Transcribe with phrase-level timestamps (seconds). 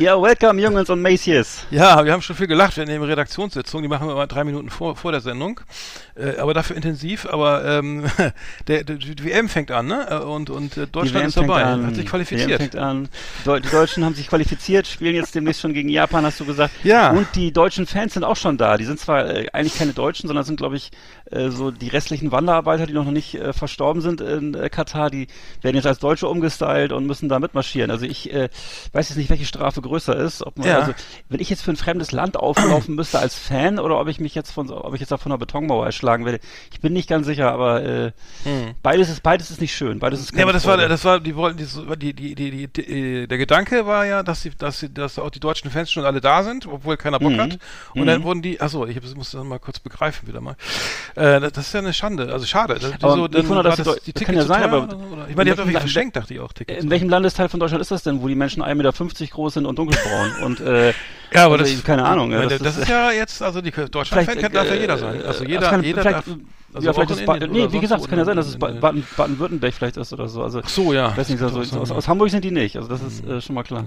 [0.00, 1.66] Ja, welcome Jungs und Mädchens.
[1.70, 2.74] Ja, wir haben schon viel gelacht.
[2.78, 5.60] Wir nehmen Redaktionssitzung, die machen wir mal drei Minuten vor, vor der Sendung.
[6.20, 7.26] Äh, aber dafür intensiv.
[7.26, 8.04] Aber ähm,
[8.68, 10.24] der, der, die WM fängt an, ne?
[10.24, 11.86] Und, und äh, Deutschland ist dabei, an.
[11.86, 12.48] hat sich qualifiziert.
[12.50, 13.08] WM fängt an.
[13.44, 16.72] Die, die Deutschen haben sich qualifiziert, spielen jetzt demnächst schon gegen Japan, hast du gesagt.
[16.84, 17.10] Ja.
[17.10, 18.76] Und die deutschen Fans sind auch schon da.
[18.76, 20.90] Die sind zwar äh, eigentlich keine Deutschen, sondern sind, glaube ich,
[21.30, 25.28] äh, so die restlichen Wanderarbeiter, die noch nicht äh, verstorben sind in äh, Katar, die
[25.62, 27.90] werden jetzt als Deutsche umgestylt und müssen da mitmarschieren.
[27.90, 28.48] Also ich äh,
[28.92, 30.44] weiß jetzt nicht, welche Strafe größer ist.
[30.46, 30.78] Ob man, Ja.
[30.80, 30.92] also,
[31.28, 34.34] wenn ich jetzt für ein fremdes Land auflaufen müsste als Fan oder ob ich mich
[34.34, 36.40] jetzt von, ob ich jetzt da von einer Betonmauer erschlagen werde.
[36.72, 38.12] Ich bin nicht ganz sicher, aber äh,
[38.82, 39.98] beides ist beides ist nicht schön.
[39.98, 40.38] Beides ist Hm.
[40.38, 40.88] Ja, aber das war, Freude.
[40.88, 44.42] das war, die wollten, die, die, die, die, die, die, der Gedanke war ja, dass
[44.42, 47.32] sie, dass sie, dass auch die deutschen Fans schon alle da sind, obwohl keiner Bock
[47.32, 47.40] Mhm.
[47.40, 47.58] hat.
[47.94, 50.56] Und dann wurden die, achso, ich das muss das mal kurz begreifen wieder mal.
[51.14, 52.74] Äh, das, das ist ja eine Schande, also schade.
[52.80, 55.26] Das, Aber so, mich wundert, dass war die das Tickets kann ja sein, aber oder?
[55.28, 56.82] Ich meine, die haben doch Land- verschenkt, dachte ich auch, Tickets.
[56.82, 59.66] In welchem Landesteil von Deutschland ist das denn, wo die Menschen 1,50 Meter groß sind
[59.66, 60.32] und dunkelbraun?
[60.44, 60.92] und äh,
[61.32, 62.32] Ja, aber also, das, keine Ahnung.
[62.32, 65.22] Ja, meine, das, ist ja jetzt, also die Deutschland-Fan kann, darf ja jeder sein.
[65.24, 66.36] Also äh, jeder, das kann, jeder vielleicht, darf.
[66.72, 69.04] Also ja, vielleicht ist ba nee, wie gesagt, es kann ja sein, dass es Baden-
[69.16, 70.40] Baden-Württemberg vielleicht ist oder so.
[70.40, 71.16] Also, Ach so, ja.
[71.16, 72.76] weiß nicht, also, aus, aus Hamburg sind die nicht.
[72.76, 73.84] Also das ist äh, schon mal klar.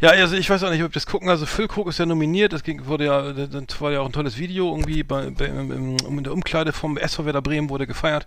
[0.00, 1.28] Ja, also ich weiß auch nicht, ob das gucken.
[1.28, 2.54] Also Füllkrug ist ja nominiert.
[2.54, 5.96] Das ging, wurde ja, das war ja auch ein tolles Video irgendwie bei, bei im,
[5.98, 8.24] in der Umkleide vom SV Werder Bremen wurde gefeiert.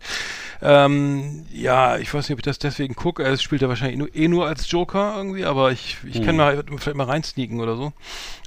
[0.62, 3.24] Ähm, ja, ich weiß nicht, ob ich das deswegen gucke.
[3.24, 6.64] Er spielt ja wahrscheinlich nur, eh nur als Joker irgendwie, aber ich, ich kann mal
[6.78, 7.94] vielleicht mal reinsneaken oder so.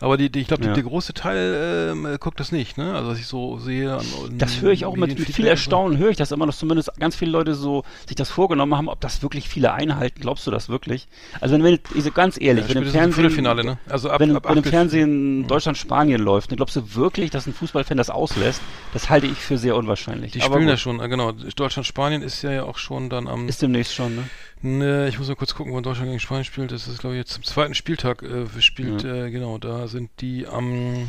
[0.01, 0.75] Aber die, die ich glaube, Ja.
[0.75, 2.95] der große Teil ähm, guckt das nicht, ne?
[2.95, 3.97] Also was ich so sehe.
[3.97, 5.51] An, an Das höre ich auch mit, mit viel und.
[5.51, 8.89] Erstaunen, höre ich das immer, dass zumindest ganz viele Leute so sich das vorgenommen haben,
[8.89, 10.21] ob das wirklich viele einhalten.
[10.21, 11.09] Glaubst du das wirklich?
[11.41, 13.79] Also wenn, wenn ich, ganz ehrlich, Ja, wenn im Fernsehen, ne?
[13.89, 17.55] Also ab, wenn, ab wenn im Fernsehen Deutschland-Spanien läuft, dann glaubst du wirklich, dass ein
[17.55, 18.61] Fußballfan das auslässt?
[18.93, 20.33] Das halte ich für sehr unwahrscheinlich.
[20.33, 21.33] Die Aber spielen ja schon, äh, genau.
[21.33, 23.49] Deutschland-Spanien ist ja, ja auch schon dann am.
[23.49, 24.25] Ist demnächst schon, ne?
[24.65, 26.71] Ne, ich muss mal kurz gucken, wann Deutschland gegen Spanien spielt.
[26.71, 30.47] Das ist, glaube ich, jetzt zum zweiten Spieltag äh, spielt, äh, genau, da sind die
[30.47, 31.09] am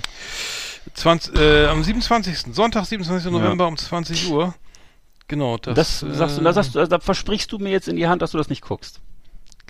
[0.93, 2.53] 20, äh, am 27.
[2.53, 3.31] Sonntag, 27.
[3.31, 4.53] November um 20 Uhr.
[5.27, 7.95] Genau, das, Das, sagst du, äh, da, sagst du, da versprichst du mir jetzt in
[7.95, 8.99] die Hand, dass du das nicht guckst.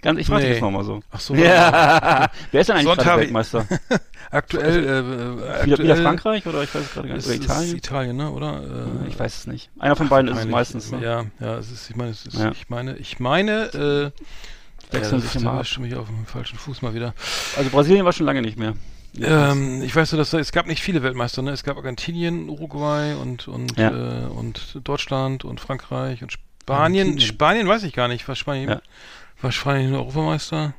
[0.01, 0.53] Ganz, ich frage Nee.
[0.53, 1.01] dich nochmal so.
[1.11, 2.29] Ach so, Ja.
[2.51, 3.65] Wer ist denn eigentlich Sonntag- Weltmeister?
[4.31, 7.25] aktuell, äh, Wieder, aktuell wieder Frankreich oder ich weiß es gerade gar nicht.
[7.27, 7.67] Oder Italien?
[7.69, 8.61] Ist Italien, ne, oder?
[9.05, 9.69] Äh, ich weiß es nicht.
[9.79, 10.91] Einer von beiden ist es meine ich, meistens.
[10.91, 11.01] Ne?
[11.01, 12.51] Ja, ja, es ist, ich meine, es ist, Ja.
[12.51, 14.11] ich meine, ich meine, äh,
[14.93, 15.65] Wechseln ja, sich immer ab.
[15.65, 17.13] schon mich auf dem falschen Fuß mal wieder.
[17.55, 18.73] Also Brasilien war schon lange nicht mehr.
[19.21, 21.51] Ähm, ich weiß nur, dass da- es gab nicht viele Weltmeister, ne?
[21.51, 23.89] Es gab Argentinien, Uruguay und und Ja.
[23.91, 27.19] äh, und Deutschland und Frankreich und Spanien.
[27.19, 28.27] Spanien weiß ich gar nicht.
[28.27, 28.81] War Spanien, Ja.
[29.41, 30.73] war Spanien Europameister?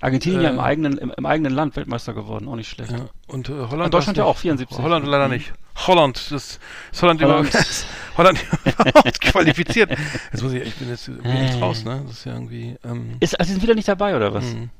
[0.00, 2.92] Argentinien ja im Äh, eigenen, im, im eigenen Land Weltmeister geworden, auch nicht schlecht.
[2.92, 3.06] Ja.
[3.26, 3.84] Und äh, Holland.
[3.86, 4.78] Und Deutschland ja auch, 74.
[4.78, 4.84] nicht.
[4.84, 5.52] Holland leider nicht.
[5.76, 6.58] Holland, das
[6.92, 7.48] ist Holland, Holland.
[7.48, 7.58] über
[8.16, 9.90] Holland überhaupt qualifiziert.
[10.32, 11.58] Jetzt muss ich, ich bin jetzt echt Äh.
[11.60, 12.02] raus, ne?
[12.06, 12.76] Das ist ja irgendwie.
[12.84, 14.44] Ähm, Ist, also sie sind wieder nicht dabei, oder was?
[14.44, 14.70] hm.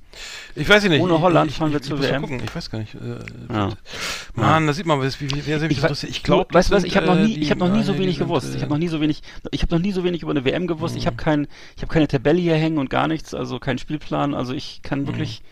[0.54, 1.00] Ich weiß nicht.
[1.02, 2.22] Ohne Holland ich, fahren wir zur WM.
[2.22, 2.40] gucken.
[2.44, 2.94] Ich weiß gar nicht.
[2.94, 3.18] Äh,
[3.52, 3.70] Ja.
[4.34, 6.10] Mann, da sieht man, wie, wie, wie sehr sich Ich, das interessiert.
[6.12, 8.18] Ich glaube, weißt du was, ich habe noch nie, ich habe noch nie so wenig
[8.20, 8.46] gewusst.
[8.46, 8.56] äh, Mhm.
[8.56, 10.68] Ich habe noch nie so wenig, ich habe noch nie so wenig über eine WM
[10.68, 10.94] gewusst.
[10.94, 14.34] Ich habe kein, ich habe keine Tabelle hier hängen und gar nichts, also keinen Spielplan.
[14.34, 15.42] Also ich kann wirklich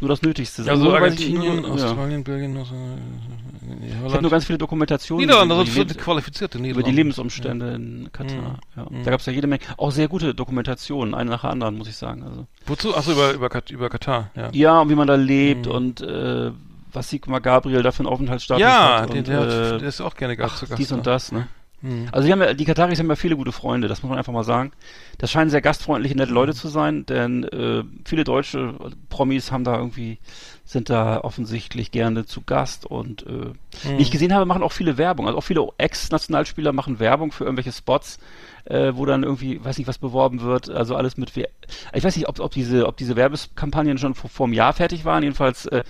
[0.00, 0.62] nur das Nötigste.
[0.62, 0.68] Mhm.
[0.68, 1.84] Also Nur weiß ich- Argentinien, nur- ja.
[1.86, 6.58] Australien, Belgien, aus, äh, Ich habe nur ganz viele Dokumentationen Niederlande, über das die, qualifizierte
[6.58, 6.90] über Niederlande.
[6.90, 8.58] die Lebensumstände in Katar.
[8.76, 8.86] Ja.
[9.04, 11.88] Da gab es ja jede Menge, auch sehr gute Dokumentationen, eine nach der anderen, muss
[11.88, 12.22] ich sagen.
[12.22, 12.94] Also Wozu?
[12.96, 14.48] Achso, über, über, über Katar, ja.
[14.52, 16.50] ja, und wie man da lebt und äh,
[16.92, 19.10] was Sigmar Gabriel da für einen Aufenthaltsstatus Ja, hat.
[19.10, 20.66] den, und, der, äh, der ist auch gerne Gast.
[20.76, 21.12] dies und da.
[21.12, 21.46] das, ne?
[22.12, 24.32] Also die, haben ja, die Kataris haben ja viele gute Freunde, das muss man einfach
[24.32, 24.72] mal sagen.
[25.18, 28.74] Das scheinen sehr gastfreundliche, nette Leute zu sein, denn äh, viele deutsche
[29.08, 30.18] Promis haben da irgendwie,
[30.64, 33.52] sind da offensichtlich gerne zu Gast und äh,
[33.96, 35.26] wie ich gesehen habe, machen auch viele Werbung.
[35.26, 38.18] Also auch viele Ex-Nationalspieler machen Werbung für irgendwelche Spots,
[38.64, 41.48] äh, wo dann irgendwie, weiß nicht, was beworben wird, also alles mit We
[41.92, 45.04] ich weiß nicht, ob, ob diese, ob diese Werbekampagnen schon vor, vor einem Jahr fertig
[45.04, 45.82] waren, jedenfalls äh,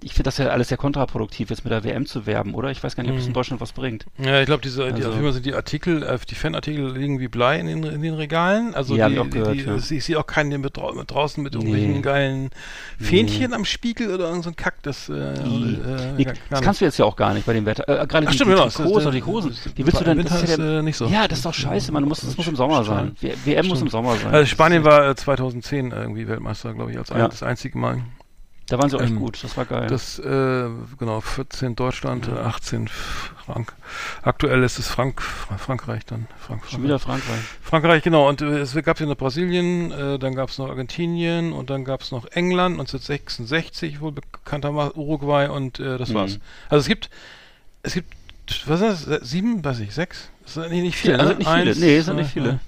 [0.00, 2.70] ich finde das ja alles sehr kontraproduktiv, jetzt mit der WM zu werben, oder?
[2.70, 4.06] Ich weiß gar nicht, ob es in Deutschland was bringt.
[4.18, 6.96] Ja, ich glaube, diese, die, Also- auf jeden Fall sind die Artikel, äh, die Fanartikel
[6.96, 8.74] liegen wie Blei in den, in den Regalen.
[8.74, 9.74] Also Ja, die, ich auch gehört, die, ja.
[9.76, 12.00] ich sehe auch keinen mit, drau- mit draußen mit irgendwelchen Nee.
[12.00, 12.50] geilen
[13.00, 14.82] Fähnchen am Spiegel oder irgend so ein Kack.
[14.82, 17.66] Das, äh, äh, Nee, gar das kannst du jetzt ja auch gar nicht bei dem
[17.66, 17.82] Wetter.
[17.88, 19.50] Äh, gerade Ach, die, stimmt, die genau, das Trikots oder die Hosen.
[19.50, 21.06] das- Wie willst du denn, das ist, ja, äh, nicht so.
[21.06, 22.02] Ja, das ist doch scheiße, man.
[22.02, 23.16] Du musst, das muss im Sommer sein.
[23.44, 24.32] WM muss im Sommer sein.
[24.32, 27.28] Also Spanien war äh, 2010 irgendwie Weltmeister, glaube ich, als Ja.
[27.28, 28.00] das einzige Mal.
[28.68, 29.86] Da waren sie auch echt ähm, gut, das war geil.
[29.88, 30.68] Das, äh,
[30.98, 33.72] genau, 14 Deutschland, äh, 18 Frank.
[34.22, 36.26] Aktuell ist es Frank, Frankreich dann.
[36.38, 37.40] Frank, Schon wieder Frankreich.
[37.62, 38.28] Frankreich, genau.
[38.28, 41.84] Und äh, es gab ja noch Brasilien, äh, dann gab es noch Argentinien und dann
[41.84, 46.14] gab es noch England 1966, wohl bekanntermaßen Uruguay und äh, das Mhm.
[46.14, 46.38] war's.
[46.68, 47.08] Also es gibt,
[47.82, 48.12] es gibt,
[48.66, 50.28] was ist das, sieben, weiß ich, sechs?
[50.44, 51.28] Das sind nicht, nicht viele, Ja, ne?
[51.28, 51.70] sind nicht viele.
[51.70, 52.60] Eins, Nee, sind zwei, nicht viele.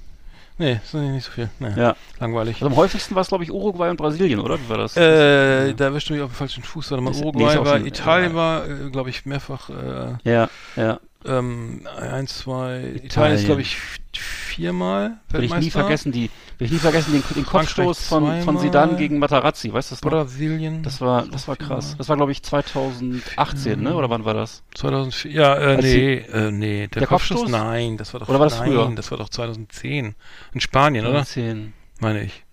[0.60, 1.48] Nee, sind nicht so viel.
[1.58, 1.96] Nee, Ja.
[2.18, 2.56] langweilig.
[2.56, 4.58] Also am häufigsten war es, glaube ich, Uruguay und Brasilien, oder?
[4.60, 4.94] Wie war das?
[4.94, 6.90] Äh, da erwischt du mich auf den falschen Fuß.
[6.90, 8.36] Warte mal, Ist- Uruguay ist war, schon- Italien ja.
[8.36, 11.00] war, äh, glaube ich, mehrfach, äh, ja, ja.
[11.24, 13.36] ähm, eins, zwei, Italien, Italien.
[13.38, 13.78] ist, glaube ich,
[14.18, 18.58] viermal Will ich nie vergessen, die, will ich nie vergessen, den, den Kopfstoß von, von.
[18.58, 20.10] Zidane gegen Matarazzi, weißt du das noch?
[20.10, 20.82] Brasilien.
[20.82, 21.94] Das war, das war krass.
[21.96, 23.94] Das war, glaube ich, 2018, ne?
[23.94, 24.62] Oder wann war das?
[24.74, 27.60] 2004, ja, äh, Als nee, äh, nee, der, Der Kopfstoß, Kopfstoß?
[27.60, 28.92] nein, das war doch, Oder war das nein, früher?
[28.94, 30.14] das war doch 2010.
[30.52, 31.24] In Spanien, oder?
[31.24, 31.72] 10.
[32.00, 32.44] Meine ich.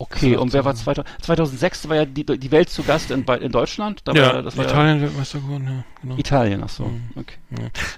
[0.00, 1.08] Okay, war und wer war 2000.
[1.24, 4.00] 2000, 2006 war ja die, die Welt zu Gast in, in Deutschland?
[4.04, 6.14] Da ja, war, das war Italien Weltmeister geworden, ja, genau.
[6.14, 6.84] Ja Italien, ach so.
[6.84, 7.02] Mhm.
[7.16, 7.34] Okay.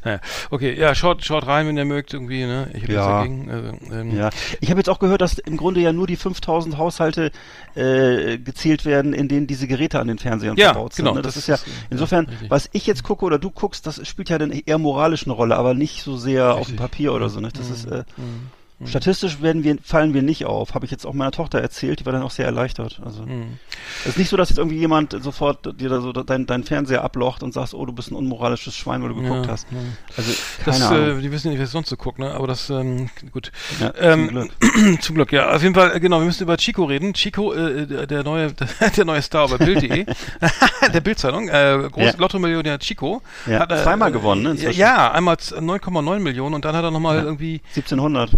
[0.02, 0.20] Naja,
[0.50, 2.70] okay, ja, schaut, schaut rein, wenn ihr mögt, irgendwie, ne?
[2.72, 3.22] Ich habe Ja.
[3.24, 3.90] nichts dagegen.
[3.92, 4.30] Äh, ähm, Ja,
[4.62, 7.32] ich habe jetzt auch gehört, dass im Grunde ja nur die 5000 Haushalte
[7.74, 11.04] äh, gezählt werden, in denen diese Geräte an den Fernsehern Ja, verbaut sind.
[11.04, 11.22] genau, ne?
[11.22, 12.50] Das, das ist ja ist, äh, insofern, ja, richtig.
[12.50, 15.56] was ich jetzt gucke oder du guckst, das spielt ja dann eher moralisch eine Rolle,
[15.56, 16.76] aber nicht so sehr auf dem Richtig.
[16.78, 17.40] Papier oder so.
[17.40, 17.58] Nicht?
[17.58, 18.48] Das ist äh, Mhm.
[18.86, 20.74] Statistisch werden wir fallen wir nicht auf.
[20.74, 23.00] Habe ich jetzt auch meiner Tochter erzählt, die war dann auch sehr erleichtert.
[23.04, 23.58] Also Mhm.
[24.00, 27.04] es ist nicht so, dass jetzt irgendwie jemand sofort dir da so dein, dein Fernseher
[27.04, 29.66] ablocht und sagst, oh, du bist ein unmoralisches Schwein, weil du geguckt Ja, hast.
[29.70, 29.78] ja.
[30.16, 30.32] Also
[30.64, 31.18] keine Das, Ahnung.
[31.18, 32.30] äh, die wissen nicht, was sonst so guckt, ne?
[32.32, 33.52] Aber das, ähm, gut.
[33.80, 34.50] ja, ähm, zum Glück.
[35.02, 35.50] Zum Glück, ja.
[35.54, 37.12] Auf jeden Fall, äh, genau, wir müssen über Chico reden.
[37.14, 38.52] Chico, äh, der, der neue,
[38.96, 40.06] der neue Star bei Bild.de,
[40.94, 42.12] der Bildzeitung, äh, groß Ja.
[42.16, 43.20] Lotto-Millionär Chico.
[43.46, 44.78] Ja, hat, äh, zweimal gewonnen, ne, inzwischen.
[44.78, 47.22] Ja, einmal z- 9,9 Millionen und dann hat er nochmal Ja.
[47.24, 48.30] irgendwie 1700.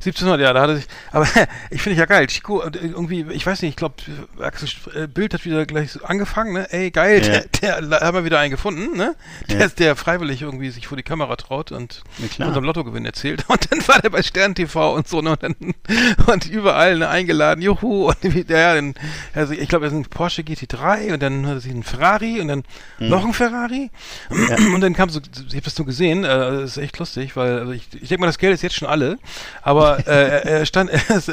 [0.00, 1.26] 1700, ja, da hat er sich, aber
[1.70, 2.26] ich finde ich ja geil.
[2.26, 3.94] Chico, äh, irgendwie, ich weiß nicht, ich glaube,
[4.40, 6.66] Axel äh, Bild hat wieder gleich angefangen, ne?
[6.72, 7.40] Ey, geil, Ja.
[7.60, 9.14] der, der haben wir wieder einen gefunden, ne?
[9.48, 9.64] Der, Ja.
[9.66, 12.02] ist der freiwillig irgendwie sich vor die Kamera traut und
[12.34, 12.48] klar.
[12.48, 13.44] unserem Lottogewinn erzählt.
[13.48, 15.30] Und dann war der bei Stern TV und so, ne?
[15.32, 15.54] Und, dann,
[16.26, 18.08] und überall ne, eingeladen, juhu.
[18.08, 18.94] Und wie- ja, dann,
[19.34, 22.40] also ich glaube, er ist ein Porsche GT3 und dann hat er sich einen Ferrari
[22.40, 22.62] und dann
[22.98, 23.08] Hm.
[23.10, 23.90] noch ein Ferrari.
[24.74, 27.58] Und dann kam so, ich habe das nur gesehen, äh, das ist echt lustig, weil
[27.58, 29.18] also ich, ich denke mal, das Geld ist jetzt schon alle,
[29.62, 31.30] aber äh, er, stand, er, ist,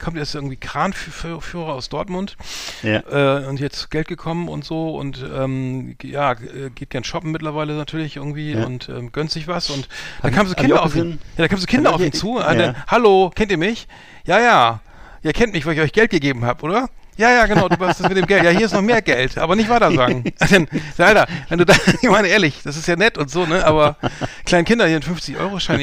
[0.00, 2.36] kommt jetzt irgendwie Kranführer aus Dortmund
[2.82, 3.42] Ja.
[3.42, 8.16] äh, und jetzt Geld gekommen und so und ähm, ja, geht gern shoppen mittlerweile natürlich
[8.16, 8.64] irgendwie Ja.
[8.64, 9.88] und ähm, gönnt sich was und
[10.22, 12.54] dann kamen so Kinder auf ihn, ja, da kamen so Kinder auf ihn zu, ja.
[12.54, 13.86] dann, hallo, kennt ihr mich?
[14.24, 14.80] Ja, ja.
[15.22, 16.88] Ihr kennt mich, weil ich euch Geld gegeben habe, oder?
[17.16, 18.44] Ja, ja, genau, du hast das mit dem Geld.
[18.44, 20.24] Ja, hier ist noch mehr Geld, aber nicht weiter sagen.
[20.38, 20.66] Dann,
[20.96, 23.96] Alter, wenn du da, ich meine ehrlich, das ist ja nett und so, ne, aber
[24.46, 25.80] kleinen Kinder hier einen 50-Euro-Schein,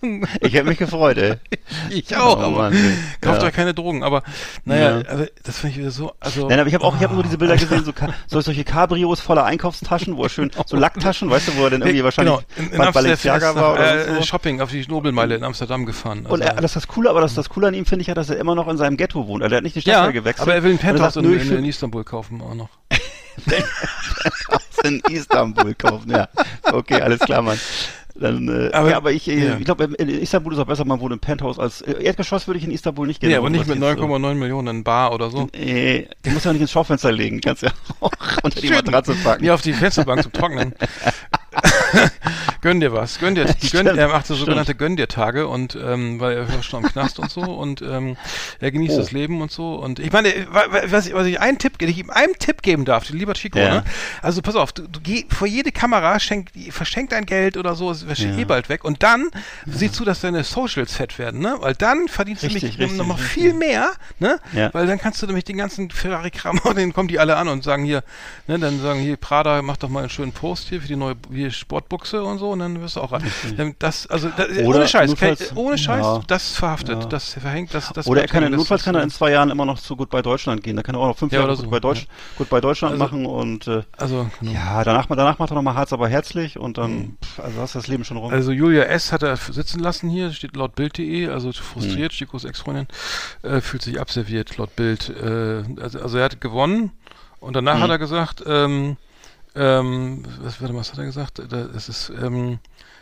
[0.40, 1.34] Ich hätte mich gefreut, ey.
[1.90, 2.94] ich auch, Oh aber ey.
[3.20, 3.48] kauft Ja.
[3.48, 4.22] euch keine Drogen, aber
[4.64, 5.06] naja, Ja.
[5.08, 6.48] also, das finde ich wieder so, also.
[6.48, 7.92] Nein, aber ich habe auch, ich habe nur diese Bilder gesehen, so,
[8.26, 11.82] so solche Cabrios voller Einkaufstaschen, wo er schön, so Lacktaschen, weißt du, wo er dann
[11.82, 14.22] irgendwie wahrscheinlich genau, in, in Balenciaga war oder äh, so.
[14.22, 16.26] Shopping auf die Nobelmeile in Amsterdam gefahren.
[16.26, 18.14] Und er, das ist das Coole, aber das, das Coole an ihm finde ich ja,
[18.14, 19.42] dass er immer noch in seinem Ghetto wohnt.
[19.42, 20.42] Also er hat nicht die Stadt ja, gewechselt.
[20.42, 22.68] aber er will ein Und Penthouse in, in, in Istanbul kaufen auch noch.
[24.84, 26.28] in Istanbul kaufen, ja.
[26.72, 27.58] Okay, alles klar, Mann.
[28.20, 29.56] Dann, äh, Aber- ja, aber ich, äh, ja.
[29.58, 32.58] ich glaube, in Istanbul ist auch besser, man wohnt im Penthouse als, äh, Erdgeschoss würde
[32.58, 35.12] ich in Istanbul nicht gerne Nee, aber nicht mit jetzt, äh, 9,9 Millionen in Bar
[35.12, 35.48] oder so.
[35.52, 37.70] Äh, den musst du ja nicht ins Schaufenster legen, kannst ja
[38.00, 38.10] auch
[38.42, 38.70] unter die.
[38.70, 39.44] Matratze packen.
[39.44, 40.74] Nee, auf die Fensterbank zum Trocknen.
[42.60, 43.18] gönn dir was.
[43.18, 46.62] Gönn dir, gönn, er macht so sogenannte Gönn dir Tage und ähm, weil er war
[46.62, 48.16] schon am Knast und so und ähm,
[48.60, 48.98] er genießt Oh.
[49.00, 51.74] das Leben und so und ich meine, wa- wa- was, ich- was ich einen Tipp,
[51.80, 53.74] ich ihm einen Tipp geben darf, lieber Chico, Ja.
[53.76, 53.84] ne?
[54.22, 57.90] Also pass auf, du, du geh vor jede Kamera schenk, verschenk dein Geld oder so,
[57.90, 58.36] es ist Ja.
[58.36, 59.28] eh bald weg und dann
[59.66, 61.56] sieh zu, dass deine Socials fett werden, ne?
[61.60, 63.32] Weil dann verdienst Richtig, du nämlich richtig, noch mal richtig.
[63.32, 64.40] viel mehr, ne?
[64.52, 64.72] Ja.
[64.74, 67.62] Weil dann kannst du nämlich den ganzen Ferrari-Kram, und dann kommen die alle an und
[67.64, 68.02] sagen hier,
[68.46, 71.16] ne, dann sagen hier, Prada, mach doch mal einen schönen Post hier für die neue
[71.50, 73.22] Sportbuchse und so so und dann wirst du auch rein.
[73.78, 76.20] Das, also das, Oder ohne Scheiß, notfalls- ohne Scheiß, Ja.
[76.26, 77.08] das verhaftet, Ja.
[77.08, 79.78] das verhängt, das, das Oder er kann, notfalls kann er in zwei Jahren immer noch
[79.78, 80.76] zu Gut bei Deutschland gehen.
[80.76, 82.60] Da kann er auch noch fünf Ja, Jahre oder gut, so, bei Deutsch, gut bei
[82.60, 84.52] Deutschland Also- machen und äh, Also, genau.
[84.52, 87.78] ja, danach, danach macht er nochmal Harz aber herzlich und dann, pff, also hast du
[87.78, 88.32] das Leben schon rum.
[88.32, 89.12] Also Julia S.
[89.12, 92.16] hat er sitzen lassen hier, steht laut Bild.de, also frustriert, Hm.
[92.18, 92.86] Chicos Ex-Freundin,
[93.42, 95.10] äh, fühlt sich abserviert laut Bild.
[95.10, 96.92] Äh, also, also er hat gewonnen
[97.40, 97.82] und danach Hm.
[97.82, 98.96] hat er gesagt, ähm,
[99.58, 101.42] ähm, was, warte mal, was hat er gesagt?
[101.48, 102.58] Da, es ist, ähm,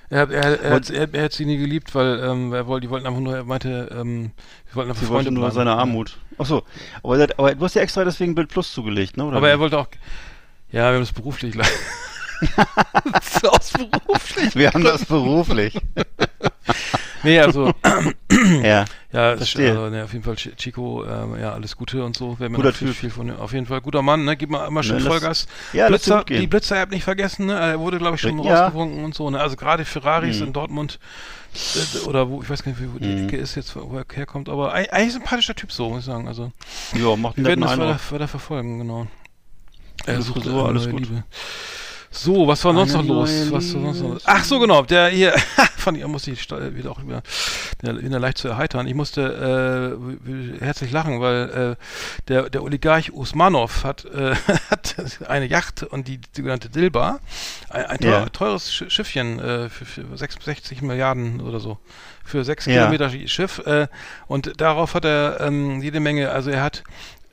[0.09, 2.91] er, er, er, hat, er, er hat sie nie geliebt, weil ähm, er wollte, die
[2.91, 4.31] wollten einfach nur, er meinte, ähm,
[4.69, 6.17] wir wollten einfach Sie Freunde nur seine Armut.
[6.39, 6.63] Ach so,
[7.03, 9.25] aber, er hat- aber du hast ja extra deswegen Bild Plus zugelegt, ne?
[9.25, 9.51] Oder Aber wie?
[9.51, 9.89] er wollte auch,
[10.71, 11.69] ja, wir haben das beruflich leider.
[13.13, 14.55] das ist beruflich.
[14.55, 15.79] Wir haben das beruflich.
[17.23, 17.73] Nee, also,
[18.63, 18.85] ja.
[19.13, 19.71] Ja, Verstehe.
[19.71, 22.39] also, ne, auf jeden Fall Chi- Chico, ähm, ja, alles Gute und so.
[22.39, 24.37] Werden wir Guter viel, viel von, auf jeden Fall guter Mann, ne?
[24.37, 25.47] Gib mal immer schön Ne, Vollgas.
[25.73, 27.55] Ja, Blitzer, die Blitzer-App nicht vergessen, ne?
[27.59, 28.65] Er wurde, glaube ich, schon Ja.
[28.65, 29.41] rausgewunken und so, ne?
[29.41, 30.47] Also gerade Ferraris Mhm.
[30.49, 30.99] in Dortmund
[31.55, 33.29] äh, oder wo, ich weiß gar nicht, wo die Mhm.
[33.29, 36.29] Ecke ist jetzt, wo er herkommt, aber ein- eigentlich sympathischer Typ so, muss ich sagen.
[36.29, 36.53] Also
[36.95, 39.07] Ja, macht wir werden das weiter, weiter verfolgen, genau.
[40.05, 41.09] Gute sucht eine alles neue gut.
[42.19, 43.31] So, was war sonst noch los?
[43.51, 44.23] Was war sonst noch los?
[44.25, 45.33] Ach so, genau, der hier,
[45.77, 47.23] fand ich, musste ich wieder auch wieder,
[47.83, 48.87] wieder, leicht zu erheitern.
[48.87, 49.99] Ich musste
[50.59, 51.83] äh, herzlich lachen, weil äh,
[52.29, 54.35] der, der Oligarch Usmanov hat, äh,
[54.71, 54.97] hat
[55.29, 57.21] eine Yacht und die sogenannte Dilba,
[57.69, 58.29] ein, ein teuer, Ja.
[58.31, 61.79] teures Sch- Schiffchen äh, für, für 66 Milliarden oder so,
[62.25, 62.87] für sechs Ja.
[62.89, 63.89] Kilometer Schiff äh,
[64.27, 66.83] und darauf hat er ähm, jede Menge, also er hat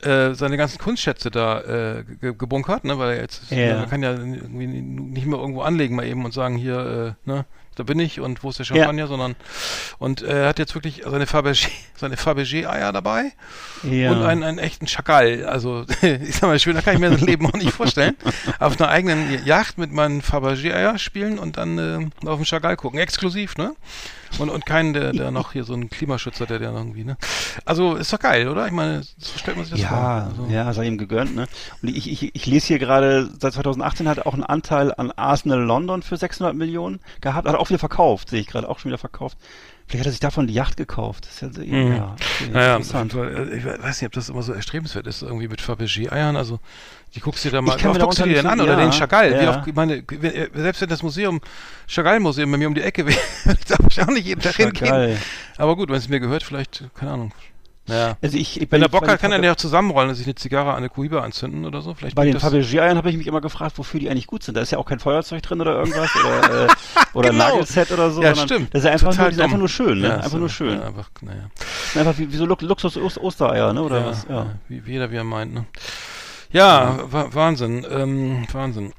[0.04, 3.78] äh, seine ganzen Kunstschätze da äh, ge gebunkert, ne, weil er jetzt, Ja.
[3.78, 7.44] man kann ja irgendwie nicht mehr irgendwo anlegen mal eben und sagen, hier, äh, ne,
[7.76, 9.34] da bin ich und wo ist der Champagner, sondern
[9.98, 13.32] und äh, er hat jetzt wirklich seine Fabergé, seine Fabergé-Eier dabei
[13.82, 14.12] Ja.
[14.12, 15.44] und einen, einen echten Chagall.
[15.44, 18.14] Also ich sag mal, schöner kann ich mir das Leben auch nicht vorstellen.
[18.60, 23.00] Auf einer eigenen Yacht mit meinen Fabergé-Eier spielen und dann äh, auf den Chagall gucken.
[23.00, 23.74] Exklusiv, ne?
[24.38, 27.16] Und, und keinen, der, der noch hier so einen Klimaschützer, der der irgendwie, ne?
[27.64, 28.66] Also ist doch geil, oder?
[28.66, 29.96] Ich meine, so stellt man sich das vor.
[29.98, 31.46] Ja, Also, ja, sei ihm gegönnt, ne?
[31.82, 35.10] Und ich, ich, ich lese hier gerade, seit 2018 hat er auch einen Anteil an
[35.12, 38.78] Arsenal London für 600 Millionen gehabt, hat er auch wieder verkauft, sehe ich gerade, auch
[38.78, 39.38] schon wieder verkauft.
[39.86, 41.26] Vielleicht hat er sich davon die Yacht gekauft.
[41.26, 41.96] Das ist ja, so- Mhm.
[41.96, 43.12] ja okay, Naja, interessant.
[43.14, 46.36] äh, ich weiß nicht, ob das immer so erstrebenswert ist, irgendwie mit Fabergé-Eiern.
[46.36, 46.58] Also,
[47.14, 48.42] die guckst du dir da mal, Ich kann wie mir oft guckst du dir denn
[48.44, 48.58] nicht an?
[48.58, 49.40] so- Oder ja, den Chagall.
[49.40, 49.58] Wie ja.
[49.58, 50.02] oft, ich meine,
[50.54, 51.40] selbst wenn das Museum,
[51.86, 55.18] Chagall-Museum bei mir um die Ecke wäre, würde ich auch nicht jeden Tag hingehen.
[55.56, 57.32] Aber gut, wenn es mir gehört, vielleicht, keine Ahnung.
[57.86, 58.16] Naja.
[58.22, 60.14] Also ich, ich Wenn er Bock bei hat, den kann er ja auch zusammenrollen und
[60.14, 61.92] sich eine Zigarre an eine Kuiba anzünden oder so.
[61.92, 64.56] Vielleicht Bei den Fabergé-Eiern habe ich mich immer gefragt, wofür die eigentlich gut sind.
[64.56, 66.68] Da ist ja auch kein Feuerzeug drin oder irgendwas oder, äh,
[67.12, 67.44] oder Genau.
[67.50, 68.22] Nagelset oder so.
[68.22, 68.72] Ja, stimmt.
[68.72, 70.08] Das ist ja einfach, Total nur, die sind einfach nur schön, ne?
[70.08, 70.80] Ja, einfach so, nur schön.
[70.80, 71.50] Ja, einfach, naja.
[71.94, 73.82] Einfach wie, wie so Lux- Luxus-Ostereier, ne?
[73.82, 74.26] Oder ja, was?
[74.30, 74.46] ja.
[74.66, 75.66] Wie, wie jeder wie er meint, ne?
[76.52, 78.92] Ja, wa Wahnsinn, ähm, Wahnsinn.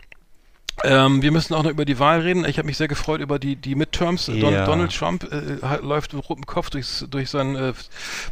[0.84, 2.44] Ähm, wir müssen auch noch über die Wahl reden.
[2.44, 4.25] Ich habe mich sehr gefreut über die, die Midterms.
[4.25, 4.66] Don, Ja.
[4.66, 7.72] Donald Trump äh, hat, läuft mit rotem Kopf durchs, durch sein äh,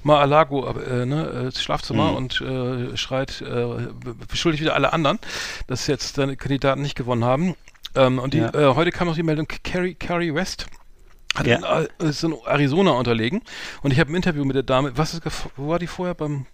[0.03, 2.15] Mar-a-Lago äh, ne, äh, Schlafzimmer Mhm.
[2.17, 5.20] und äh, schreit, äh, be- beschuldigt wieder alle anderen,
[5.67, 7.55] dass jetzt seine Kandidaten nicht gewonnen haben.
[7.96, 8.53] Ähm, und die, Ja.
[8.53, 10.67] äh, heute kam noch die Meldung, Carrie, Carrie West
[11.36, 11.79] hat Ja.
[12.00, 13.41] in, ist in Arizona unterlegen.
[13.84, 14.91] Und ich habe ein Interview mit der Dame.
[14.98, 15.22] Was ist,
[15.55, 16.46] wo war die vorher beim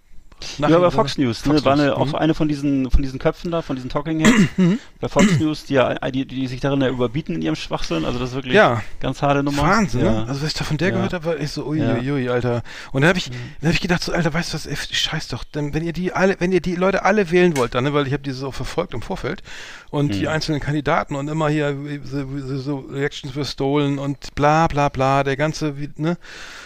[0.57, 1.53] Ja, bei Fox News, ne?
[1.53, 2.15] Fox War eine, mhm.
[2.15, 4.47] eine von diesen, von diesen Köpfen da, von diesen Talking Heads.
[4.99, 8.05] bei Fox News, die ja, die, die sich darin ja überbieten in ihrem Schwachsinn.
[8.05, 8.81] Also das ist wirklich Ja.
[8.99, 9.63] ganz harte Nummer.
[9.63, 10.11] Wahnsinn, ja.
[10.11, 10.19] ne?
[10.27, 10.95] Also, was ich da von der Ja.
[10.95, 11.95] gehört habe, war ich so, ui, Ja.
[11.95, 12.63] ui, Alter.
[12.91, 15.27] Und dann habe ich, dann hab ich gedacht, so, Alter, weißt du was, ey, scheiß
[15.29, 17.93] doch, denn wenn ihr die alle, wenn ihr die Leute alle wählen wollt, dann, ne,
[17.93, 19.43] weil ich habe dieses auch verfolgt im Vorfeld
[19.91, 20.19] und Hm.
[20.19, 25.35] die einzelnen Kandidaten und immer hier so, Reactions were stolen und bla bla bla, der
[25.35, 26.17] ganze, ne,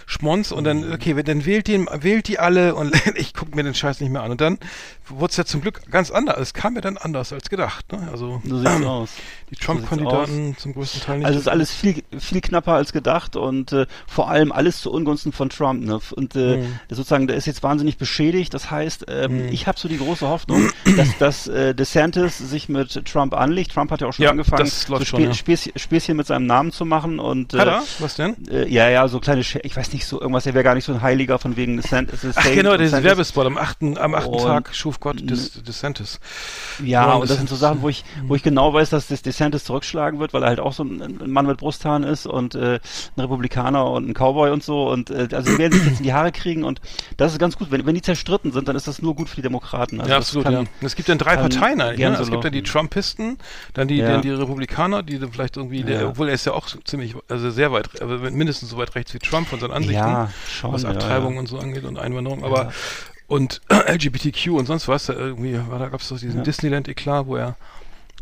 [0.05, 0.81] Schmonz und Hm.
[0.81, 4.01] dann, okay, wenn- dann wählt die, wählt die alle und ich gucke mir den Scheiß
[4.01, 4.31] nicht mehr an.
[4.31, 4.57] Und dann
[5.07, 6.37] wurde es ja zum Glück ganz anders.
[6.39, 8.07] Es kam mir dann anders als gedacht, ne?
[8.11, 9.09] Also, So sieht's aus.
[9.51, 11.25] die Trump-Kandidaten zum größten Teil nicht.
[11.27, 14.91] Also es ist alles viel, viel knapper als gedacht und äh, vor allem alles zu
[14.91, 15.83] Ungunsten von Trump.
[15.83, 15.99] Ne?
[16.15, 16.79] Und äh, Mhm.
[16.89, 18.53] sozusagen, der ist jetzt wahnsinnig beschädigt.
[18.53, 19.49] Das heißt, ähm, Mhm.
[19.51, 23.73] ich habe so die große Hoffnung, dass, dass äh, DeSantis sich mit Trump anlegt.
[23.73, 25.33] Trump hat ja auch schon Ja, angefangen, so schon, ja.
[25.33, 27.19] Späßchen, Späßchen mit seinem Namen zu machen.
[27.19, 27.83] Und, Hat äh, er?
[27.99, 28.35] Was denn?
[28.49, 30.85] Äh, ja, ja, so kleine, Sch ich weiß nicht, so irgendwas, er wäre gar nicht
[30.85, 32.21] so ein Heiliger von wegen DeSantis.
[32.35, 33.97] Ach genau, der Werbespot am 8.
[33.97, 34.27] Am 8.
[34.27, 36.19] Und- Tag schuf Gott des DeSantis.
[36.83, 39.63] Ja, und das sind so Sachen, wo ich, wo ich genau weiß, dass das DeSantis
[39.63, 42.79] zurückschlagen wird, weil er halt auch so ein, Mann mit Brusthaaren ist und äh,
[43.15, 44.89] ein Republikaner und ein Cowboy und so.
[44.89, 46.81] Und äh, also die werden sich jetzt in die Haare kriegen und
[47.17, 47.71] das ist ganz gut.
[47.71, 49.99] Wenn, wenn die zerstritten sind, dann ist das nur gut für die Demokraten.
[49.99, 50.63] Also ja, absolut, kann- ja.
[50.81, 51.99] Es gibt dann drei Parteien eigentlich.
[52.07, 52.15] Ne?
[52.17, 52.63] so Es gibt dann die.
[52.63, 53.37] Trumpisten,
[53.73, 54.07] dann die, Ja.
[54.07, 56.07] dann die Republikaner, die dann vielleicht irgendwie, der, Ja.
[56.07, 59.19] obwohl er ist ja auch ziemlich, also sehr weit, aber mindestens so weit rechts wie
[59.19, 60.71] Trump von seinen Ansichten, Ja, schon.
[60.73, 62.43] was Abtreibung und so angeht und Einwanderung.
[62.43, 62.71] Aber
[63.33, 66.43] und LGBTQ und sonst was, da irgendwie war da gab es doch diesen Ja.
[66.43, 67.55] Disneyland-Eklat, wo er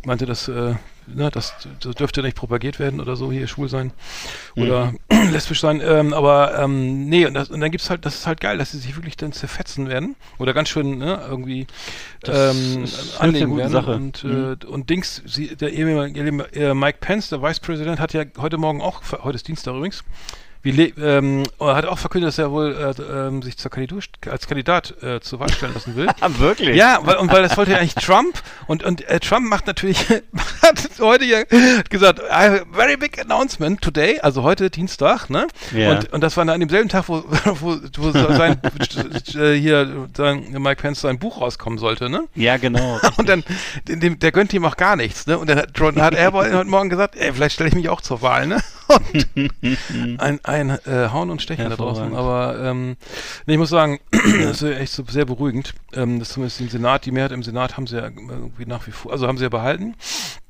[0.06, 0.74] meinte, dass äh,
[1.06, 3.92] ne, das, das dürfte nicht propagiert werden oder so, hier schwul sein
[4.56, 5.30] oder mhm.
[5.32, 5.82] lesbisch sein.
[5.84, 8.72] Ähm, aber ähm, nee, und, das, und dann gibt's halt, das ist halt geil, dass
[8.72, 11.68] sie sich wirklich dann zerfetzen werden oder ganz schön ne, irgendwie
[12.26, 12.86] ähm,
[13.20, 13.72] anlegen werden.
[13.72, 13.94] Sache.
[13.94, 14.58] Und, mhm.
[14.62, 18.82] äh, und Dings, sie, der ehemalige Mike Pence, der Vice President, hat ja heute Morgen
[18.82, 20.04] auch, heute ist Dienstag übrigens,
[20.64, 24.48] wie ähm, er hat auch verkündet, dass er wohl äh, ähm, sich zur Kandidatur, als
[24.48, 26.08] Kandidat äh, zur Wahl stellen lassen will.
[26.38, 26.76] Wirklich?
[26.76, 30.08] Ja, weil, und weil das wollte ja eigentlich Trump und und äh, Trump macht natürlich
[30.62, 31.44] hat heute ja
[31.90, 35.48] gesagt, I have a very big announcement today, also heute Dienstag, ne?
[35.76, 35.92] Ja.
[35.92, 38.60] Und, und das war dann an demselben Tag, wo, wo, wo sein
[39.36, 42.24] äh, hier sein, Mike Pence sein Buch rauskommen sollte, ne?
[42.36, 43.00] Ja, genau.
[43.18, 43.44] Und dann
[43.88, 45.38] dem, der gönnt ihm auch gar nichts, ne?
[45.38, 48.22] Und dann hat, hat er heute Morgen gesagt, ey, vielleicht stelle ich mich auch zur
[48.22, 48.62] Wahl, ne?
[50.18, 52.16] Ein, ein äh, Hauen und Stechen da draußen.
[52.16, 52.98] Aber ähm,
[53.46, 55.74] nee, ich muss sagen, das ist echt so sehr beruhigend.
[55.94, 58.92] Ähm, das zumindest im Senat, die Mehrheit im Senat haben sie ja irgendwie nach wie
[58.92, 59.96] vor, also haben sie ja behalten.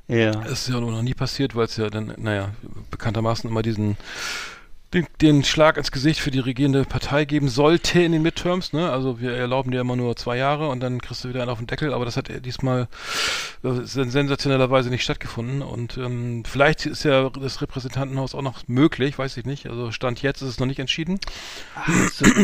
[0.08, 0.32] Ja.
[0.32, 2.50] Das ist ja noch nie passiert, weil es ja dann, naja,
[2.90, 3.96] bekanntermaßen immer diesen
[4.94, 8.74] den, den Schlag ins Gesicht für die regierende Partei geben sollte in den Midterms.
[8.74, 8.92] Ne?
[8.92, 11.60] Also wir erlauben dir immer nur zwei Jahre und dann kriegst du wieder einen auf
[11.60, 11.94] den Deckel.
[11.94, 12.88] Aber das hat diesmal
[13.62, 15.62] sensationellerweise nicht stattgefunden.
[15.62, 19.68] Und ähm, vielleicht ist ja das Repräsentantenhaus auch noch möglich, weiß ich nicht.
[19.68, 21.20] Also Stand jetzt ist es noch nicht entschieden.
[21.76, 21.88] Ach,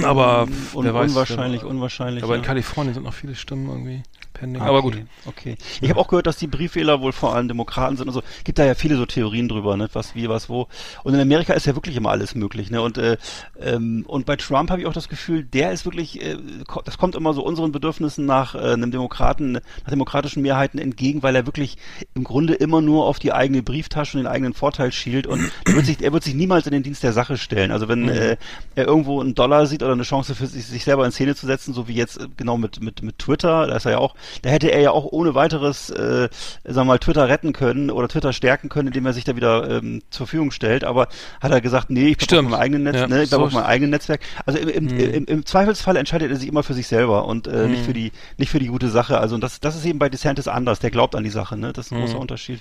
[0.04, 2.24] aber un wer weiß, unwahrscheinlich, unwahrscheinlich.
[2.24, 2.48] Aber in ja.
[2.48, 4.04] Kalifornien sind noch viele Stimmen irgendwie
[4.38, 4.62] pending.
[4.62, 4.98] Okay, aber gut.
[5.26, 5.58] Okay.
[5.82, 8.22] Ich habe auch gehört, dass die Briefwähler wohl vor allem Demokraten sind und so.
[8.44, 9.90] Gibt da ja viele so Theorien drüber, ne?
[9.94, 10.68] Was wie, was wo.
[11.04, 12.82] Und in Amerika ist ja wirklich immer alles möglich, ne?
[12.82, 13.18] Und äh,
[13.60, 16.38] ähm, und bei Trump habe ich auch das Gefühl, der ist wirklich, äh,
[16.86, 21.36] das kommt immer so unseren Bedürfnissen nach äh, einem Demokraten, nach demokratischen Mehrheiten entgegen, weil
[21.36, 21.78] er wirklich
[22.14, 25.76] im Grunde immer nur auf die eigene Brieftasche und den eigenen Vorteil schielt und er
[25.76, 27.72] wird sich, er wird sich niemals in den Dienst der Sache stellen.
[27.72, 28.38] Also wenn äh,
[28.76, 31.46] er irgendwo einen Dollar sieht oder eine Chance für sich, sich selber in Szene zu
[31.46, 34.16] setzen, so wie jetzt äh, genau mit mit mit Twitter, da ist er ja auch,
[34.42, 36.30] da hätte er ja auch ohne weiteres, äh,
[36.64, 39.70] sagen wir mal, Twitter retten können oder Twitter stärken können, indem er sich da wieder
[39.70, 40.84] ähm, zur Verfügung stellt.
[40.84, 41.08] Aber
[41.42, 43.52] hat er gesagt, nee, ich bleib auf meinem eigenen Netz, Ja, ne, ich so auf
[43.54, 44.22] meinem eigenen Netzwerk.
[44.46, 45.00] Also im, im, Hm.
[45.14, 47.72] im, im Zweifelsfall entscheidet er sich immer für sich selber und äh, Hm.
[47.72, 49.20] nicht für die nicht für die gute Sache.
[49.20, 50.80] Also und das das ist eben bei DeSantis anders.
[50.80, 51.74] Der glaubt an die Sache, ne?
[51.74, 52.06] Das ist ein Hm.
[52.06, 52.60] großer Unterschied.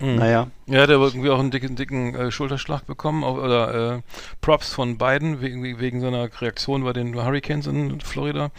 [0.00, 0.48] Naja.
[0.66, 4.00] Ja, der hat irgendwie auch einen dicken, dicken äh, Schulterschlag bekommen auch, oder äh,
[4.40, 8.50] Props von Biden wegen, wegen seiner Reaktion bei den Hurricanes in Florida.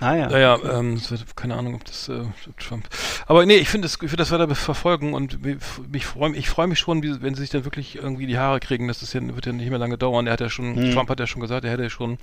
[0.00, 0.28] Ah ja.
[0.28, 2.22] Naja, ähm, das wird, keine Ahnung, das äh,
[2.58, 2.88] Trump.
[3.26, 6.66] Aber nee, ich finde das, ich finde das weiter verfolgen und mich- freue ich freue
[6.66, 8.88] mich schon, wie, wenn sie sich dann wirklich irgendwie die Haare kriegen.
[8.88, 10.26] Das ist ja, wird ja nicht mehr lange dauern.
[10.26, 10.92] Er hat ja schon, Hm.
[10.92, 12.18] Trump hat ja schon gesagt, er hätte ja schon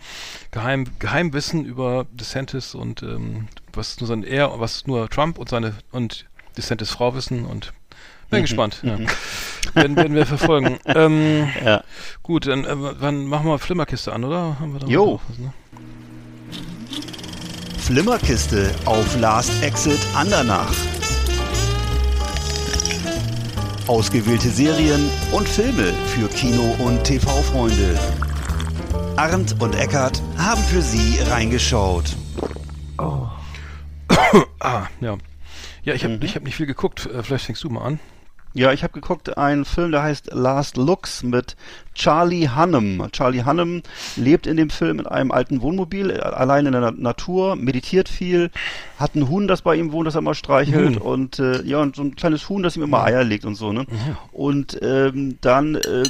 [0.51, 5.73] Geheim, Geheimwissen über DeSantis und ähm, was nur sein er, was nur Trump und seine
[5.91, 6.25] und
[6.57, 7.73] DeSantis Frau wissen und
[8.29, 8.43] bin Mhm.
[8.43, 8.79] gespannt.
[8.83, 8.97] Ja.
[9.75, 10.79] werden, werden wir verfolgen.
[10.85, 11.83] ähm, Ja.
[12.23, 14.59] gut, dann äh, wann machen wir Flimmerkiste an, oder?
[14.59, 15.19] Haben wir da Jo.
[15.29, 15.53] was, ne?
[17.87, 20.71] Flimmerkiste auf Last Exit Andernach.
[23.87, 27.99] Ausgewählte Serien und Filme für Kino- und TV-Freunde.
[29.17, 32.15] Arndt und Eckart haben für Sie reingeschaut.
[34.59, 35.17] Ah, ja.
[35.83, 36.21] Ja, ich habe Mhm.
[36.23, 37.05] ich hab nicht viel geguckt.
[37.05, 37.99] Äh, vielleicht fängst du mal an.
[38.53, 41.55] Ja, ich habe geguckt, einen Film, der heißt Last Looks mit
[41.93, 43.07] Charlie Hunnam.
[43.11, 43.81] Charlie Hunnam
[44.15, 48.09] lebt in dem Film in einem alten Wohnmobil, äh, allein in der Na- Natur, meditiert
[48.09, 48.49] viel,
[48.97, 50.97] hat ein Huhn, das bei ihm wohnt, das er mal streichelt Huhn.
[50.97, 53.73] und äh, ja, und so ein kleines Huhn, das ihm immer Eier legt und so,
[53.73, 53.85] ne?
[54.31, 56.03] Und ähm, dann, äh,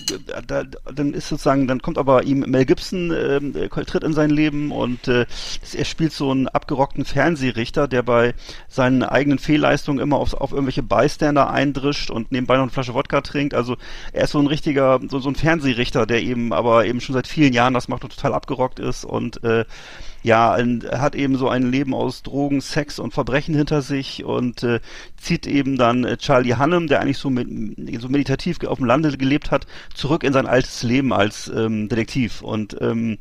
[0.48, 4.30] da, dann ist sozusagen, dann kommt aber ihm Mel Gibson, ähm, äh, tritt in sein
[4.30, 5.26] Leben und äh,
[5.74, 8.34] er spielt so einen abgerockten Fernsehrichter, der bei
[8.70, 13.22] seinen eigenen Fehlleistungen immer auf, auf irgendwelche Bystander eindrischt und nebenbei noch eine Flasche Wodka
[13.22, 13.54] trinkt.
[13.54, 13.76] Also
[14.12, 15.73] er ist so ein richtiger, so, so ein Fernsehrichter,
[16.06, 19.44] der eben aber eben schon seit vielen Jahren das macht und total abgerockt ist und
[19.44, 19.66] äh,
[20.24, 24.64] ja, ein- hat eben so ein Leben aus Drogen, Sex und Verbrechen hinter sich und
[24.64, 24.80] äh,
[25.18, 27.48] zieht eben dann äh, Charlie Hunnam, der eigentlich so, mit,
[28.00, 32.42] so meditativ auf dem Lande gelebt hat, zurück in sein altes Leben als ähm, Detektiv.
[32.42, 33.18] Und ähm,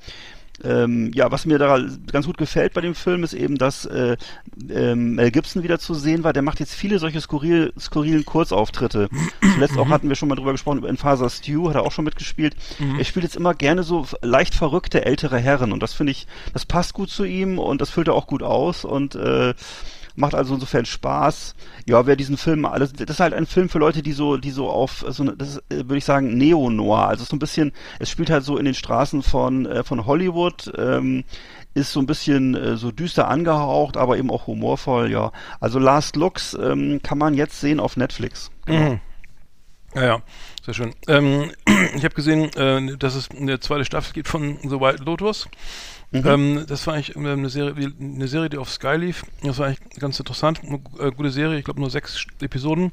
[0.64, 1.78] ähm, ja, was mir da
[2.10, 4.16] ganz gut gefällt bei dem Film ist eben, dass äh,
[4.70, 6.32] ähm, Mel Gibson wieder zu sehen war.
[6.32, 9.08] Der macht jetzt viele solche skurril, skurrilen Kurzauftritte.
[9.54, 12.04] Zuletzt auch hatten wir schon mal drüber gesprochen, in Father Stew hat er auch schon
[12.04, 12.54] mitgespielt.
[12.98, 16.64] Er spielt jetzt immer gerne so leicht verrückte ältere Herren und das finde ich, das
[16.66, 19.54] passt gut zu ihm und das füllt er auch gut aus und äh,
[20.14, 21.54] macht also insofern Spaß.
[21.86, 24.50] Ja, wer diesen Film alles, das ist halt ein Film für Leute, die so, die
[24.50, 27.08] so auf, so eine, das ist, äh, würde ich sagen, Neo-Noir.
[27.08, 30.72] Also so ein bisschen, es spielt halt so in den Straßen von, äh, von Hollywood,
[30.76, 31.24] ähm,
[31.74, 35.32] ist so ein bisschen äh, so düster angehaucht, aber eben auch humorvoll, ja.
[35.60, 38.50] Also Last Looks ähm, kann man jetzt sehen auf Netflix.
[38.66, 39.00] Mhm.
[39.94, 40.22] Ja, ja,
[40.64, 40.94] sehr schön.
[41.08, 41.50] Ähm,
[41.94, 45.48] ich habe gesehen, äh, dass es eine zweite Staffel gibt von The White Lotus.
[46.12, 49.24] Ähm, das war eigentlich eine Serie, wie- eine Serie, die auf Sky lief.
[49.42, 50.60] Das war eigentlich ganz interessant.
[50.62, 52.92] Eine äh, gute Serie, ich glaube nur sechs Episoden.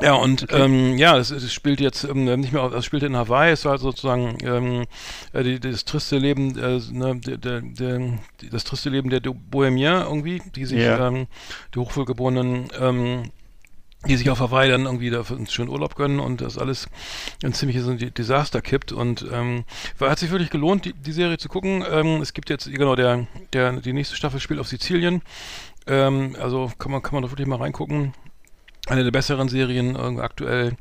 [0.00, 0.62] Ja, und okay.
[0.62, 3.78] ähm, ja, es, es, spielt jetzt ähm, nicht mehr, es spielt in Hawaii, es war
[3.78, 4.84] sozusagen ähm,
[5.32, 8.18] äh, die, das triste Leben, äh, ne, der, der, der,
[8.50, 11.06] das triste Leben der Bohemier irgendwie, die sich, yeah.
[11.08, 11.26] ähm,
[11.74, 13.30] die hochwohlgeborenen ähm,
[14.06, 16.88] die sich auf Hawaii dann irgendwie da einen schönen Urlaub gönnen und das alles
[17.44, 19.64] ein ziemliches Desaster kippt und ähm,
[20.00, 21.84] hat sich wirklich gelohnt, die, die Serie zu gucken.
[21.88, 25.22] Ähm, es gibt jetzt, genau, der, der, die nächste Staffel spielt auf Sizilien.
[25.86, 28.14] Ähm, also kann man, kann man doch wirklich mal reingucken.
[28.88, 30.76] Eine der besseren Serien aktuell.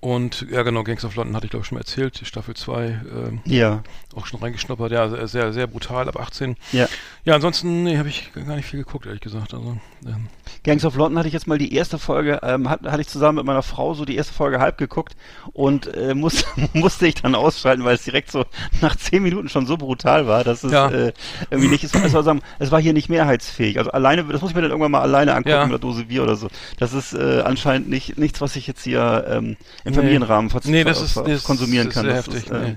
[0.00, 2.86] Und ja, genau, Gangs of London hatte ich glaube ich schon mal erzählt, Staffel 2.
[2.86, 2.98] Äh,
[3.44, 3.82] ja.
[4.14, 6.56] Auch schon reingeschnuppert, ja, sehr, sehr brutal, ab 18.
[6.72, 6.88] Ja.
[7.24, 9.54] Ja, ansonsten nee, habe ich gar nicht viel geguckt, ehrlich gesagt.
[9.54, 10.28] Also, ähm.
[10.64, 13.36] Gangs of London hatte ich jetzt mal die erste Folge, ähm, hat, hatte ich zusammen
[13.36, 15.16] mit meiner Frau so die erste Folge halb geguckt
[15.52, 18.44] und äh, muss, musste ich dann ausschalten, weil es direkt so
[18.80, 20.88] nach zehn Minuten schon so brutal war, dass es ja.
[20.90, 21.12] äh,
[21.50, 23.78] irgendwie nicht, es war, es war, sagen, es war hier nicht mehrheitsfähig.
[23.78, 25.64] Also alleine, das muss ich mir dann irgendwann mal alleine angucken ja.
[25.64, 26.48] mit der Dose Bier oder so.
[26.78, 29.56] Das ist äh, anscheinend nicht nichts, was ich jetzt hier ähm,
[29.88, 30.70] im Familienrahmen nee.
[30.70, 32.06] nee, das ist, das konsumieren ist, kann.
[32.06, 32.76] Das ist heftig, ist, äh, nee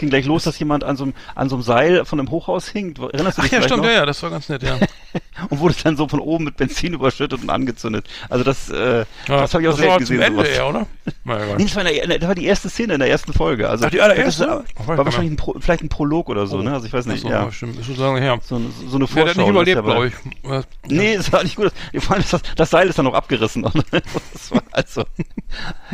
[0.00, 2.68] ging gleich los, dass jemand an so einem, an so einem Seil von einem Hochhaus
[2.68, 2.96] hing.
[2.96, 3.88] Erinnerst du dich Ach ja, stimmt, noch?
[3.88, 4.78] ja, ja, das war ganz nett, ja.
[5.48, 8.08] und wurde dann so von oben mit Benzin überschüttet und angezündet.
[8.28, 10.20] Also das, äh, ja, das habe ich auch sehr gesehen.
[10.20, 10.86] Ende eher, oder?
[11.24, 13.68] nee, das war, der, das war die erste Szene in der ersten Folge.
[13.68, 14.64] Also Ach, die allererste?
[14.76, 16.62] Das war, war wahrscheinlich ein Pro, vielleicht ein Prolog oder so, oh.
[16.62, 16.72] ne?
[16.72, 17.22] Also ich weiß nicht.
[17.22, 17.78] So, ja, stimmt.
[17.78, 18.38] Ist so lange her.
[18.42, 19.24] So, so eine Vorschau.
[19.24, 20.14] Der hat nicht überlebt, glaube ich.
[20.42, 20.62] Ja.
[20.86, 21.72] Nee, das war nicht gut.
[21.98, 23.62] Vor allem das, das Seil ist dann noch abgerissen.
[23.62, 25.04] das war also,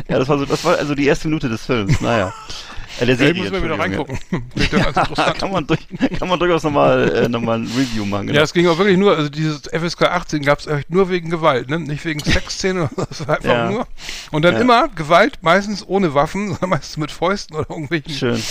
[0.07, 1.99] ja, das war so, das war also die erste Minute des Films.
[2.01, 2.33] Naja.
[2.99, 4.19] Äh, der Serie, muss man wieder reingucken.
[4.71, 5.33] Ja.
[5.33, 5.79] kann, man durch,
[6.19, 8.27] kann man durchaus nochmal äh, noch ein Review machen.
[8.27, 8.37] Genau.
[8.37, 11.69] Ja, es ging auch wirklich nur, also dieses FSK 18 gab es nur wegen Gewalt,
[11.69, 11.79] ne?
[11.79, 13.71] nicht wegen Sexszenen, das war einfach ja.
[13.71, 13.87] nur.
[14.31, 14.61] Und dann ja.
[14.61, 18.13] immer Gewalt, meistens ohne Waffen, sondern meistens mit Fäusten oder irgendwelchen.
[18.13, 18.43] Schön.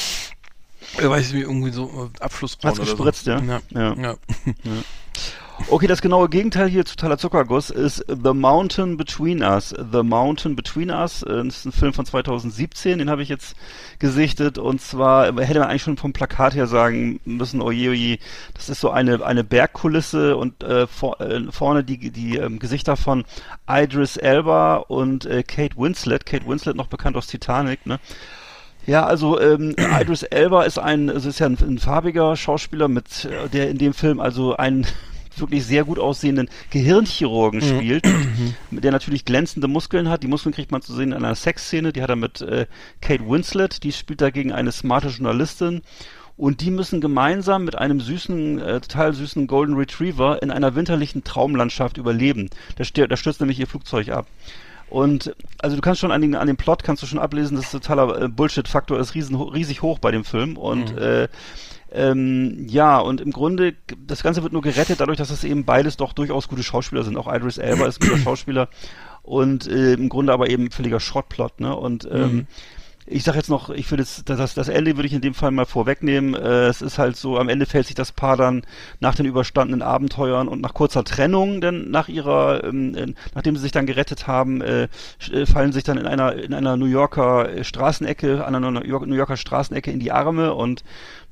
[0.99, 3.33] Ich weiß nicht, irgendwie so äh, Abflussbraun Hat's gespritzt, so.
[3.33, 3.61] ja?
[3.71, 3.95] Ja.
[3.95, 4.17] ja.
[5.69, 9.71] Okay, das genaue Gegenteil hier zu Taler Zuckerguss ist The Mountain Between Us.
[9.71, 13.57] The Mountain Between Us äh, das ist ein Film von 2017, den habe ich jetzt
[13.99, 18.19] gesichtet und zwar hätte man eigentlich schon vom Plakat her sagen müssen, oje, oje,
[18.55, 22.97] das ist so eine, eine Bergkulisse und äh, vor, äh, vorne die, die ähm, Gesichter
[22.97, 23.25] von
[23.69, 26.27] Idris Elba und äh, Kate Winslet.
[26.27, 27.99] Kate Winslet noch bekannt aus Titanic, ne?
[28.87, 33.25] Ja, also ähm, Idris Elba ist ein, also ist ja ein, ein farbiger Schauspieler mit,
[33.25, 34.87] äh, der in dem Film also ein
[35.41, 37.77] wirklich sehr gut aussehenden Gehirnchirurgen mhm.
[37.77, 38.05] spielt,
[38.71, 40.23] der natürlich glänzende Muskeln hat.
[40.23, 42.67] Die Muskeln kriegt man zu sehen in einer Sexszene, die hat er mit äh,
[43.01, 45.83] Kate Winslet, die spielt dagegen eine smarte Journalistin.
[46.37, 51.25] Und die müssen gemeinsam mit einem süßen, äh, total süßen Golden Retriever in einer winterlichen
[51.25, 52.51] Traumlandschaft überleben.
[52.77, 54.27] Da, da stürzt nämlich ihr Flugzeug ab.
[54.89, 57.71] Und also du kannst schon an, den, an dem Plot kannst du schon ablesen, dass
[57.71, 60.57] totaler äh, Bullshit-Faktor ist riesen, riesig hoch bei dem Film.
[60.57, 60.99] Und mhm.
[60.99, 61.29] äh,
[61.97, 63.75] ähm, ja, und im Grunde,
[64.07, 67.17] das Ganze wird nur gerettet dadurch, dass es eben beides doch durchaus gute Schauspieler sind.
[67.17, 68.69] Auch Idris Elba ist ein guter Schauspieler
[69.23, 71.75] und äh, im Grunde aber eben völliger Schrottplot, ne?
[71.75, 72.47] Und ähm, mhm
[73.09, 75.53] ich sag jetzt noch, ich würde das, das, das Ende würde ich in dem Fall
[75.53, 76.35] mal vorwegnehmen.
[76.35, 78.63] Äh, es ist halt so, am Ende fällt sich das Paar dann
[78.99, 83.73] nach den überstandenen Abenteuern und nach kurzer Trennung, denn nach ihrer, ähm, nachdem sie sich
[83.73, 84.89] dann gerettet haben, äh,
[85.33, 89.15] äh fallen sich dann in einer in einer New Yorker äh, Straßenecke, an einer New
[89.15, 90.83] Yorker Straßenecke in die Arme und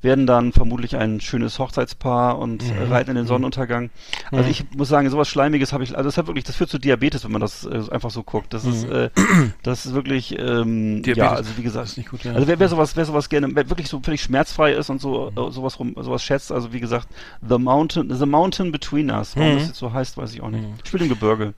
[0.05, 2.91] werden dann vermutlich ein schönes Hochzeitspaar und äh, mhm.
[2.91, 3.27] reiten in den mhm.
[3.27, 3.89] Sonnenuntergang.
[4.31, 4.51] Also mhm.
[4.51, 7.25] ich muss sagen, sowas Schleimiges habe ich, also das hat wirklich, das führt zu Diabetes,
[7.25, 8.53] wenn man das äh, einfach so guckt.
[8.53, 8.71] Das mhm.
[8.71, 9.09] ist, äh,
[9.63, 12.31] das ist wirklich, ähm, ja, also wie gesagt, ist nicht gut, ja.
[12.33, 15.31] also wer, wer sowas, wer sowas gerne, wer wirklich so völlig schmerzfrei ist und so,
[15.35, 15.51] mhm.
[15.51, 17.09] sowas rum, sowas schätzt, also wie gesagt,
[17.47, 20.87] The Mountain, The Mountain Between Us, warum das jetzt so heißt, weiß ich auch nicht.
[20.87, 21.53] Spielt im Gebirge.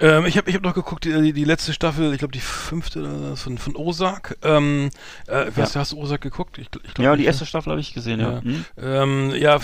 [0.00, 3.34] Ähm, ich habe ich hab noch geguckt, die, die letzte Staffel, ich glaube die fünfte
[3.36, 4.36] von, von Ozark.
[4.42, 4.90] Ähm,
[5.26, 5.52] äh, ja.
[5.56, 6.58] hast, hast du Ozark geguckt?
[6.58, 8.34] Ich, ich glaub, ja, die erste Staffel habe ich gesehen, ja.
[8.34, 8.64] Ja, hm?
[8.80, 9.56] ähm, ja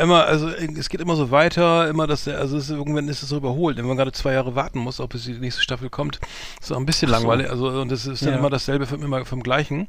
[0.00, 3.36] immer, also es geht immer so weiter, immer das, also es, irgendwann ist es so
[3.36, 6.18] überholt, wenn man gerade zwei Jahre warten muss, ob es die nächste Staffel kommt.
[6.60, 7.14] ist auch ein bisschen so.
[7.14, 8.38] langweilig, also und das ist dann ja.
[8.38, 9.88] immer dasselbe vom, immer vom gleichen.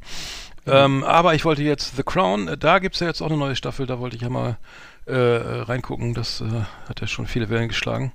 [0.66, 0.72] Mhm.
[0.74, 3.86] Ähm, aber ich wollte jetzt The Crown, da gibt's ja jetzt auch eine neue Staffel,
[3.86, 4.58] da wollte ich ja mal
[5.06, 6.14] äh, reingucken.
[6.14, 6.46] Das äh,
[6.90, 8.12] hat ja schon viele Wellen geschlagen.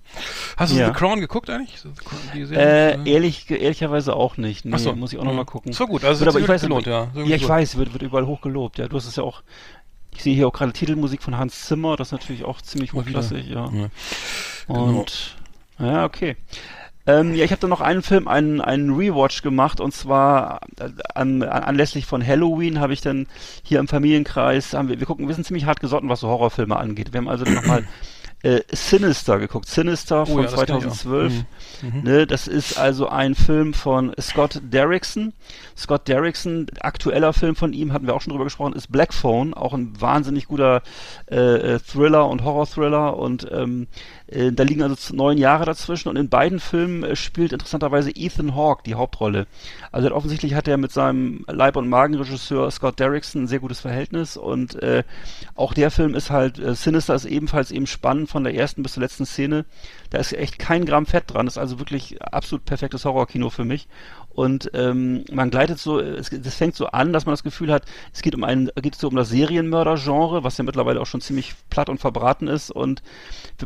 [0.56, 0.88] Hast du ja.
[0.88, 1.82] The Crown geguckt eigentlich?
[2.04, 4.64] Crown, äh, ehrlich, ehrlicherweise auch nicht.
[4.64, 4.94] Nee, so.
[4.94, 5.72] muss ich auch noch mal gucken.
[5.72, 7.08] So gut, also wird aber ich weiß, gelohnt, ja.
[7.14, 8.78] So ja, ich weiß, wird, wird überall hochgelobt.
[8.78, 9.42] Ja, du hast es ja auch.
[10.12, 13.46] Ich sehe hier auch gerade Titelmusik von Hans Zimmer, das ist natürlich auch ziemlich hochklassig,
[13.46, 13.70] ja.
[13.72, 13.90] ja.
[14.66, 15.36] Und
[15.78, 15.90] genau.
[15.92, 16.36] ja, okay.
[17.10, 20.90] Ähm, ja, ich habe dann noch einen Film, einen, einen Rewatch gemacht und zwar äh,
[21.14, 23.26] an, an, anlässlich von Halloween habe ich dann
[23.62, 26.76] hier im Familienkreis, haben wir, wir gucken, wir sind ziemlich hart gesotten, was so Horrorfilme
[26.76, 27.12] angeht.
[27.12, 27.84] Wir haben also nochmal
[28.42, 29.68] äh, Sinister geguckt.
[29.68, 31.32] Sinister von oh, ja, 2012.
[31.82, 31.88] Mhm.
[31.88, 32.02] Mhm.
[32.02, 35.34] Ne, das ist also ein Film von Scott Derrickson.
[35.76, 39.52] Scott Derrickson, aktueller Film von ihm, hatten wir auch schon drüber gesprochen, ist Black Phone,
[39.52, 40.82] auch ein wahnsinnig guter
[41.30, 41.36] äh,
[41.74, 43.88] äh Thriller und Horror-Thriller und ähm,
[44.30, 48.54] Äh, da liegen also neun Jahre dazwischen und in beiden Filmen äh, spielt interessanterweise Ethan
[48.54, 49.46] Hawke die Hauptrolle.
[49.92, 54.36] Also offensichtlich hat er mit seinem Leib- und Magenregisseur Scott Derrickson ein sehr gutes Verhältnis
[54.36, 55.02] und äh,
[55.54, 58.92] auch der Film ist halt, äh, Sinister ist ebenfalls eben spannend von der ersten bis
[58.92, 59.64] zur letzten Szene.
[60.10, 61.46] Da ist echt kein Gramm Fett dran.
[61.46, 63.88] Ist also wirklich absolut perfektes Horrorkino für mich.
[64.32, 67.84] Und ähm, man gleitet so, es, das fängt so an, dass man das Gefühl hat,
[68.12, 71.54] es geht um einen, geht so um das Serienmörder-Genre, was ja mittlerweile auch schon ziemlich
[71.68, 72.70] platt und verbraten ist.
[72.70, 73.02] Und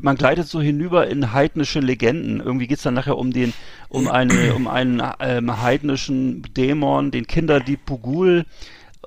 [0.01, 2.41] man gleitet so hinüber in heidnische Legenden.
[2.41, 3.53] Irgendwie geht's dann nachher um den,
[3.89, 8.47] um eine, um einen ähm, heidnischen Dämon, den Kinderdieb Pugul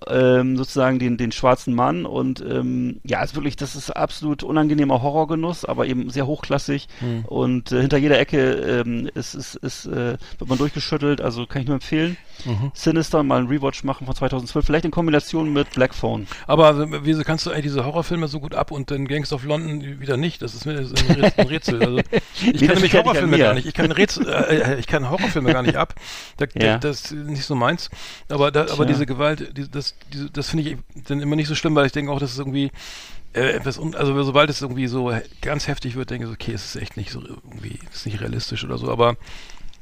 [0.07, 5.01] ähm, sozusagen den, den schwarzen Mann und ähm, ja, ist wirklich, das ist absolut unangenehmer
[5.01, 7.25] Horrorgenuss, aber eben sehr hochklassig hm.
[7.25, 11.62] und äh, hinter jeder Ecke ähm, ist, ist, ist, äh, wird man durchgeschüttelt, also kann
[11.62, 12.17] ich nur empfehlen.
[12.45, 12.71] Mhm.
[12.73, 16.27] Sinister mal einen Rewatch machen von 2012, vielleicht in Kombination mit Black Phone.
[16.45, 19.99] Aber wieso kannst du eigentlich diese Horrorfilme so gut ab und den Gangs of London
[19.99, 20.41] wieder nicht?
[20.41, 21.83] Das ist mir ein Rätsel.
[21.83, 21.97] Also,
[22.45, 23.65] ich kann nämlich Horrorfilme gar nicht.
[23.65, 25.95] Ich kann Rätsel, äh, äh, ich kann Horrorfilme gar nicht ab.
[26.38, 26.77] Da, ja.
[26.77, 27.89] Das ist nicht so meins.
[28.29, 31.56] Aber, da, aber diese Gewalt, die, das das, das finde ich dann immer nicht so
[31.56, 32.71] schlimm, weil ich denke auch, dass es irgendwie
[33.34, 36.82] äh, etwas, also sobald es irgendwie so ganz heftig wird, denke ich, okay, es ist
[36.82, 39.17] echt nicht so irgendwie, es ist nicht realistisch oder so, aber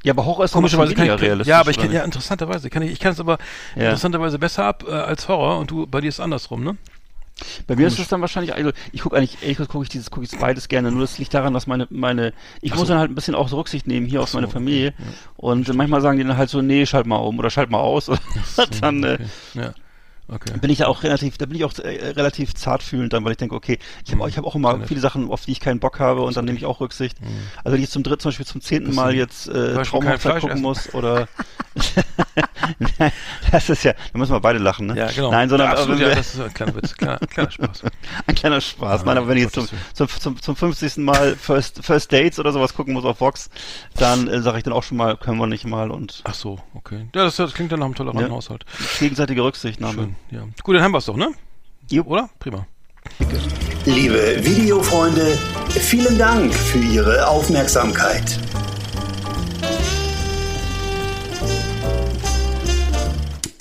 [0.04, 1.48] ja, aber Horror ist komischerweise ich, realistisch.
[1.48, 3.40] Ja, aber ich kann, ja, interessanterweise kann ich, ich kann es aber
[3.76, 3.86] ja.
[3.86, 6.78] interessanterweise besser ab äh, als Horror und du, bei dir ist es andersrum, ne?
[7.68, 7.94] Bei mir Komisch.
[7.94, 10.40] ist es dann wahrscheinlich, also ich gucke eigentlich, ehrlich gesagt gucke ich dieses, gucke ich
[10.40, 12.94] beides gerne, nur das liegt daran, dass meine, meine, ich Ach muss so.
[12.94, 15.04] dann halt ein bisschen auch Rücksicht nehmen hier Ach auf meine Familie okay.
[15.06, 15.14] ja.
[15.38, 15.80] und Stimmt.
[15.80, 18.20] manchmal sagen die dann halt so, nee, schalt mal um oder schalt mal aus und
[18.82, 19.24] dann, äh, okay.
[19.56, 19.74] äh, ja.
[20.28, 20.58] Okay.
[20.60, 23.38] Bin ich ja auch relativ, da bin ich auch äh, relativ zartfühlend dann, weil ich
[23.38, 24.30] denke, okay, ich habe mhm.
[24.30, 26.58] ich hab auch immer viele Sachen, auf die ich keinen Bock habe und dann nehme
[26.58, 27.22] ich auch Rücksicht.
[27.22, 27.28] Mhm.
[27.64, 30.58] Also wenn ich jetzt zum dritten, zum Beispiel zum zehnten Mal jetzt äh, Traumhochzeit gucken
[30.58, 30.62] essen.
[30.62, 31.28] muss oder
[33.52, 34.98] das ist ja, da müssen wir beide lachen, ne?
[34.98, 35.32] Ja, genau.
[35.32, 37.84] Nein, sondern ja, absolut, ja, das ist ein kleiner Witz, kleiner, kleiner Spaß.
[38.28, 39.02] ein kleiner Spaß.
[39.02, 40.98] Ja, Nein, aber wenn ich jetzt zum, zum, zum, zum 50.
[40.98, 43.50] Mal First, First Dates oder sowas gucken muss auf Vox,
[43.96, 46.22] dann äh, sage ich dann auch schon mal, können wir nicht mal und.
[46.24, 47.08] Ach so, okay.
[47.16, 48.36] Ja, das, das klingt dann nach einem toleranten ja.
[48.36, 48.66] Haushalt.
[49.00, 49.96] Gegenseitige Rücksichtnahme.
[49.96, 50.44] Schön, ja.
[50.64, 51.32] Gut, dann haben wir es doch, ne?
[51.90, 52.04] Jo.
[52.04, 52.30] Oder?
[52.40, 52.66] Prima.
[53.86, 55.38] Liebe Videofreunde,
[55.70, 58.40] vielen Dank für Ihre Aufmerksamkeit.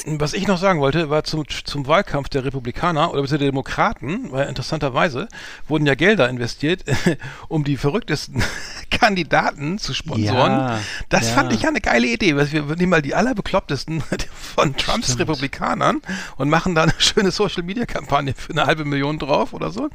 [0.07, 4.49] Was ich noch sagen wollte, war zum, zum Wahlkampf der Republikaner oder der Demokraten, weil
[4.49, 5.29] interessanterweise
[5.67, 6.85] wurden ja Gelder investiert,
[7.49, 8.43] um die verrücktesten
[8.91, 10.53] Kandidaten zu sponsoren.
[10.53, 11.35] Ja, das ja.
[11.35, 12.37] fand ich ja eine geile Idee.
[12.37, 14.03] Wir nehmen mal die allerbeklopptesten
[14.55, 15.21] von Trumps Stimmt.
[15.21, 16.03] Republikanern
[16.37, 19.89] und machen da eine schöne Social Media Kampagne für eine halbe Million drauf oder so.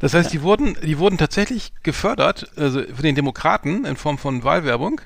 [0.00, 4.44] Das heißt, die wurden, die wurden tatsächlich gefördert, also für den Demokraten in Form von
[4.44, 5.00] Wahlwerbung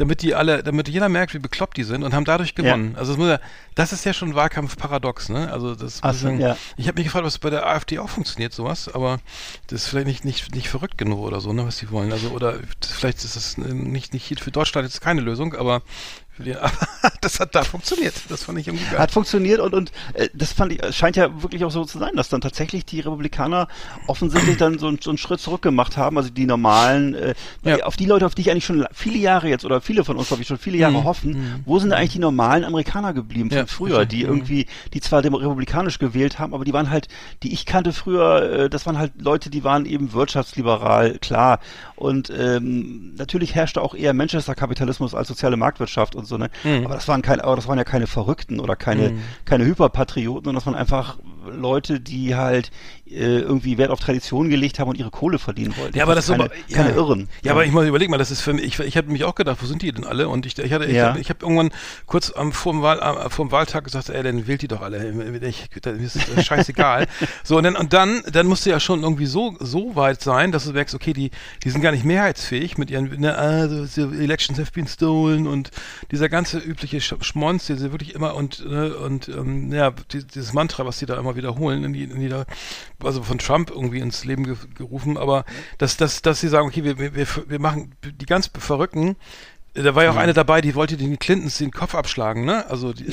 [0.00, 2.92] damit die alle, damit jeder merkt, wie bekloppt die sind und haben dadurch gewonnen.
[2.94, 2.98] Ja.
[2.98, 3.40] Also das, muss ja,
[3.74, 5.52] das ist ja schon Wahlkampfparadox, ne?
[5.52, 6.56] Also das Ach, sagen, ja.
[6.78, 9.20] ich habe mich gefragt, was bei der AfD auch funktioniert, sowas, aber
[9.66, 12.12] das ist vielleicht nicht, nicht, nicht verrückt genug oder so, ne, was die wollen.
[12.12, 15.82] Also, oder vielleicht ist das nicht, nicht für Deutschland jetzt keine Lösung, aber
[16.60, 16.72] aber
[17.20, 18.14] das hat da funktioniert.
[18.28, 18.98] Das fand ich irgendwie geil.
[18.98, 22.16] Hat funktioniert und, und äh, das fand ich, scheint ja wirklich auch so zu sein,
[22.16, 23.68] dass dann tatsächlich die Republikaner
[24.06, 27.84] offensichtlich dann so, so einen Schritt zurück gemacht haben, also die normalen, äh, ja.
[27.84, 30.28] auf die Leute, auf die ich eigentlich schon viele Jahre jetzt oder viele von uns,
[30.28, 31.04] glaube ich, schon viele Jahre mhm.
[31.04, 31.60] hoffen, mhm.
[31.64, 34.30] wo sind eigentlich die normalen Amerikaner geblieben von ja, früher, die mhm.
[34.30, 37.08] irgendwie, die zwar republikanisch gewählt haben, aber die waren halt,
[37.42, 41.60] die ich kannte früher, äh, das waren halt Leute, die waren eben wirtschaftsliberal, klar.
[41.96, 46.48] Und ähm, natürlich herrschte auch eher Manchester-Kapitalismus als soziale Marktwirtschaft und so, ne?
[46.64, 46.86] Mhm.
[46.86, 49.22] Aber das waren keine, aber das waren ja keine Verrückten oder keine, mhm.
[49.44, 51.18] keine Hyperpatrioten, sondern das waren einfach
[51.54, 52.70] Leute, die halt
[53.10, 55.96] äh, irgendwie Wert auf Tradition gelegt haben und ihre Kohle verdienen wollten.
[55.96, 56.76] Ja, aber das ist keine, aber, ja.
[56.76, 57.20] keine Irren.
[57.20, 59.24] Ja, ja, aber ich muss überlegen mal, das ist für mich, ich, ich habe mich
[59.24, 60.28] auch gedacht, wo sind die denn alle?
[60.28, 61.08] Und ich, ich hatte, ich ja.
[61.08, 61.70] habe hab irgendwann
[62.06, 64.80] kurz am vor dem, Wahl, am, vor dem Wahltag gesagt, ey, dann wählt die doch
[64.80, 65.40] alle.
[65.40, 67.08] Ich, das ist scheißegal.
[67.42, 70.52] so, und dann, und dann, dann musst du ja schon irgendwie so, so weit sein,
[70.52, 71.30] dass du merkst, okay, die,
[71.64, 73.82] die sind gar nicht mehrheitsfähig mit ihren, ne, also,
[74.12, 75.70] Elections have been stolen und
[76.12, 80.86] dieser ganze übliche Schmonz, die sie wirklich immer und, ne, und, ähm, ja, dieses Mantra,
[80.86, 82.44] was sie da immer wiederholen, in da,
[83.02, 85.44] also von Trump irgendwie ins Leben ge gerufen, aber
[85.78, 89.16] dass, dass, dass sie sagen, okay, wir, wir, wir machen die ganz Verrückten,
[89.74, 90.20] da war ja auch mhm.
[90.20, 92.68] eine dabei, die wollte den Clintons den Kopf abschlagen, ne?
[92.68, 93.06] Also, die,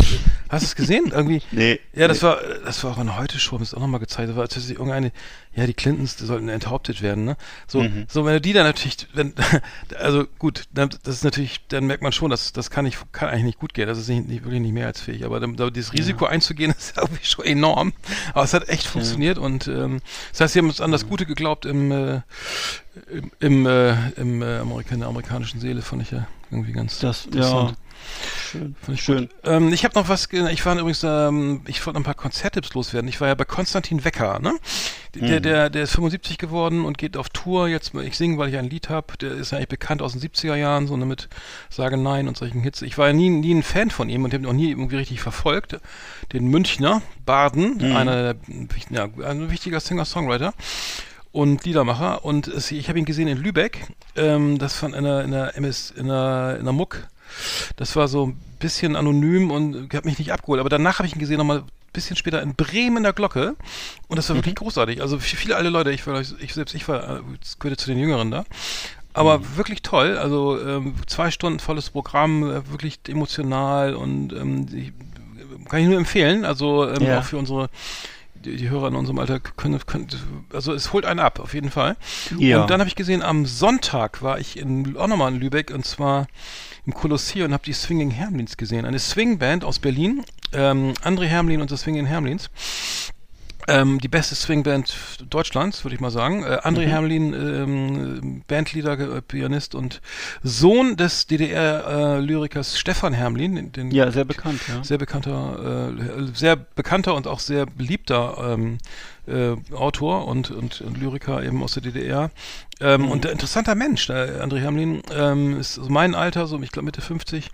[0.50, 1.12] hast du es gesehen?
[1.12, 1.42] Irgendwie?
[1.52, 1.80] nee.
[1.94, 2.28] Ja, das nee.
[2.28, 4.80] war, das war auch in heute Show, das ist auch nochmal gezeigt, da war tatsächlich
[4.80, 5.12] irgendeine,
[5.58, 7.38] ja, die Clintons die sollten enthauptet werden, ne?
[7.67, 8.06] So, mhm.
[8.08, 9.34] so wenn du die dann natürlich, wenn,
[10.00, 13.43] also gut, das ist natürlich, dann merkt man schon, dass das kann nicht, kann eigentlich
[13.43, 16.26] nicht gut gehen, das ist nicht, nicht wirklich nicht mehrheitsfähig, aber da, da, dieses Risiko
[16.26, 16.32] ja.
[16.32, 17.93] einzugehen, ist irgendwie schon enorm.
[18.34, 19.43] Aber es hat echt funktioniert ja.
[19.43, 20.00] und ähm,
[20.32, 21.08] das heißt, sie haben uns an das.
[21.08, 22.22] Gute geglaubt im, äh,
[23.10, 27.00] im, im, äh, im äh, Amerika, in der amerikanischen Seele, fand ich ja irgendwie ganz
[27.00, 27.72] das, interessant.
[27.72, 27.78] Ja.
[28.52, 28.76] Schön.
[28.88, 29.30] ich Schön.
[29.44, 32.74] Ähm, ich habe noch was, ich war übrigens, ähm, ich wollte noch ein paar Konzerttipps
[32.74, 33.10] loswerden.
[33.10, 34.54] Ich war ja bei Konstantin Wecker, ne?
[35.16, 37.68] Der, der, der ist 75 geworden und geht auf Tour.
[37.68, 39.18] Jetzt, ich singe, weil ich ein Lied habe.
[39.18, 41.28] Der ist eigentlich bekannt aus den 70er Jahren, so ne, mit
[41.70, 42.84] Sage Nein und solchen Hits.
[42.84, 44.98] Ich war ja nie, nie ein Fan von ihm und habe ihn auch nie irgendwie
[44.98, 45.80] richtig verfolgt.
[46.34, 48.36] Den Münchner, Baden, einer der,
[48.90, 50.54] ja, ein wichtiger Singer-Songwriter
[51.32, 52.26] und Liedermacher.
[52.26, 53.88] Und ich habe ihn gesehen in Lübeck.
[54.16, 57.08] Ähm, das von einer, in der MS, in der, in der Muck.
[57.76, 60.60] Das war so ein bisschen anonym und hat mich nicht abgeholt.
[60.60, 61.63] Aber danach habe ich ihn gesehen, nochmal ein
[61.94, 63.56] bisschen später in Bremen in der Glocke.
[64.08, 65.02] Und das war wirklich großartig.
[65.02, 67.22] Also für viele alte Leute, ich, war, ich selbst, ich war, äh,
[67.60, 68.46] gehörte zu den Jüngeren da.
[69.13, 70.18] Aber wirklich toll.
[70.18, 74.68] Also ähm, zwei Stunden volles Programm, äh, wirklich emotional und ähm,
[75.70, 76.46] kann ich nur empfehlen.
[76.46, 77.20] Also ähm, Ja.
[77.20, 77.70] auch für unsere
[78.48, 80.08] die, die Hörer in unserem Alter können, können,
[80.54, 81.98] also es holt einen ab, auf jeden Fall.
[82.38, 82.62] Ja.
[82.62, 85.86] Und dann habe ich gesehen, am Sonntag war ich in, auch nochmal in Lübeck und
[85.86, 86.28] zwar
[86.86, 88.86] im Kolosseum und habe die Swinging Hermlins gesehen.
[88.86, 92.50] Eine Swingband aus Berlin, ähm, André Hermlin und das Swinging Hermlins.
[93.70, 94.96] Ähm, die beste Swingband
[95.30, 96.44] Deutschlands, würde ich mal sagen.
[96.44, 96.90] Äh, André Mhm.
[96.90, 100.02] Hermlin, ähm, Bandleader, äh, Pianist und
[100.42, 104.84] Sohn des DDR-Lyrikers Stefan Hermlin, den, den Ja, sehr bekannt, ja.
[104.84, 108.78] sehr bekannter, äh, sehr bekannter und auch sehr beliebter ähm,
[109.28, 112.32] äh, Autor und, und, und Lyriker eben aus der DDR.
[112.80, 116.72] Ähm, Und ein interessanter Mensch, der André Hamlin, ähm, ist so mein Alter, so ich
[116.72, 117.50] glaube Mitte 50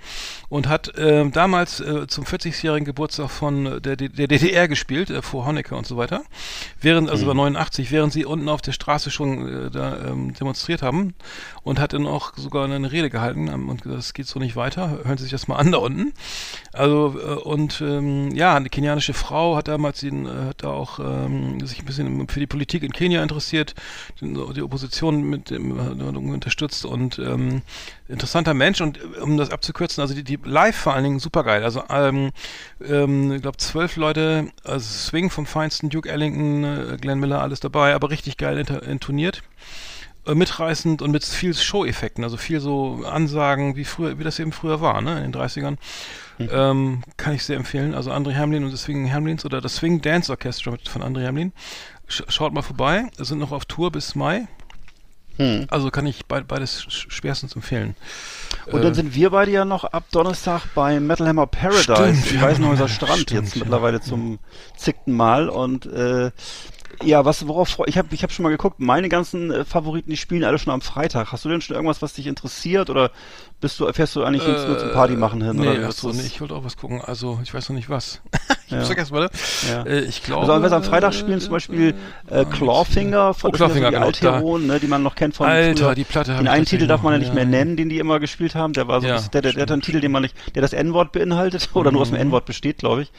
[0.50, 5.22] und hat ähm, damals äh, zum 40-jährigen Geburtstag von der, D- der DDR gespielt, äh,
[5.22, 6.24] vor Honecker und so weiter.
[6.82, 10.82] Während, also war 89, während sie unten auf der Straße schon äh, da ähm, demonstriert
[10.82, 11.14] haben
[11.64, 14.58] und hat dann auch sogar eine Rede gehalten ähm, und gesagt, das geht so nicht
[14.58, 16.12] weiter, hören Sie sich das mal an da unten.
[16.74, 21.00] Also äh, und ähm, ja, eine kenianische Frau hat damals ihn, äh, hat da auch
[21.00, 23.74] ähm, sich ein bisschen für die Politik in Kenia interessiert,
[24.20, 27.62] den, die Opposition mit dem äh, unterstützt und ähm,
[28.08, 31.44] interessanter Mensch und äh, um das abzukürzen, also die, die live vor allen Dingen super
[31.44, 31.64] geil.
[31.64, 32.32] Also ähm,
[32.84, 37.60] ähm, ich glaube zwölf Leute, also Swing vom Feinsten, Duke Ellington, äh, Glenn Miller, alles
[37.60, 39.44] dabei, aber richtig geil intoniert
[40.26, 44.80] mitreißend und mit viel Show-Effekten, also viel so Ansagen, wie früher, wie das eben früher
[44.80, 45.76] war, ne, in den 30ern.
[46.40, 47.94] Ähm, kann ich sehr empfehlen.
[47.94, 51.28] Also André Hamlin und das Swing Hamlins oder das Swing Dance Orchestra mit, von André
[51.28, 51.52] Hamlin.
[52.08, 53.10] Sch schaut mal vorbei.
[53.18, 54.48] Wir sind noch auf Tour bis Mai.
[55.38, 55.66] Hm.
[55.70, 57.96] Also kann ich beid, beides sch- schwerstens empfehlen.
[58.68, 62.32] Und Äh, dann sind wir beide ja noch ab Donnerstag bei Metal Hammer Paradise Stimmt,
[62.32, 63.62] im ja, Weißenhäuser ja, Strand stimmt, jetzt ja.
[63.62, 64.38] mittlerweile zum
[64.78, 66.30] zickten Mal und äh,
[67.04, 70.18] ja, was worauf ich habe ich habe schon mal geguckt, meine ganzen äh, Favoriten, die
[70.18, 71.32] spielen alle schon am Freitag.
[71.32, 73.10] Hast du denn schon irgendwas, was dich interessiert oder
[73.64, 75.88] bist du fährst du eigentlich jetzt nur zum Party machen hin Äh, Nee, oder ach
[75.88, 77.02] wirst so, du's- nee, ich wollte auch was gucken.
[77.02, 78.22] Also, ich weiß noch nicht was.
[78.66, 78.78] ich Ja.
[78.78, 79.36] hab's vergessen, warte.
[79.70, 79.84] Ja.
[79.84, 80.42] Äh, ich glaube.
[80.42, 81.96] Also wenn wir am Freitag spielen zum Beispiel
[82.30, 85.36] äh, Clawfinger von Oh, Clawfinger, genau, ja so die Altheronen, ne, die man noch kennt
[85.36, 85.96] von Alter, früher.
[85.96, 88.54] die Platte Den einen Titel darf man ja nicht mehr nennen, den die immer gespielt
[88.56, 88.74] haben.
[88.74, 90.62] Der war so, Ja, bisschen- der, der, der hat einen Titel, den man nicht, der
[90.62, 92.16] das N-Wort beinhaltet oder nur aus Mhm.
[92.16, 93.12] dem N-Wort besteht, glaube ich.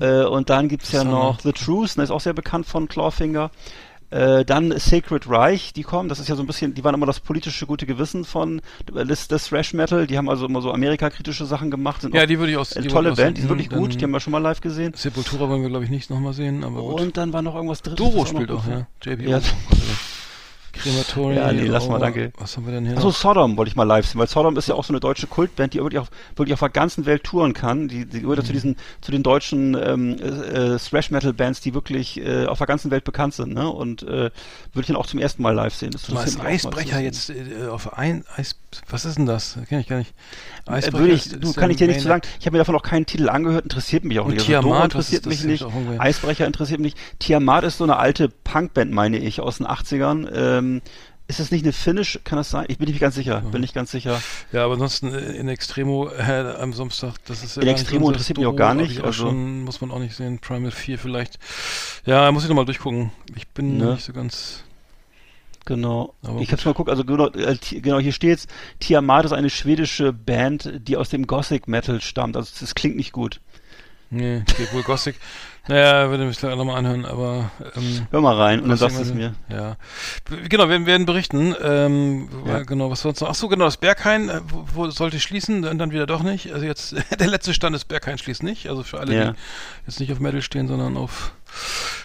[0.00, 1.40] Äh, und dann gibt's ja noch.
[1.40, 3.50] The Truth, der ist auch sehr bekannt von Clawfinger.
[4.10, 7.06] Äh, dann Sacred Reich, die kommen, das ist ja so ein bisschen, die waren immer
[7.06, 8.60] das politische gute Gewissen von
[8.94, 12.22] äh, des, des Thrash Metal, die haben also immer so Amerika-kritische Sachen gemacht, sind Ja,
[12.22, 12.74] auch die würde ich aus.
[12.74, 14.92] eine die tolle Band, die sind wirklich gut, die haben wir schon mal live gesehen.
[14.94, 17.00] Sepultura wollen wir, glaube ich, nicht nochmal sehen, aber gut.
[17.00, 17.96] Und dann war noch irgendwas drittes.
[17.96, 19.12] Doro spielt auch, gut ja.
[19.12, 19.22] JB.
[19.28, 19.40] Ja.
[20.74, 21.36] Crematory.
[21.36, 22.32] Ja, nee, lass mal, danke.
[22.38, 23.10] Was haben wir denn hier Achso?
[23.10, 25.74] Sodom wollte ich mal live sehen, weil Sodom ist ja auch so eine deutsche Kultband,
[25.74, 27.88] die wirklich auf, wirklich auf der ganzen Welt touren kann.
[27.88, 28.54] Die, die gehört ja zu Mhm.
[28.54, 33.34] diesen, zu den deutschen ähm, äh, Thrash-Metal-Bands, die wirklich äh, auf der ganzen Welt bekannt
[33.34, 33.68] sind, ne?
[33.68, 34.32] Und äh, würde
[34.80, 35.90] ich dann auch zum ersten Mal live sehen.
[35.92, 38.56] Das mal zu Eisbrecher jetzt äh, auf ein Eis.
[38.88, 39.58] Was ist denn das?
[39.68, 40.14] Kenn ich gar nicht.
[40.66, 42.22] Äh, würde ich, du kann ich dir nicht Main- zu sagen.
[42.40, 44.40] Ich habe mir davon auch keinen Titel angehört, interessiert mich auch Und nicht.
[44.48, 45.30] Also Tiamat, was interessiert das?
[45.44, 46.00] mich Das nicht.
[46.00, 47.18] Eisbrecher interessiert mich nicht.
[47.20, 50.28] Tiamat ist so eine alte Punkband, meine ich, aus den 80ern.
[50.34, 50.82] Ähm,
[51.26, 52.20] ist es nicht eine Finnish?
[52.24, 52.66] Kann das sein?
[52.68, 53.40] Ich bin nicht ganz sicher.
[53.40, 54.20] Bin nicht ganz sicher.
[54.52, 58.36] Ja, aber ansonsten äh, in Extremo äh, am Samstag, das ist ja In Extremo interessiert
[58.36, 60.38] mich auch gar nicht, ich auch also- schon, muss man auch nicht sehen.
[60.38, 61.38] Primal 4 vielleicht.
[62.04, 63.10] Ja, muss ich nochmal durchgucken.
[63.36, 63.92] Ich bin Ne?
[63.94, 64.64] nicht so ganz.
[65.64, 66.14] Genau.
[66.22, 68.46] Aber ich habe mal geguckt, also genau, äh, genau hier steht's.
[68.80, 72.36] Tiamat ist eine schwedische Band, die aus dem Gothic Metal stammt.
[72.36, 73.40] Also das klingt nicht gut.
[74.10, 75.16] Nee, geht wohl Gothic.
[75.66, 77.50] Naja, würde mich gleich nochmal anhören, aber.
[77.74, 79.34] Ähm, Hör mal rein und dann sagst du es mir.
[79.48, 79.76] Ja.
[80.50, 81.54] Genau, wir werden berichten.
[81.62, 82.62] Ähm, Ja.
[82.64, 83.30] Genau, was sonst noch?
[83.30, 86.52] Ach so, genau, das Berghain äh, wo, wo sollte schließen, und dann wieder doch nicht.
[86.52, 88.68] Also jetzt, der letzte Stand ist Berghain schließt nicht.
[88.68, 89.30] Also für alle, Ja.
[89.32, 89.38] die
[89.86, 91.32] jetzt nicht auf Metal stehen, sondern auf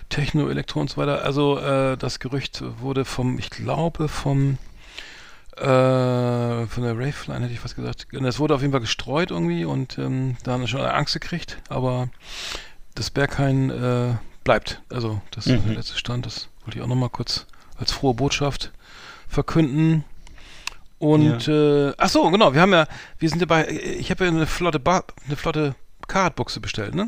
[0.09, 1.23] Techno, Elektro und so weiter.
[1.23, 4.57] Also äh, das Gerücht wurde vom, ich glaube, vom
[5.55, 5.61] äh,
[6.67, 8.07] von der Raveline hätte ich was gesagt.
[8.11, 11.57] Es wurde auf jeden Fall gestreut irgendwie und ähm, da haben wir schon Angst gekriegt,
[11.69, 12.09] aber
[12.95, 14.81] das Berghain äh, bleibt.
[14.89, 15.67] Also das ist Mhm.
[15.67, 17.45] der letzte Stand, das wollte ich auch nochmal kurz
[17.77, 18.71] als frohe Botschaft
[19.27, 20.05] verkünden.
[20.97, 22.85] Und äh, ach so, genau, wir haben ja,
[23.19, 25.75] wir sind ja bei, ich habe ja eine flotte Bar, eine flotte
[26.09, 27.03] Carhartt-Buchse bestellt, ne?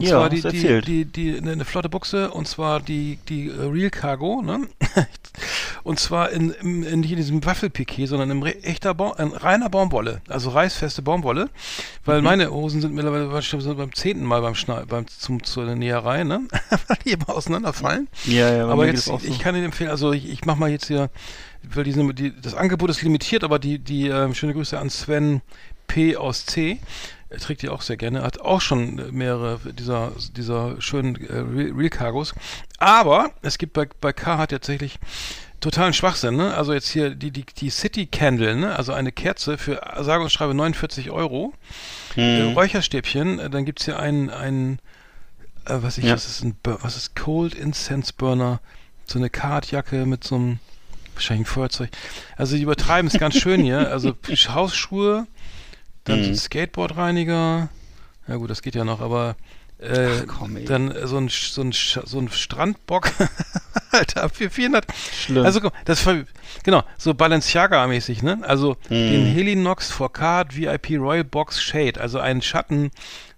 [0.00, 3.62] Und Ja, zwar die, die, die, die, eine, flotte Buchse und zwar die, die äh,
[3.62, 4.66] Real Cargo, ne?
[5.84, 9.68] und zwar in, in, in nicht in diesem Waffelpiquet, sondern re- echter Baum, in reiner
[9.68, 11.50] Baumwolle, also reißfeste Baumwolle, Mhm.
[12.04, 16.24] weil meine Hosen sind mittlerweile so beim zehnten Mal beim Schneid, beim zum zur Näherei,
[16.24, 16.40] ne?
[16.88, 18.08] weil die immer auseinanderfallen.
[18.24, 19.20] Ja, ja, aber jetzt, so.
[19.22, 21.10] ich kann Ihnen empfehlen, also ich, ich mache mal jetzt hier,
[21.62, 25.42] weil die, die, das Angebot ist limitiert, aber die, die ähm, schöne Grüße an Sven
[25.86, 26.16] P.
[26.16, 26.78] aus C.
[27.30, 31.38] Er trägt die auch sehr gerne, hat auch schon mehrere dieser, dieser schönen äh,
[31.76, 32.34] Real, Cargos.
[32.78, 34.98] Aber es gibt bei, bei Carhartt tatsächlich
[35.60, 36.54] totalen Schwachsinn, ne?
[36.54, 38.74] Also jetzt hier die, die, die City Candle, ne?
[38.76, 41.52] Also eine Kerze für sage und schreibe 49 Euro.
[42.16, 44.78] Äh, Räucherstäbchen, äh, dann gibt's hier einen, einen
[45.66, 46.14] äh, was ich, Ja.
[46.14, 48.60] was ist ein, was ist Cold Incense Burner?
[49.06, 50.58] So eine Carhartt-Jacke mit so einem,
[51.14, 51.90] wahrscheinlich ein Feuerzeug.
[52.36, 53.90] Also die übertreiben es ganz schön hier.
[53.90, 54.14] Also
[54.54, 55.26] Hausschuhe,
[56.08, 56.34] dann Mhm.
[56.34, 57.68] Skateboardreiniger.
[58.26, 59.36] Ja gut, das geht ja noch, aber
[59.80, 63.10] äh, Ach, komm, dann äh, so ein, so ein, so ein Strandbock,
[63.92, 64.84] Alter, für 400.
[65.14, 65.44] Schlimm.
[65.44, 66.04] Also guck, das
[66.64, 68.38] genau, so Balenciaga-mäßig, ne?
[68.42, 72.90] Also den Helinox 4K VIP Royal Box Shade, also ein Schatten,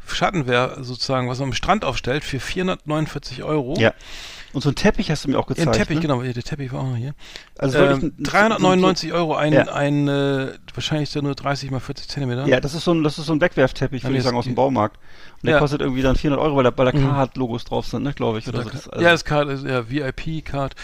[0.09, 3.75] Schattenwehr sozusagen, was man am Strand aufstellt, für 449 Euro.
[3.79, 3.93] ja.
[4.53, 5.69] Und so ein Teppich hast du mir auch Ja, gezeigt.
[5.69, 6.03] ein Teppich, ne?
[6.03, 7.15] genau, der Teppich war auch noch hier.
[7.59, 9.63] Also ähm, wirklich ein- 399 Euro, ein, Ja.
[9.73, 12.47] ein äh, wahrscheinlich nur 30 mal 40 Zentimeter.
[12.47, 14.45] Ja, das ist so ein, das ist so ein Wegwerfteppich, Ja, würde ich sagen, aus
[14.47, 14.97] dem Baumarkt.
[15.43, 15.59] Und der Ja.
[15.61, 17.05] kostet irgendwie dann 400 Euro, weil da, weil da Mhm.
[17.05, 18.49] Carhartt-Logos drauf sind, ne, glaube ich.
[18.49, 18.71] Oder so.
[18.71, 20.75] Das, also- ja, das Card ist ja VIP-Card.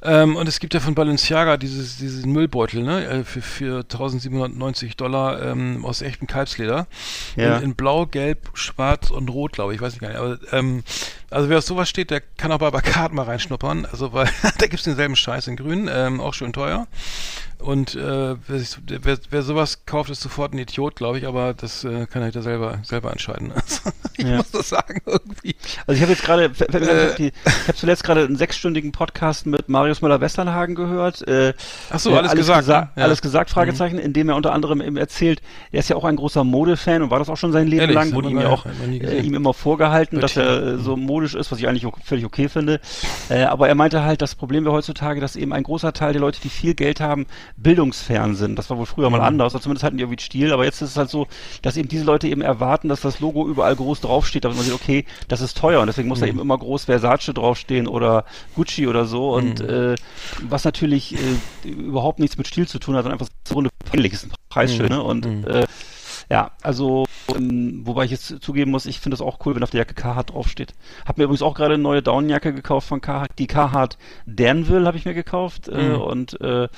[0.00, 4.96] Ähm, und es gibt ja von Balenciaga dieses, diesen Müllbeutel, ne, äh, für, für 1790
[4.96, 6.86] Dollar ähm, aus echtem Kalbsleder.
[7.34, 7.56] Ja.
[7.56, 10.18] In, in Blau, Gelb, Schwarz und Rot, glaube ich, weiß ich gar nicht.
[10.18, 10.84] Aber, ähm,
[11.30, 13.86] also wer auf sowas steht, der kann auch bei Card mal reinschnuppern.
[13.90, 16.86] Also, weil da gibt's denselben Scheiß in Grün, ähm, auch schön teuer.
[17.60, 21.54] Und äh, wer, sich, wer, wer sowas kauft, ist sofort ein Idiot, glaube ich, aber
[21.54, 23.52] das äh, kann er da selber, selber entscheiden.
[23.68, 24.36] Also, ich Ja.
[24.38, 25.56] muss das sagen, irgendwie.
[25.86, 27.26] Also ich habe jetzt gerade, Äh.
[27.26, 27.32] ich
[27.66, 31.26] habe zuletzt gerade einen sechsstündigen Podcast mit Marius Müller-Westernhagen gehört.
[31.26, 31.52] Äh,
[31.90, 32.90] Ach so, äh, alles gesagt, gesa- ne?
[32.96, 33.02] Ja.
[33.04, 36.16] Alles gesagt, Fragezeichen, in dem er unter anderem eben erzählt, er ist ja auch ein
[36.16, 38.66] großer Modefan und war das auch schon sein Leben Ehrlich, lang, wurde ihm ja auch
[38.66, 42.48] äh, ihm immer vorgehalten, dass er äh, so modisch ist, was ich eigentlich völlig okay
[42.48, 42.80] finde.
[43.28, 46.20] Äh, aber er meinte halt, das Problem wäre heutzutage, dass eben ein großer Teil der
[46.20, 48.56] Leute, die viel Geld haben, bildungsfern sind.
[48.56, 50.90] Das war wohl früher mal anders, oder zumindest hatten die irgendwie Stil, aber jetzt ist
[50.90, 51.26] es halt so,
[51.62, 54.74] dass eben diese Leute eben erwarten, dass das Logo überall groß draufsteht, damit man sieht,
[54.74, 55.80] okay, das ist teuer.
[55.80, 59.34] Und deswegen muss da eben immer groß Versace draufstehen oder Gucci oder so.
[59.34, 59.96] Und äh,
[60.42, 64.12] was natürlich äh, überhaupt nichts mit Stil zu tun hat, sondern einfach so eine peinlich
[64.12, 65.02] ist ein Preisschild, ne?
[65.02, 65.66] Und äh,
[66.30, 69.70] ja, also ähm, wobei ich jetzt zugeben muss, ich finde es auch cool, wenn auf
[69.70, 70.74] der Jacke Carhartt draufsteht.
[71.06, 73.30] Hab mir übrigens auch gerade eine neue Daunenjacke gekauft von Carhartt.
[73.38, 76.00] Die Carhartt Danville habe ich mir gekauft äh, Mhm.
[76.00, 76.68] und äh,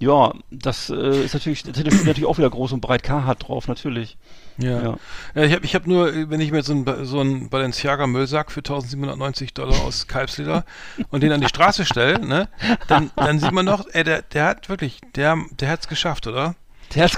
[0.00, 3.68] ja, das äh, ist natürlich, da steht natürlich auch wieder groß und breit Carhartt drauf,
[3.68, 4.16] natürlich.
[4.58, 4.82] Ja.
[4.82, 4.98] Ja.
[5.34, 5.42] ja.
[5.44, 8.50] ich habe ich hab nur, wenn ich mir jetzt so einen, so einen Balenciaga Müllsack
[8.50, 10.64] für 1790 Dollar aus Kalbsleder
[11.10, 12.48] und den an die Straße stelle, ne,
[12.88, 16.54] dann, dann sieht man doch, ey, der, der hat wirklich, der, der hat's geschafft, oder?
[16.94, 17.16] Der hat's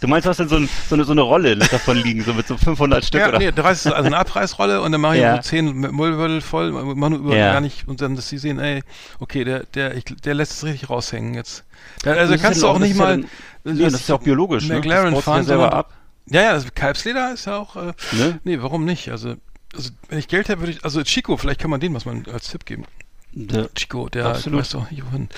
[0.00, 2.34] Du meinst, du hast denn so, ein, so, eine, so eine Rolle davon liegen, so
[2.34, 3.38] mit so 500 Stück Ja, oder?
[3.38, 5.36] nee, 30 ist also eine Abreißrolle und dann mache ich Ja.
[5.36, 7.52] so 10 mit Müllbeutel voll, mach nur Ja.
[7.52, 8.82] gar nicht und dann, dass sie sehen, ey,
[9.18, 11.64] okay, der, der, ich, der lässt es richtig raushängen jetzt.
[12.04, 13.22] Ja, Das also kannst ja du auch dann- nicht das ist ja mal.
[13.64, 14.76] dann- Nee, das ist ja auch biologisch, ne?
[14.76, 15.92] McLaren das sich ja fahren selber ab.
[16.26, 17.76] Ja, ja, das Kalbsleder ist ja auch.
[17.76, 18.40] Äh, Ne?
[18.44, 19.10] Nee, warum nicht?
[19.10, 19.34] Also,
[19.74, 20.84] also wenn ich Geld hätte, würde ich.
[20.84, 22.84] Also Chico, vielleicht kann man den was man als Tipp geben.
[23.32, 24.60] Der, Chico, der Absolut.
[24.60, 25.28] weiß doch nicht wohin.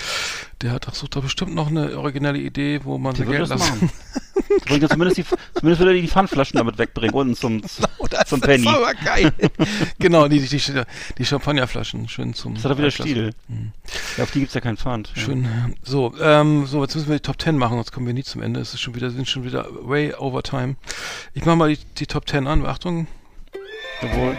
[0.62, 3.50] Der hat doch, sucht doch bestimmt noch eine originelle Idee, wo man wird Geld das
[3.50, 3.90] lassen.
[4.60, 5.24] Die bringt ja zumindest, die,
[5.54, 7.62] zumindest er die Pfandflaschen damit wegbringen und zum,
[7.98, 8.68] Oh, das zum ist Penny.
[8.68, 9.32] aber geil.
[9.98, 10.82] genau, die, die,
[11.18, 12.54] die, Champagnerflaschen, schön zum.
[12.54, 13.10] Das hat er wieder Altlassen.
[13.10, 13.34] Stil.
[14.16, 15.12] Ja, auf die gibt's ja keinen Pfand.
[15.14, 15.22] Ja.
[15.22, 15.48] Schön.
[15.82, 18.42] So, ähm, so, jetzt müssen wir die Top 10 machen, sonst kommen wir nie zum
[18.42, 18.60] Ende.
[18.60, 20.76] Es ist schon wieder, sind schon wieder way over time.
[21.34, 22.64] Ich mach mal die, die Top 10 an.
[22.66, 23.06] Achtung.
[24.02, 24.36] Jawohl.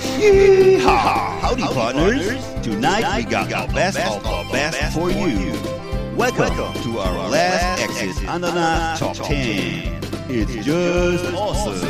[0.00, 1.40] Yeehaw!
[1.40, 2.44] Howdy, partners.
[2.62, 5.52] Tonight we got the best of the best for you.
[6.16, 10.00] Welcome to our last Exit Ananas Top 10.
[10.30, 11.86] It's just awesome.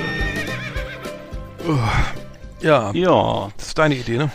[2.60, 4.30] Ja, Ja, das ist deine Idee, ne?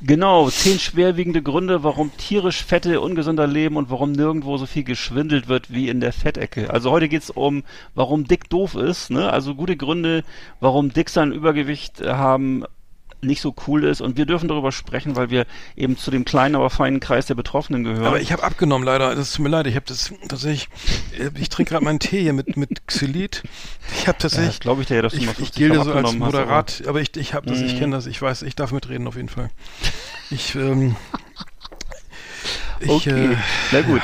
[0.00, 0.48] genau.
[0.48, 5.70] Zehn schwerwiegende Gründe, warum tierisch Fette ungesünder leben und warum nirgendwo so viel geschwindelt wird
[5.72, 6.70] wie in der Fettecke.
[6.72, 7.62] Also heute geht's um,
[7.94, 9.10] warum dick doof ist.
[9.10, 9.30] Ne?
[9.30, 10.24] Also gute Gründe,
[10.60, 12.64] warum dick sein Übergewicht äh, haben
[13.20, 14.00] nicht so cool ist.
[14.00, 15.46] Und wir dürfen darüber sprechen, weil wir
[15.76, 18.04] eben zu dem kleinen, aber feinen Kreis der Betroffenen gehören.
[18.04, 19.14] Aber ich habe abgenommen leider.
[19.14, 19.66] Das tut mir leid.
[19.66, 20.68] Ich habe das tatsächlich.
[21.18, 23.42] äh, Ich trinke gerade meinen Tee hier mit mit Xylit.
[23.92, 24.60] Ich habe ja, tatsächlich.
[24.60, 26.24] glaube ich dir, ja, dass du ich, mal ich 50 gilte Gramm so als abgenommen
[26.28, 27.60] hast, aber- Moderat, aber ich ich habe das.
[27.60, 27.78] Ich Mhm.
[27.78, 28.06] kenne das.
[28.06, 28.42] Ich weiß.
[28.42, 29.50] Ich darf mitreden auf jeden Fall.
[30.30, 30.54] Ich.
[30.54, 30.94] Ähm,
[32.80, 33.36] ich Okay, äh,
[33.72, 34.02] na gut.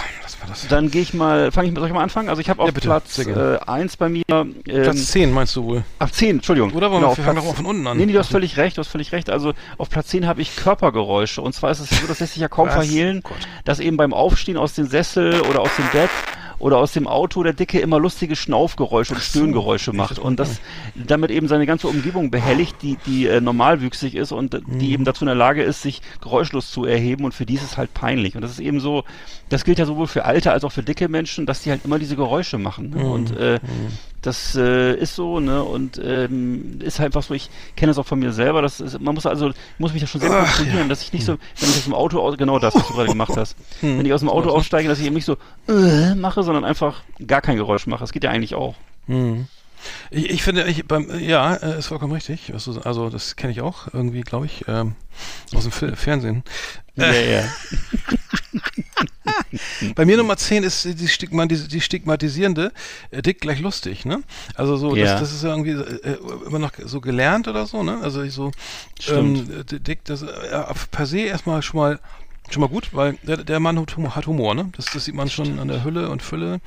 [0.69, 2.29] Dann gehe ich mal, fange ich, soll ich mal anfangen?
[2.29, 3.61] Also ich habe auf Ja, bitte, Platz sehr gerne.
[3.67, 5.85] äh, 1 bei mir, ähm, Platz 10 meinst du wohl?
[5.99, 6.73] ach 10, Entschuldigung.
[6.73, 7.97] Oder wollen Genau, wir fangen Platz- doch mal von unten an?
[7.97, 9.31] Nee, nee, du hast völlig recht, du hast völlig recht.
[9.31, 11.41] Also auf Platz 10 habe ich Körpergeräusche.
[11.43, 12.75] Und zwar ist es so, das lässt sich ja kaum Was?
[12.75, 13.37] verhehlen, Gott.
[13.65, 16.11] dass eben beim Aufstehen aus dem Sessel oder aus dem Bett
[16.59, 20.19] oder aus dem Auto der Dicke immer lustige Schnaufgeräusche und Stöhngeräusche macht.
[20.19, 20.61] Und das
[20.95, 24.79] damit eben seine ganze Umgebung behelligt, die, die äh, normalwüchsig ist und Mhm.
[24.79, 27.25] die eben dazu in der Lage ist, sich geräuschlos zu erheben.
[27.25, 28.37] Und für die ist es halt peinlich.
[28.37, 29.05] Und das ist eben so,
[29.49, 31.99] das gilt ja sowohl für alte als auch für dicke Menschen, dass die halt immer
[31.99, 32.91] diese Geräusche machen.
[32.91, 32.97] Mhm.
[32.97, 33.11] Ne?
[33.11, 33.61] Und äh,
[34.27, 35.63] das äh, ist so, ne?
[35.63, 39.01] Und ähm, ist halt einfach so, ich kenne das auch von mir selber, das ist,
[39.01, 41.69] man muss also, muss mich da schon sehr Ach, kontrollieren, dass ich nicht so, wenn
[41.69, 43.99] ich aus dem Auto aus, genau das, was du gerade gemacht hast, Hm.
[43.99, 45.37] wenn ich aus dem Auto aussteige, dass ich eben nicht so
[45.69, 48.01] äh, mache, sondern einfach gar kein Geräusch mache.
[48.01, 48.75] Das geht ja eigentlich auch.
[49.07, 49.47] Hm.
[50.11, 52.53] Ich, ich finde, ich, beim, ja, äh, ist vollkommen richtig.
[52.55, 54.95] Also das kenne ich auch irgendwie, glaube ich, ähm,
[55.55, 56.43] aus dem Fil Fernsehen.
[56.97, 57.45] Ja, ja.
[59.95, 62.73] Bei mir Nummer 10 ist die, Stigma, die, stigmatisierende
[63.11, 64.23] äh, dick gleich lustig, ne?
[64.55, 65.05] Also so, Ja.
[65.05, 67.99] das, das ist ja irgendwie äh, immer noch so gelernt oder so, ne?
[68.03, 68.53] Also ich so
[69.09, 72.01] ähm, dick, das äh, per se erstmal schon mal
[72.51, 74.71] schon mal gut, weil der, der Mann hat Humor, hat Humor, ne?
[74.77, 76.61] Das, das sieht man schon an der Hülle und Fülle,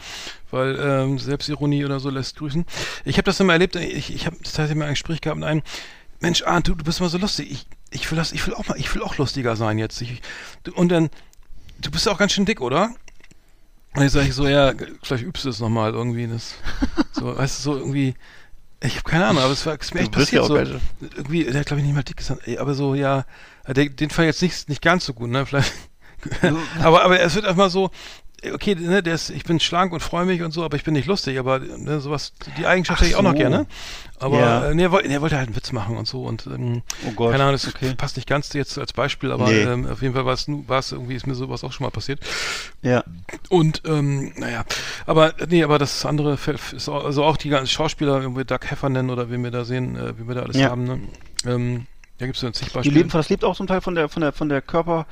[0.52, 2.66] weil ähm, Selbstironie oder so lässt grüßen.
[3.06, 5.62] Ich habe das immer erlebt, ich, ich habe tatsächlich mal ein Gespräch gehabt mit einem
[6.20, 7.52] Mensch, ah, du, du bist mal so lustig.
[7.52, 10.02] Ich, ich will das, ich will auch mal, ich will auch lustiger sein jetzt.
[10.02, 10.22] Ich,
[10.74, 11.10] und dann,
[11.80, 12.90] du bist ja auch ganz schön dick, oder?
[13.96, 14.74] Und ich sage ich so, ja,
[15.04, 16.28] vielleicht übst du es nochmal irgendwie.
[16.28, 16.56] Das,
[17.12, 18.16] so, weißt du, so irgendwie,
[18.84, 20.42] ich habe keine Ahnung, aber es war es ist mir echt ja passiert.
[20.44, 23.26] auch so, irgendwie, der hat glaube ich nicht mal dick gesagt, ey, aber so, ja,
[23.74, 25.46] der, den fand ich jetzt nicht, nicht ganz so gut, ne?
[25.46, 25.74] Vielleicht.
[26.82, 27.92] aber, aber es wird erstmal so,
[28.52, 30.94] okay, ne, der ist, ich bin schlank und freue mich und so, aber ich bin
[30.94, 33.38] nicht lustig, aber ne, sowas, die Eigenschaft Ach hätte ich auch noch so.
[33.38, 33.66] gerne.
[34.20, 34.74] Aber Ja.
[34.74, 37.32] nee, er, wollte, er wollte halt einen Witz machen und so und ähm, Oh Gott,
[37.32, 37.94] keine Ahnung, das okay.
[37.96, 39.62] passt nicht ganz jetzt als Beispiel, aber Nee.
[39.62, 41.92] ähm, auf jeden Fall war es, war es irgendwie, ist mir sowas auch schon mal
[41.92, 42.20] passiert.
[42.82, 43.04] Ja.
[43.50, 44.66] Und ähm, naja,
[45.06, 46.38] aber nee, aber das andere
[46.76, 49.66] ist auch, also auch die ganzen Schauspieler, wenn wir Doug Heffernan oder wen wir da
[49.66, 50.70] sehen, äh, wie wir da alles Ja.
[50.72, 51.00] haben, ne?
[51.46, 51.86] Ähm,
[52.18, 52.96] da gibt es ja zig Die Beispiele.
[52.98, 55.06] leben, das lebt auch zum Teil von der von der von der Körper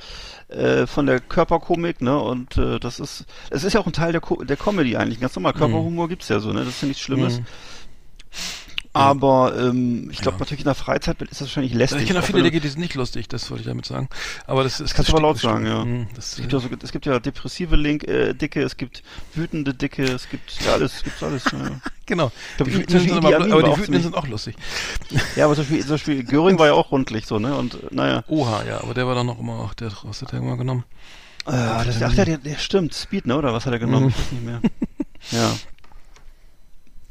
[0.48, 2.18] äh, von der Körperkomik, ne?
[2.18, 5.20] Und äh, das ist es ist ja auch ein Teil der Co der Comedy eigentlich.
[5.20, 6.60] Ganz normal Körperhumor gibt's ja so, ne?
[6.60, 7.40] Das ist ja nichts Schlimmes.
[7.40, 7.46] Mhm.
[8.96, 10.40] Aber ähm, ich glaube Ja.
[10.40, 12.00] natürlich in der Freizeit ist das wahrscheinlich lästig.
[12.02, 14.08] ich kenne auch Auch viele Dicke, die sind nicht lustig, das wollte ich damit sagen.
[14.46, 15.84] Aber das ist kannst du das aber laut sagen, das ja.
[15.84, 19.02] Mhm, Das, Es gibt ja, so, es gibt ja depressive Link, äh, Dicke, es gibt
[19.34, 21.44] wütende Dicke, es gibt ja alles, es gibt alles.
[21.44, 22.32] Ja, genau.
[22.56, 24.56] glaub, Die Wütenden sind aber, aber die auch Wütenden ziemlich- sind auch lustig.
[25.36, 27.56] ja aber zum Beispiel, zum Beispiel Göring war ja auch rundlich so, ne?
[27.56, 28.24] Und äh, naja.
[28.28, 30.84] Oha, ja, aber der war doch noch immer, ach, der, was hat der immer genommen?
[31.46, 33.36] Äh, das, ach, der, der, der stimmt, Speed, ne?
[33.36, 34.06] Oder was hat er genommen?
[34.06, 34.10] Mhm.
[34.10, 34.60] Ich weiß nicht mehr.
[35.32, 35.52] Ja.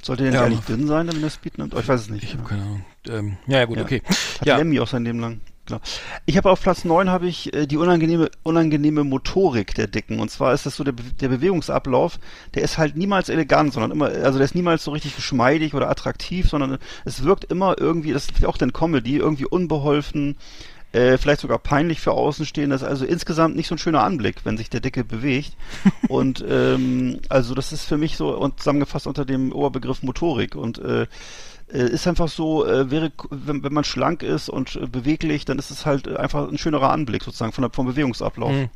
[0.06, 1.74] Sollte der nicht Ja, aber- dünn sein, wenn er Speed nimmt?
[1.74, 2.24] Oh, ich weiß es nicht.
[2.24, 2.86] Ich habe keine Ahnung.
[3.10, 3.84] Ähm, ja, ja, gut, Ja.
[3.84, 4.04] okay.
[4.40, 4.58] Hat Ja.
[4.58, 5.42] Lemmy auch sein Leben lang.
[5.66, 5.80] Genau.
[6.28, 10.20] Ich habe auf Platz 9 habe ich äh, die unangenehme, unangenehme Motorik der Dicken.
[10.20, 12.20] Und zwar ist das so der, Be- der Bewegungsablauf,
[12.54, 15.90] der ist halt niemals elegant, sondern immer, also der ist niemals so richtig geschmeidig oder
[15.90, 20.38] attraktiv, sondern es wirkt immer irgendwie, das ist auch dann Comedy, irgendwie unbeholfen,
[20.96, 22.74] äh, vielleicht sogar peinlich für Außenstehende.
[22.76, 25.56] Das ist also insgesamt nicht so ein schöner Anblick, wenn sich der Dicke bewegt.
[26.08, 30.56] und ähm, also das ist für mich so und zusammengefasst unter dem Oberbegriff Motorik.
[30.56, 31.08] Und äh,
[31.74, 35.58] äh, ist einfach so, äh, wäre, wenn, wenn man schlank ist und äh, beweglich, dann
[35.60, 38.52] ist es halt einfach ein schönerer Anblick sozusagen von der, vom Bewegungsablauf.
[38.52, 38.70] Mhm.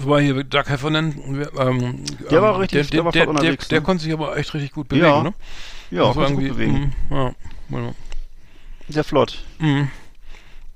[0.00, 1.14] Wobei hier Doug Heffernan,
[1.58, 3.84] ähm, Der ähm, war richtig- der, der war der, der, der ne?
[3.84, 5.22] konnte sich aber echt richtig gut bewegen, Ja.
[5.22, 5.34] ne?
[5.90, 6.94] Ja, kann sich gut bewegen.
[7.10, 7.32] mm, ja,
[7.70, 7.94] genau.
[8.88, 9.42] Sehr flott.
[9.58, 9.88] Mhm.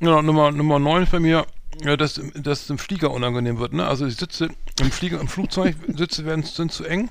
[0.03, 1.47] Ja, Nummer, Nummer 9 ist bei mir,
[1.81, 3.87] ja, dass, dass es im Flieger unangenehm wird, ne?
[3.87, 4.49] Also die Sitze
[4.81, 7.09] im Flieger, im Flugzeug, Sitze werden, sind zu eng.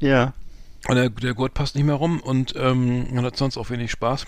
[0.00, 0.32] Ja.
[0.88, 3.90] Und der, der Gurt passt nicht mehr rum und ähm, man hat sonst auch wenig
[3.90, 4.24] Spaß.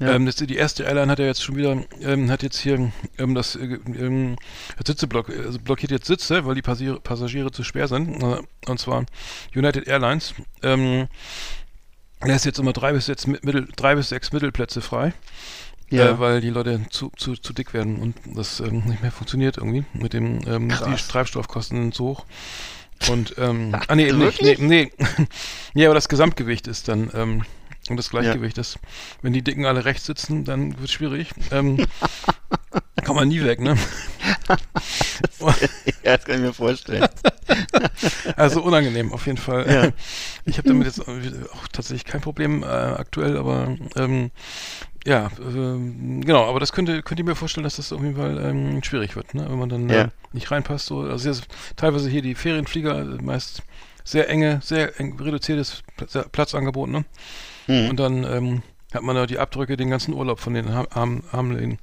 [0.00, 0.14] Ja.
[0.14, 3.34] Ähm, das, die erste Airline hat ja jetzt schon wieder, ähm, hat jetzt hier ähm,
[3.34, 4.36] das äh, ähm,
[4.86, 8.22] Sitze block, also blockiert jetzt Sitze, weil die Passagiere, Passagiere zu schwer sind.
[8.22, 9.06] Äh, und zwar
[9.54, 10.34] United Airlines.
[10.62, 11.08] Ähm,
[12.22, 15.14] lässt jetzt immer drei bis, jetzt mit, mittel, drei bis sechs Mittelplätze frei.
[15.94, 16.10] Ja.
[16.10, 19.58] Äh, weil die Leute zu, zu, zu dick werden und das ähm, nicht mehr funktioniert
[19.58, 20.94] irgendwie mit dem ähm, die.
[20.96, 22.26] Treibstoffkosten sind zu hoch.
[23.08, 24.92] Und ähm, ah nee, eben nicht, nee, nee.
[25.74, 27.42] nee, aber das Gesamtgewicht ist dann ähm,
[27.90, 28.78] und das Gleichgewicht ist.
[29.20, 31.30] Wenn die Dicken alle rechts sitzen, dann wird es schwierig.
[31.50, 31.86] Ähm,
[33.04, 33.76] kann man nie weg, ne?
[36.02, 37.06] ja, das kann ich mir vorstellen.
[38.36, 39.70] Also unangenehm auf jeden Fall.
[39.70, 39.92] Ja.
[40.46, 44.30] Ich habe damit jetzt auch tatsächlich kein Problem äh, aktuell, aber ähm,
[45.06, 48.38] ja, ähm, genau, aber das könnte, könnt ihr mir vorstellen, dass das auf jeden Fall
[48.42, 49.46] ähm, schwierig wird, ne?
[49.48, 50.02] wenn man dann Ja.
[50.02, 50.86] äh, nicht reinpasst.
[50.86, 51.00] So.
[51.00, 51.46] Also jetzt,
[51.76, 53.62] teilweise hier die Ferienflieger, äh, meist
[54.04, 57.04] sehr enge, sehr eng reduziertes Pla- Platzangebot, ne?
[57.66, 57.90] Hm.
[57.90, 61.78] Und dann ähm, hat man da die Abdrücke den ganzen Urlaub von den Arm- Armlehnen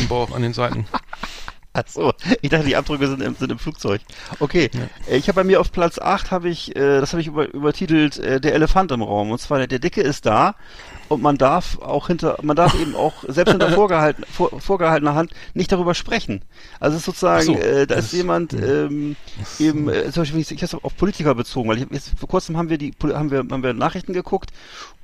[0.00, 0.86] im Bauch an den Seiten.
[1.74, 4.02] Achso, ich dachte, die Abdrücke sind im, sind im Flugzeug.
[4.40, 4.68] Okay,
[5.08, 7.48] äh, ich habe bei mir auf Platz 8 habe ich, äh, das habe ich über,
[7.54, 9.30] übertitelt, äh, der Elefant im Raum.
[9.30, 10.54] Und zwar der, der Dicke ist da
[11.12, 15.32] und man darf auch hinter, man darf eben auch selbst hinter vorgehalten, vor, vorgehaltener Hand
[15.54, 16.42] nicht darüber sprechen.
[16.80, 19.16] Also es ist sozusagen, so, äh, da ist jemand ähm,
[19.58, 22.68] eben, äh, zum Beispiel, ich, habe auf Politiker bezogen, weil ich, jetzt vor kurzem haben
[22.68, 24.50] wir die, haben wir, haben wir Nachrichten geguckt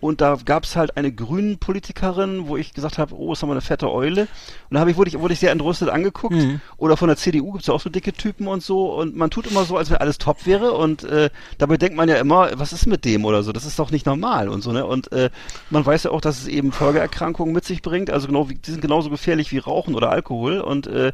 [0.01, 3.53] und da gab es halt eine grünen Politikerin, wo ich gesagt habe, oh, ist aber
[3.53, 4.23] eine fette Eule.
[4.23, 6.37] Und da habe ich, wurde ich, wurde ich sehr entrüstet angeguckt.
[6.77, 8.95] Oder von der CDU gibt's ja auch so dicke Typen und so.
[8.95, 10.73] Und man tut immer so, als wenn alles top wäre.
[10.73, 13.51] Und äh, dabei denkt man ja immer, was ist mit dem oder so?
[13.51, 14.87] Das ist doch nicht normal und so, ne?
[14.87, 15.31] Und äh,
[15.69, 18.11] man weiß ja auch, dass es eben Folgeerkrankungen mit sich bringt.
[18.11, 20.61] Also genau wie, die sind genauso gefährlich wie Rauchen oder Alkohol.
[20.61, 21.13] Und äh,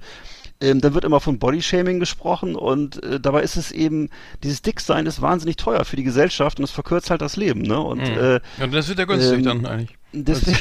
[0.60, 4.08] ähm, dann wird immer von Bodyshaming gesprochen und äh, dabei ist es eben,
[4.42, 7.80] dieses Dicksein ist wahnsinnig teuer für die Gesellschaft und es verkürzt halt das Leben, ne?
[7.80, 9.98] Und äh, Ja, das wird ja günstig Ähm, dann eigentlich.
[10.22, 10.58] Deswegen,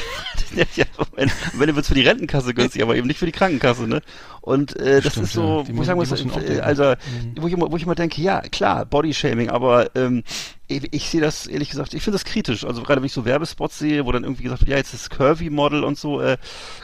[0.75, 0.85] ja,
[1.15, 4.01] wenn, wenn wird's für die Rentenkasse günstig, aber eben nicht für die Krankenkasse, ne?
[4.41, 5.75] Und äh, das Stimmt, ist so, ja.
[5.75, 7.35] Wo ich sagen muss, äh, also Mhm.
[7.41, 10.23] wo ich immer, wo ich immer denke, ja klar, Bodyshaming, aber ähm,
[10.67, 12.65] ich, ich sehe das ehrlich gesagt, ich finde das kritisch.
[12.65, 15.09] Also gerade wenn ich so Werbespots sehe, wo dann irgendwie gesagt wird, ja jetzt das
[15.09, 16.37] Curvy Model und so, äh,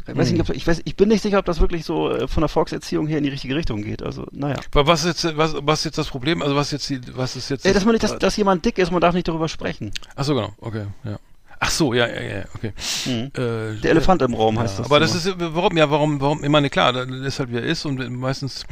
[0.08, 0.38] ich weiß Mhm.
[0.38, 2.50] nicht, ob, ich weiß, ich bin nicht sicher, ob das wirklich so äh, von der
[2.50, 4.04] Volkserziehung her in die richtige Richtung geht.
[4.04, 4.58] Also naja.
[4.72, 6.42] Aber was ist jetzt, was, was ist jetzt das Problem?
[6.42, 7.66] Also was ist jetzt die, was ist jetzt?
[7.66, 9.92] Äh, dass man nicht, dass, dass jemand dick ist, man darf nicht darüber sprechen.
[10.16, 11.20] Ach so, genau, okay, ja.
[11.62, 12.74] Ach so, ja, ja, ja, okay.
[13.06, 13.32] Mhm.
[13.36, 14.86] Äh, Der Elefant im Raum heißt ja, das.
[14.86, 15.44] Aber das immer.
[15.44, 17.98] ist, warum, ja, warum, warum, ich meine, klar, das ist halt wie er ist und
[18.12, 18.66] meistens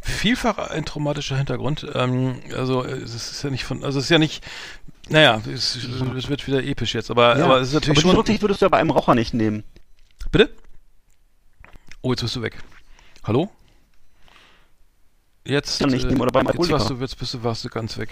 [0.00, 1.86] vielfach ein traumatischer Hintergrund.
[1.94, 4.44] Ähm, also, es ist ja nicht von, also es ist ja nicht,
[5.08, 7.44] naja, es, es wird wieder episch jetzt, aber, ja.
[7.44, 8.16] aber es ist natürlich aber schon.
[8.16, 9.62] Rücksicht würdest du ja bei einem Raucher nicht nehmen.
[10.32, 10.50] Bitte?
[12.00, 12.58] Oh, jetzt bist du weg.
[13.22, 13.50] Hallo?
[15.46, 17.68] Jetzt, äh, Kann nicht nehmen, oder beim jetzt warst du, jetzt bist du, warst du
[17.68, 18.08] ganz weg.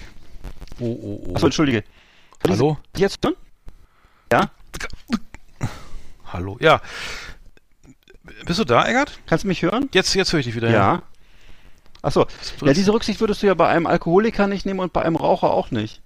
[0.79, 1.35] Oh, oh, oh.
[1.35, 1.83] Achso, entschuldige.
[2.49, 2.79] Hallo?
[2.97, 3.35] Jetzt schon?
[4.33, 4.51] Ja?
[6.33, 6.57] Hallo?
[6.61, 6.81] Ja.
[8.47, 9.19] Bist du da, Eggert?
[9.27, 9.89] Kannst du mich hören?
[9.93, 10.71] Jetzt, jetzt höre ich dich wieder.
[10.71, 11.03] Ja.
[12.03, 12.27] Achso.
[12.65, 15.51] Ja, diese Rücksicht würdest du ja bei einem Alkoholiker nicht nehmen und bei einem Raucher
[15.51, 16.01] auch nicht.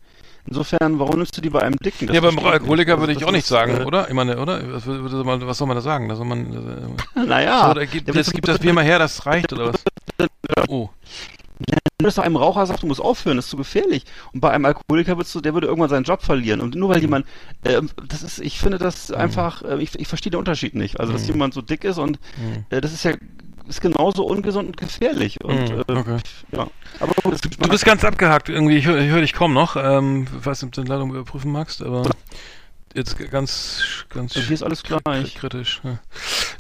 [0.47, 2.07] Insofern, warum nimmst du die bei einem Dicken?
[2.07, 4.09] Das Ja, beim Alkoholiker würde Also ich das auch nicht sagen, äh, oder?
[4.09, 4.61] Ich meine, oder?
[4.75, 6.09] Was, was soll man da sagen?
[6.09, 7.71] Da soll man, äh, Naja.
[7.71, 9.83] oder gibt, der das wird- gibt das Bier mal her, das reicht, oder was?
[10.69, 10.89] Oh.
[11.59, 14.05] Wenn du einem Raucher sagst, du musst aufhören, das ist zu gefährlich.
[14.33, 16.61] Und bei einem Alkoholiker würdest du, der würde irgendwann seinen Job verlieren.
[16.61, 17.27] Und nur weil jemand,
[17.63, 19.15] äh, das ist, ich finde das Mhm.
[19.17, 20.99] einfach, äh, ich, ich verstehe den Unterschied nicht.
[21.01, 22.67] Also, dass jemand so dick ist und Mhm.
[22.71, 23.13] äh, das ist ja,
[23.69, 25.43] ist genauso ungesund und gefährlich.
[25.45, 26.17] Und, Mhm, äh, okay.
[26.53, 26.67] ja.
[27.01, 29.77] Aber gut, Du bist ganz abgehakt irgendwie, ich höre hör dich kaum noch.
[29.77, 32.11] Ähm, weiß nicht, ob du den Leitung überprüfen magst, aber
[32.95, 35.35] jetzt ganz, ganz hier ist alles gleich.
[35.37, 35.81] kritisch.
[35.83, 35.99] Ja.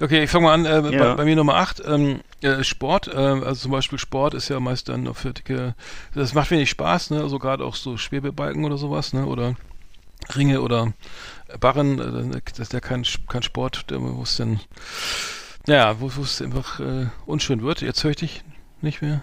[0.00, 0.64] Okay, ich fange mal an.
[0.64, 1.14] Äh, bei, Ja.
[1.14, 3.08] bei mir Nummer 8, ähm, äh, Sport.
[3.08, 5.74] Äh, also zum Beispiel Sport ist ja meist dann noch für dicke,
[6.14, 7.20] das macht wenig Spaß, ne?
[7.20, 9.26] Also gerade auch so Schwebebalken oder sowas, ne?
[9.26, 9.56] Oder
[10.34, 10.92] Ringe oder
[11.60, 11.98] Barren,
[12.32, 14.60] äh, das ist ja kein, kein Sport, wo es dann,
[15.66, 17.80] ja, wo es einfach äh, unschön wird.
[17.80, 18.44] Jetzt höre ich dich
[18.80, 19.22] nicht mehr.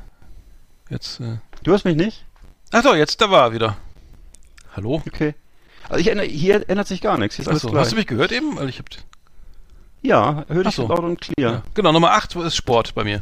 [0.89, 2.25] Jetzt, äh, Du hörst mich nicht?
[2.71, 3.77] ach doch, jetzt, da war er wieder.
[4.75, 5.01] Hallo?
[5.07, 5.35] Okay.
[5.89, 7.35] Also ich ändere, hier ändert sich gar nichts.
[7.35, 8.55] Hier ist Achso, hast du mich gehört eben?
[8.55, 8.85] Weil ich hab,
[10.01, 10.87] Ja, hör Ach dich so.
[10.87, 11.51] laut und clear.
[11.51, 11.63] ja.
[11.73, 13.21] Genau, Nummer 8 ist Sport bei mir.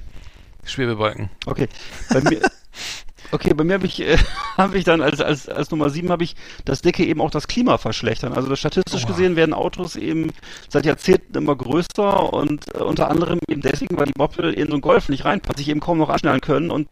[0.66, 1.30] Schwebebalken.
[1.46, 1.68] Okay.
[2.10, 2.42] Bei mir,
[3.32, 4.18] okay, bei mir habe ich, äh,
[4.58, 7.48] hab ich dann als, als, als Nummer sieben habe ich das Dicke eben auch das
[7.48, 8.34] Klima verschlechtern.
[8.34, 9.12] Also das statistisch Oha.
[9.12, 10.32] gesehen werden Autos eben
[10.70, 14.74] seit Jahrzehnten immer größer und äh, unter anderem eben deswegen, weil die Moppel in so
[14.74, 16.88] einen Golf nicht reinpassen, sich eben kaum noch anschnallen können und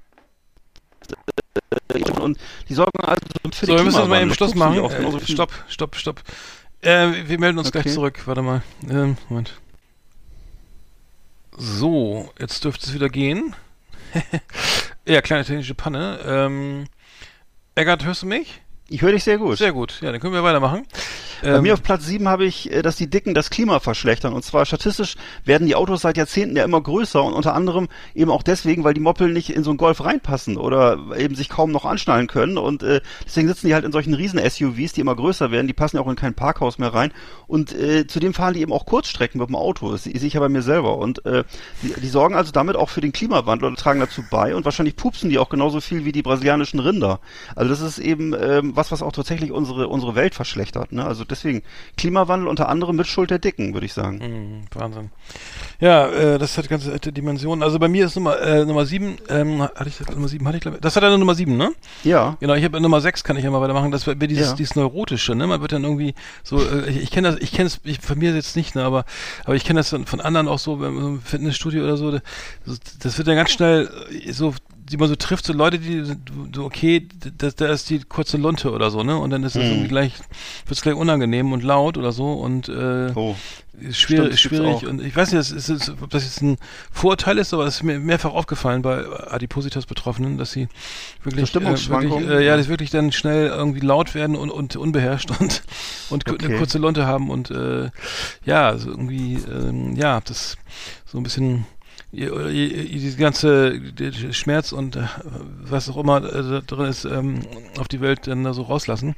[1.94, 3.22] äh, und die sorgen also
[3.54, 4.34] für So, wir müssen jetzt mal eben.
[4.34, 4.78] Schluss Das machen.
[4.84, 6.22] Äh, stopp, stopp, stopp.
[6.82, 7.94] Äh, wir melden uns gleich Okay.
[7.94, 8.22] zurück.
[8.26, 8.62] Warte mal.
[8.90, 9.54] Ähm, Moment.
[11.60, 13.56] So, jetzt dürfte es wieder gehen.
[15.08, 16.20] ja, kleine technische Panne.
[16.24, 16.86] Ähm,
[17.74, 18.62] Eggert, hörst du mich?
[18.90, 19.58] Ich höre dich sehr gut.
[19.58, 20.00] Sehr gut.
[20.02, 20.86] Ja, dann können wir weitermachen.
[21.42, 24.34] Bei Ähm, mir auf Platz 7 habe ich, äh, dass die Dicken das Klima verschlechtern.
[24.34, 28.32] Und zwar statistisch werden die Autos seit Jahrzehnten ja immer größer und unter anderem eben
[28.32, 31.72] auch deswegen, weil die Moppel nicht in so einen Golf reinpassen oder eben sich kaum
[31.72, 32.58] noch anschnallen können.
[32.58, 35.68] Und äh, deswegen sitzen die halt in solchen riesen SUVs, die immer größer werden.
[35.68, 37.12] Die passen ja auch in kein Parkhaus mehr rein.
[37.46, 39.92] Und äh, zudem fahren die eben auch Kurzstrecken mit dem Auto.
[39.92, 40.98] Das sehe ich ja bei mir selber.
[40.98, 41.44] Und äh,
[41.84, 44.56] die, die sorgen also damit auch für den Klimawandel oder tragen dazu bei.
[44.56, 47.20] Und wahrscheinlich pupsen die auch genauso viel wie die brasilianischen Rinder.
[47.54, 50.92] Also das ist eben ähm, was, was auch tatsächlich unsere, unsere Welt verschlechtert.
[50.92, 51.04] Ne?
[51.06, 51.64] Also deswegen
[51.98, 54.18] Klimawandel unter anderem mit Schuld der Dicken, würde ich sagen.
[54.20, 55.10] Mhm, Wahnsinn.
[55.80, 57.64] Ja, äh, das hat ganze Dimensionen.
[57.64, 59.18] Also bei mir ist Nummer äh, Nummer sieben.
[59.30, 60.78] Ähm, hatte ich Nummer sieben hatte ich glaube.
[60.80, 61.72] Das hat eine Nummer sieben, ne?
[62.04, 62.38] Ja.
[62.40, 63.92] Genau, ich habe Nummer 6 kann ich ja mal weitermachen.
[63.92, 64.56] Das wäre dieses, Ja.
[64.56, 65.48] dieses Neurotische, ne?
[65.48, 66.14] Man wird dann irgendwie
[66.44, 68.84] so, äh, ich, ich kenne das, ich kenne es, ich, von mir jetzt nicht, ne,
[68.84, 69.06] aber,
[69.46, 71.98] aber ich kenne das von, von anderen auch so, wenn man so im Fitnessstudio oder
[71.98, 72.22] so, das,
[73.02, 74.54] das wird dann ganz schnell äh, so
[74.90, 77.08] die man so trifft, so Leute, die so, okay,
[77.38, 79.18] da, da ist die kurze Lunte oder so, ne?
[79.18, 79.72] Und dann ist es Mhm.
[79.72, 80.14] irgendwie gleich,
[80.66, 83.36] wird's gleich unangenehm und laut oder so und äh, Oh.
[83.80, 86.42] ist schwierig, Stimmt, das schwierig und ich weiß nicht, das ist, ist, ob das jetzt
[86.42, 86.58] ein
[86.92, 90.68] Vorurteil ist, aber es ist mir mehrfach aufgefallen bei Adipositas-Betroffenen, dass sie
[91.24, 91.60] wirklich, äh,
[91.90, 95.64] wirklich äh, ja, dass wirklich dann schnell irgendwie laut werden und, und unbeherrscht und,
[96.10, 96.58] und ku- eine Okay.
[96.58, 97.90] kurze Lunte haben und äh,
[98.46, 100.58] ja, also irgendwie, ähm, ja, das
[101.06, 101.66] so ein bisschen
[102.18, 103.80] diese ganze
[104.34, 105.04] Schmerz und äh,
[105.62, 107.42] was auch immer äh, da drin ist, ähm,
[107.78, 109.16] auf die Welt dann da so rauslassen.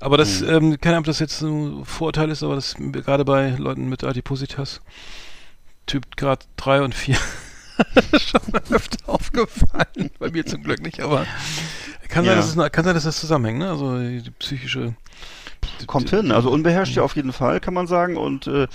[0.00, 0.48] Aber das, Hm.
[0.48, 4.04] ähm, keine Ahnung, ob das jetzt ein Vorurteil ist, aber das gerade bei Leuten mit
[4.04, 4.80] Adipositas,
[5.86, 7.16] Typ Grad 3 und 4,
[8.18, 10.10] schon mal öfter aufgefallen.
[10.18, 11.26] Bei mir zum Glück nicht, aber
[12.08, 12.30] kann, Ja.
[12.30, 13.70] sein, dass es, kann sein, dass das zusammenhängt, ne?
[13.70, 14.94] Also die, die psychische.
[15.86, 18.16] Kommt hin, also unbeherrscht ja auf jeden Fall, kann man sagen.
[18.16, 18.66] Und äh,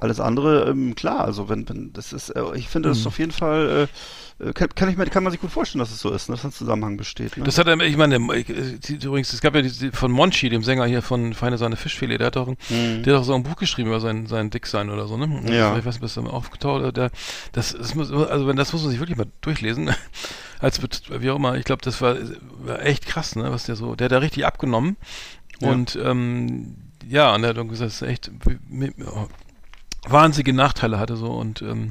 [0.00, 3.06] alles andere, ähm, klar, also wenn, wenn das ist, äh, ich finde das Mhm.
[3.06, 3.88] auf jeden Fall,
[4.40, 6.28] äh, äh, kann, kann ich mir, kann man sich gut vorstellen, dass es so ist,
[6.28, 7.36] ne, dass ein Zusammenhang besteht.
[7.36, 7.44] Ne?
[7.44, 10.62] Das hat er, ich meine, ich, äh, übrigens, es gab ja die, von Monchi, dem
[10.64, 13.02] Sänger hier von Feine Sahne Fischfilet, der hat doch, ein, Mhm.
[13.04, 15.24] der hat doch so ein Buch geschrieben über sein, sein Dicksein oder so, ne?
[15.24, 15.76] Und Ja.
[15.78, 17.10] Ich weiß nicht, was da aufgetaucht oder der,
[17.52, 19.90] das, das muss, also wenn das muss man sich wirklich mal durchlesen.
[20.58, 20.80] Als,
[21.10, 22.16] wie auch immer, ich glaube, das war,
[22.64, 24.96] war echt krass, ne, was der so, der hat da richtig abgenommen.
[25.60, 25.70] Ja.
[25.70, 26.76] Und, ähm,
[27.08, 28.30] ja, und er hat dann gesagt, das ist echt,
[29.06, 29.26] oh,
[30.08, 31.90] wahnsinnige Nachteile hatte so und ähm,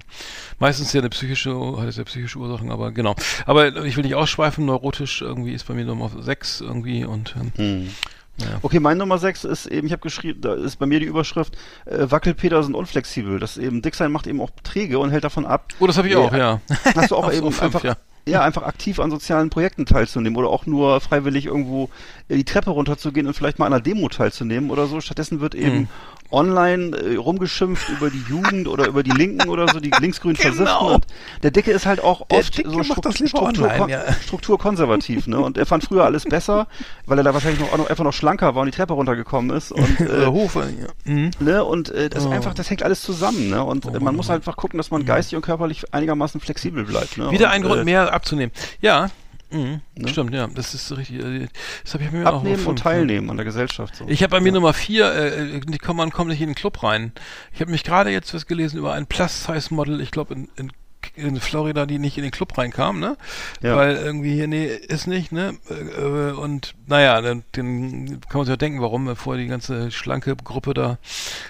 [0.59, 3.15] meistens ja eine psychische, hat es ja psychische Ursachen, aber genau.
[3.45, 7.51] Aber ich will nicht ausschweifen, neurotisch irgendwie ist bei mir Nummer 6 irgendwie und ähm,
[7.57, 7.89] Mhm.
[8.37, 8.47] ja.
[8.61, 11.55] Okay, mein Nummer 6 ist eben, ich habe geschrieben, da ist bei mir die Überschrift,
[11.85, 13.39] äh, Wackelpeter sind unflexibel.
[13.39, 15.73] Das eben, Dicksein macht eben auch träge und hält davon ab.
[15.79, 16.19] Oh, das habe ich Ja.
[16.19, 16.61] auch, ja.
[16.95, 17.95] Hast du auch eben fünf, einfach, ja.
[18.27, 18.41] ja.
[18.41, 21.89] einfach aktiv an sozialen Projekten teilzunehmen oder auch nur freiwillig irgendwo
[22.27, 24.99] äh, die Treppe runterzugehen und vielleicht mal an einer Demo teilzunehmen oder so.
[25.01, 25.87] Stattdessen wird eben Mhm.
[26.31, 30.65] Online äh, rumgeschimpft über die Jugend oder über die Linken oder so, die linksgrün versiften.
[30.65, 30.95] Genau.
[30.95, 31.05] Und
[31.43, 34.13] der Dicke ist halt auch oft so lieber Struktur, online, ja.
[34.23, 35.39] strukturkonservativ, ne?
[35.39, 36.67] Und er fand früher alles besser,
[37.05, 39.71] weil er da wahrscheinlich noch, noch einfach noch schlanker war und die Treppe runtergekommen ist.
[39.71, 40.61] Und, Oder äh, Hof, ja.
[41.05, 41.31] Mhm.
[41.39, 42.29] Ne, und äh, das Oh.
[42.29, 43.63] einfach, das hängt alles zusammen, ne?
[43.63, 47.17] Und äh, man muss einfach gucken, dass man geistig und körperlich einigermaßen flexibel bleibt.
[47.17, 47.29] Ne?
[47.31, 48.51] Wieder und, ein Grund äh, mehr abzunehmen.
[48.81, 49.09] Ja,
[49.51, 49.81] mhm.
[49.95, 50.07] Ne?
[50.07, 51.23] stimmt, ja, das ist richtig.
[51.23, 51.47] äh,
[51.83, 53.95] Das habe ich mir auch Abnehmen auf und fünf, teilnehmen an der Gesellschaft.
[53.95, 54.05] So.
[54.07, 56.83] Ich habe bei mir Nummer vier, äh, die kommt, man kommt nicht in den Club
[56.83, 57.11] rein.
[57.53, 60.71] Ich habe mich gerade jetzt was gelesen über ein Plus-Size-Model, ich glaube in, in,
[61.15, 63.17] in Florida, die nicht in den Club reinkam, ne?
[63.61, 63.75] Ja.
[63.75, 65.57] Weil irgendwie hier, nee, ist nicht, ne?
[65.69, 70.35] Äh, und naja, dann, dann kann man sich ja denken, warum, bevor die ganze schlanke
[70.35, 70.97] Gruppe da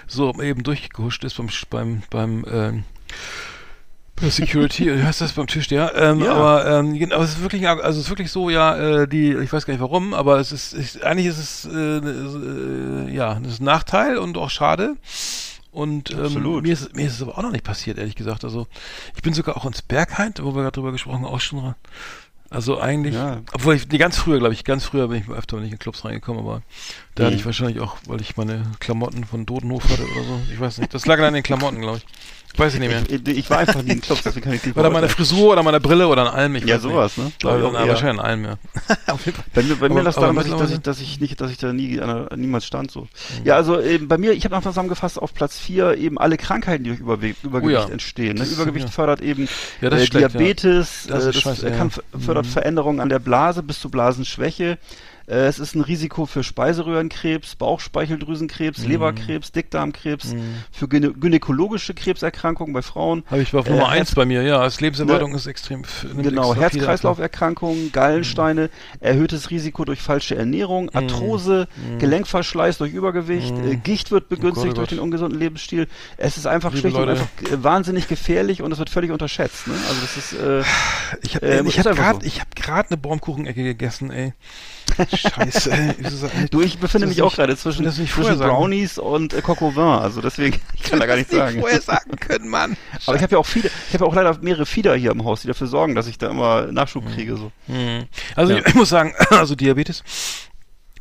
[0.06, 2.82] so eben durchgehuscht ist beim, beim, beim, bei
[4.20, 5.92] Security, wie heißt das beim Tisch, ja?
[5.94, 6.34] Ähm, Ja.
[6.34, 9.52] Aber ähm, genau, es ist wirklich, also es ist wirklich so, ja, äh, die, ich
[9.52, 13.54] weiß gar nicht warum, aber es ist, ich, eigentlich ist es, äh, äh, ja, das
[13.54, 14.96] ist ein Nachteil und auch schade.
[15.70, 18.44] Und ähm, mir ist, mir ist es aber auch noch nicht passiert, ehrlich gesagt.
[18.44, 18.66] Also
[19.14, 21.74] ich bin sogar auch ins Berghain, wo wir gerade drüber gesprochen haben, auch schon.
[22.50, 23.38] Also eigentlich, Ja.
[23.52, 26.04] obwohl ich, die ganz früher, glaube ich, ganz früher bin ich öfter nicht in Clubs
[26.04, 26.62] reingekommen, aber
[27.14, 27.38] da hatte Mhm.
[27.40, 30.40] ich wahrscheinlich auch, weil ich meine Klamotten von Dodenhof hatte oder so.
[30.52, 30.94] Ich weiß nicht.
[30.94, 32.06] Das lag an den Klamotten, glaube ich.
[32.58, 33.02] Weiß ich nicht mehr.
[33.10, 35.10] Ich, ich war einfach nie in Clubs, deswegen kann ich nicht Oder meine.
[35.10, 36.54] Frisur oder meine Brille oder ein Alm.
[36.56, 37.24] Ich Ja, weiß sowas, ne?
[37.24, 37.40] Nicht.
[37.40, 37.88] Glaub ich Aber, auch na, eher.
[37.88, 38.58] wahrscheinlich ein Alm, ja.
[39.12, 39.44] Auf jeden Fall.
[39.52, 41.38] Bei mir, bei mir Aber- lag aber daran, dass ich, dass, ich, dass ich nicht,
[41.42, 43.08] dass ich da nie an der, niemals stand so.
[43.44, 46.84] Ja, also eben bei mir, ich habe noch zusammengefasst auf Platz 4 eben alle Krankheiten,
[46.84, 47.92] die durch Überwe Übergewicht Oh ja.
[47.92, 48.38] entstehen.
[48.38, 48.44] Ne?
[48.46, 48.90] Übergewicht ja.
[48.90, 49.48] fördert eben
[49.82, 50.28] Ja, das äh, schlecht, ja.
[50.30, 51.94] Diabetes, Das äh, das scheiße, kann, ja.
[51.98, 52.02] f-
[52.36, 52.52] fördert.
[52.52, 54.78] Veränderungen an der Blase bis zu Blasenschwäche.
[55.26, 58.88] Äh, Es ist ein Risiko für Speiseröhrenkrebs, Bauchspeicheldrüsenkrebs, Mhm.
[58.90, 60.34] Leberkrebs, Dickdarmkrebs,
[60.72, 63.24] für gynä gynäkologische Krebserkrankungen bei Frauen.
[63.26, 64.62] Habe ich auf Äh, Nummer eins bei mir, ja.
[64.62, 65.82] Das Lebenserwartung ist extrem.
[66.16, 66.54] Genau.
[66.54, 68.70] Herz-Kreislauf-Erkrankungen, Gallensteine,
[69.00, 70.90] erhöhtes Risiko durch falsche Ernährung, Mhm.
[70.96, 71.68] Arthrose,
[71.98, 75.88] Gelenkverschleiß durch Übergewicht, äh, Gicht wird begünstigt Oh Gott, oh durch den ungesunden Lebensstil.
[76.16, 77.20] Es ist einfach Liebe schlicht und Leute.
[77.20, 79.66] einfach äh, wahnsinnig gefährlich und es wird völlig unterschätzt.
[79.66, 79.74] Ne?
[79.88, 80.62] Also das ist äh,
[81.22, 82.40] Ich habe ist hab gerade so.
[82.40, 84.32] hab eine Baumkuchenecke gegessen, ey.
[85.14, 85.94] Scheiße, ey.
[86.50, 88.38] Du, ich befinde mich nicht- auch gerade zwischen, nicht zwischen.
[88.38, 89.82] Brownies und äh, au Vin.
[89.82, 91.60] Also deswegen, ich kann da gar nicht sagen.
[91.60, 92.76] vorher sagen können, Mann.
[93.06, 95.24] Aber ich habe ja auch viele, ich habe ja auch leider mehrere Fieder hier im
[95.24, 97.36] Haus, die dafür sorgen, dass ich da immer Nachschub kriege.
[97.36, 97.52] So.
[97.66, 98.04] Mhm.
[98.34, 98.62] Also Ja.
[98.66, 100.02] ich muss sagen, also Diabetes,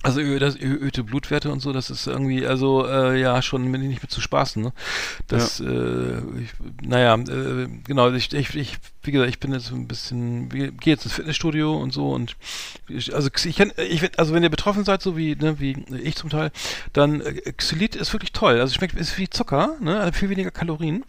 [0.06, 4.12] also das erhöhte Blutwerte und so, das ist irgendwie, also äh, ja, schon nicht mit
[4.12, 4.62] zu spaßen.
[4.62, 4.72] Ne?
[5.28, 6.52] Das, äh, ich,
[6.82, 11.06] naja, äh, genau, ich, ich, ich, wie gesagt, ich bin jetzt ein bisschen, gehe jetzt
[11.06, 12.36] ins Fitnessstudio und so und
[12.88, 16.16] ich, also ich, kenn- ich also wenn ihr betroffen seid, so wie, ne, wie ich
[16.16, 16.52] zum Teil,
[16.94, 18.54] dann äh, Xylit ist wirklich toll.
[18.54, 21.04] Also es schmeckt ist wie Zucker, ne, hat viel weniger Kalorien.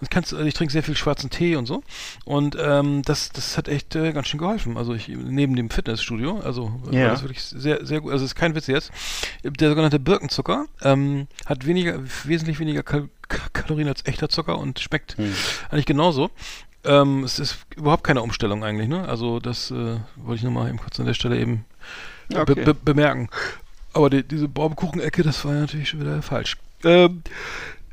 [0.00, 1.82] Und kannst, also ich trinke sehr viel schwarzen Tee und so.
[2.24, 4.76] Und ähm, das, das hat echt äh, ganz schön geholfen.
[4.76, 7.02] Also ich neben dem Fitnessstudio, also äh, Ja.
[7.06, 8.12] war das wirklich sehr, sehr gut.
[8.12, 8.92] Also es ist kein Witz jetzt.
[9.42, 14.78] Der sogenannte Birkenzucker ähm, hat weniger, wesentlich weniger Kal Ka- Kalorien als echter Zucker und
[14.80, 15.34] schmeckt Hm.
[15.70, 16.30] eigentlich genauso.
[16.84, 19.06] ähm, es ist überhaupt keine Umstellung eigentlich, ne?
[19.08, 21.64] Also das äh, wollte ich nochmal eben kurz an der Stelle eben
[22.32, 22.64] Ja, be okay.
[22.64, 23.28] be bemerken.
[23.92, 26.56] Aber die, diese Baumkuchen-Ecke, das war natürlich schon wieder falsch.
[26.84, 27.22] Ähm,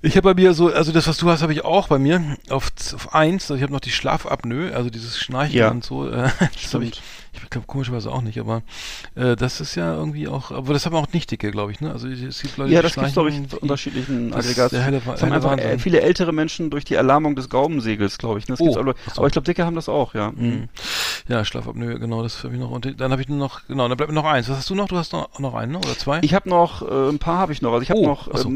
[0.06, 2.38] ich habe bei mir so, also das, was du hast, habe ich auch bei mir
[2.50, 3.44] auf, auf eins.
[3.44, 5.72] Also ich habe noch die Schlafapnoe, also dieses Schnarchen Ja.
[5.72, 6.08] und so.
[6.10, 6.30] Äh,
[6.62, 7.02] das habe ich,
[7.34, 8.62] ich glaube komischerweise auch nicht, aber
[9.16, 11.92] äh, das ist ja irgendwie auch, aber das haben auch nicht dicke, glaube ich, ne?
[11.92, 14.80] Also es gibt Leute, Ja, das gibt es, glaube ich, wie- unterschiedlichen Aggregaten.
[14.80, 18.48] helle- Das haben einfach äh, viele ältere Menschen durch die Erlahmung des Gaumensegels, glaube ich.
[18.48, 18.56] ne?
[18.58, 19.18] Das Oh, aber, so.
[19.18, 20.32] aber ich glaube, Dicke haben das auch, ja.
[20.32, 20.70] Mhm.
[21.28, 22.72] Ja, Schlafapnoe, genau, das habe ich noch.
[22.72, 24.48] Und dann habe ich nur noch, genau, dann bleibt mir noch eins.
[24.50, 24.88] Was hast du noch?
[24.88, 25.78] Du hast noch, noch einen, ne?
[25.80, 26.20] Oder zwei?
[26.22, 27.72] Ich habe noch, äh, ein paar habe ich noch.
[27.74, 28.52] Also ich habe Oh, noch, so.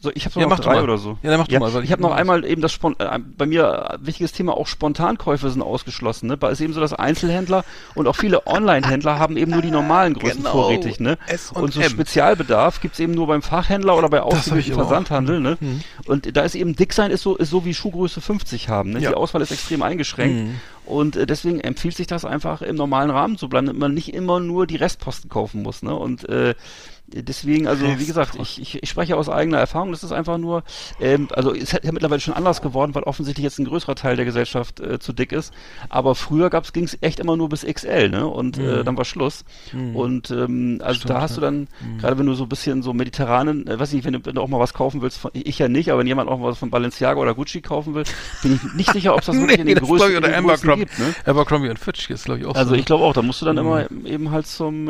[0.00, 1.18] So, ich habe Ja, noch drei oder so.
[1.22, 2.94] Ja, dann mach du mal, weil ich habe noch hab noch einmal eben das Spon
[2.98, 6.28] äh, bei mir äh, wichtiges Thema auch Spontankäufe sind ausgeschlossen.
[6.28, 6.36] Ne?
[6.36, 10.14] Bei ist eben so, dass Einzelhändler und auch viele Online-Händler haben eben nur die normalen
[10.14, 10.52] Größen Genau.
[10.52, 11.00] vorrätig.
[11.00, 11.18] Ne?
[11.26, 11.90] S und und so M.
[11.90, 14.74] Spezialbedarf gibt's eben nur beim Fachhändler oder bei ausgewählten.
[14.74, 15.40] Versandhandel.
[15.40, 15.56] Ne?
[15.60, 15.80] Mhm.
[16.06, 18.90] Und da ist eben dick sein ist so ist so wie Schuhgröße 50 haben.
[18.92, 19.00] Ne?
[19.00, 19.10] Ja.
[19.10, 20.36] Die Auswahl ist extrem eingeschränkt.
[20.48, 20.60] Mhm.
[20.84, 24.14] Und äh, deswegen empfiehlt sich das einfach im normalen Rahmen zu bleiben, damit man nicht
[24.14, 25.82] immer nur die Restposten kaufen muss.
[25.82, 25.94] Ne?
[25.94, 26.54] Und äh,
[27.12, 30.62] deswegen, also wie gesagt, ich, ich, ich spreche aus eigener Erfahrung, das ist einfach nur,
[31.00, 34.16] ähm, also es ist ja mittlerweile schon anders geworden, weil offensichtlich jetzt ein größerer Teil
[34.16, 35.52] der Gesellschaft äh, zu dick ist.
[35.88, 38.26] Aber früher gab's ging's echt immer nur bis XL, ne?
[38.26, 39.44] Und äh, dann war Schluss.
[39.94, 40.94] Und ähm, also Mhm.
[40.98, 43.92] Stimmt, da hast du dann, gerade wenn du so ein bisschen so mediterranen, äh, weiß
[43.92, 46.00] nicht, wenn du, wenn du auch mal was kaufen willst, von, ich ja nicht, aber
[46.00, 48.04] wenn jemand auch was von Balenciaga oder Gucci kaufen will,
[48.42, 50.44] bin ich nicht sicher, ob es das wirklich in den Größen, ich, in oder den
[50.44, 51.14] Abercrombie, gibt, ne?
[51.24, 52.74] Abercrombie und Fitch ist, glaube ich, auch Also so.
[52.76, 53.60] ich glaube auch, da musst du dann Mhm.
[53.62, 54.88] immer eben halt zum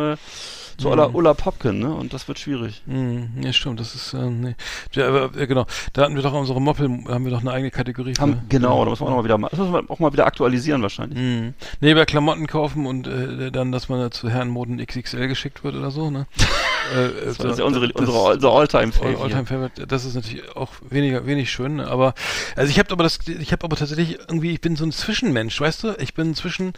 [0.78, 1.92] äh, zu Ulla, Popken, ne?
[1.92, 2.82] Und das wird schwierig.
[2.86, 4.54] Mhm, ja, stimmt, das ist, ähm, nee.
[4.92, 7.70] Ja, aber, äh, genau, da hatten wir doch unsere Moppel, haben wir doch eine eigene
[7.70, 8.22] Kategorie für.
[8.22, 10.82] Haben, genau, da muss man auch mal wieder das muss man auch mal wieder aktualisieren
[10.82, 11.18] wahrscheinlich.
[11.18, 11.54] Mhm.
[11.80, 15.90] Nee, bei Klamotten kaufen und äh, dann, dass man zu Herrenmoden XXL geschickt wird oder
[15.90, 16.26] so, ne?
[16.94, 20.70] äh, Das ist ja unsere, unsere, unser Alltime All, Alltime Favorite, das ist natürlich auch
[20.88, 21.88] weniger, wenig schön, ne?
[21.88, 22.14] aber,
[22.56, 25.60] also ich habe aber das, ich habe aber tatsächlich irgendwie, ich bin so ein Zwischenmensch,
[25.60, 26.72] weißt du, ich bin zwischen,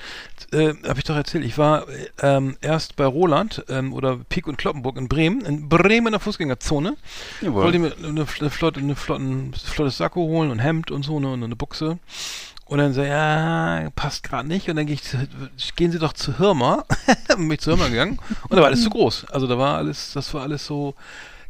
[0.52, 4.46] äh, habe ich doch erzählt, ich war äh, ähm, erst bei Roland ähm, oder Pik
[4.46, 6.96] und Kloppenburg in Bremen, in Bremen in der Fußgängerzone,
[7.40, 7.64] Jawohl.
[7.64, 11.32] wollte mir eine, eine, flotte, eine flotten, flottes Sakko holen und Hemd und so, ne,
[11.32, 11.98] und eine Buchse.
[12.66, 14.68] Und dann so, ja, passt gerade nicht.
[14.70, 15.18] Und dann geh ich zu,
[15.74, 16.84] gehen Sie doch zu Hirma.
[17.36, 18.20] bin ich zu Hirma gegangen.
[18.44, 19.24] Und da war alles zu groß.
[19.30, 20.94] Also da war alles, das war alles so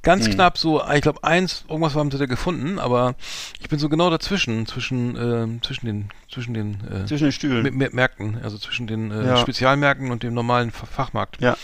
[0.03, 0.32] ganz Mhm.
[0.32, 3.16] knapp so, ich glaube eins, irgendwas haben sie da gefunden, aber
[3.61, 7.66] ich bin so genau dazwischen, zwischen, ähm, zwischen den, zwischen den äh, Zwischen den Stühlen.
[7.66, 9.36] M- M- Märkten, also zwischen den äh, Ja.
[9.36, 11.43] Spezialmärkten und dem normalen Fa- Fachmarkt.
[11.43, 11.55] Ja.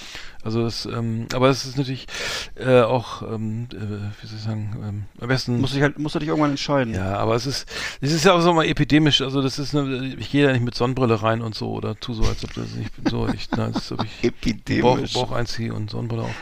[0.47, 2.07] Also das, ähm, aber es ist natürlich
[2.55, 3.77] äh, auch, ähm, äh,
[4.23, 5.61] wie soll ich sagen, ähm, am besten.
[5.61, 6.95] Musst du dich halt, musst du dich irgendwann entscheiden.
[6.95, 7.69] ja, aber es ist,
[8.01, 9.23] es ist ja auch so mal epidemisch.
[9.23, 12.15] Also das ist, eine, ich gehe ja nicht mit Sonnenbrille rein und so oder tu
[12.15, 15.15] so, als ob das ich bin so, ich, na, als ob ich Bauch, Epidemisch.
[15.15, 16.35] Bauch einziehe und Sonnenbrille auf.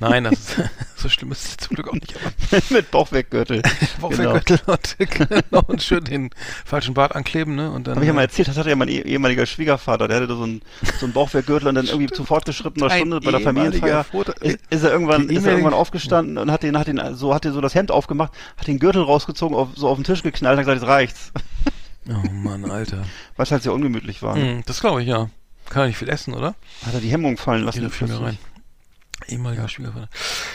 [0.00, 0.56] Nein, das ist,
[0.96, 2.14] so schlimm ist es zum Glück auch nicht.
[2.70, 3.62] Mit Bauchweggürtel.
[4.00, 6.30] Bauchweggürtel und, genau, und schön den
[6.64, 7.70] falschen Bart ankleben, ne?
[7.70, 7.94] Und dann.
[7.94, 10.34] Habe ich ja mal äh, erzählt, das hatte ja mein eh- ehemaliger Schwiegervater, der hatte
[10.34, 10.62] so einen,
[10.98, 14.04] so einen Bauchweggürtel und dann irgendwie zu fortgeschrittener Stunde bei der Familienfeier
[14.40, 17.44] ist, ist er irgendwann, ist er irgendwann aufgestanden und hat den, hat den, so, hat
[17.44, 20.58] den so das Hemd aufgemacht, hat den Gürtel rausgezogen, auf, so auf den Tisch geknallt
[20.58, 21.32] und hat gesagt, jetzt reicht's.
[22.08, 23.04] Oh Mann, Alter.
[23.36, 24.36] Weil es halt sehr ungemütlich war.
[24.36, 24.42] ne?
[24.42, 25.28] Hm, das glaube ich, ja.
[25.70, 26.54] Kann ja nicht viel essen, oder?
[26.84, 27.88] Hat er die Hemmung fallen lassen.
[27.90, 28.38] Fiel mir rein.
[29.28, 30.08] Ehemaliger Schwiegervater.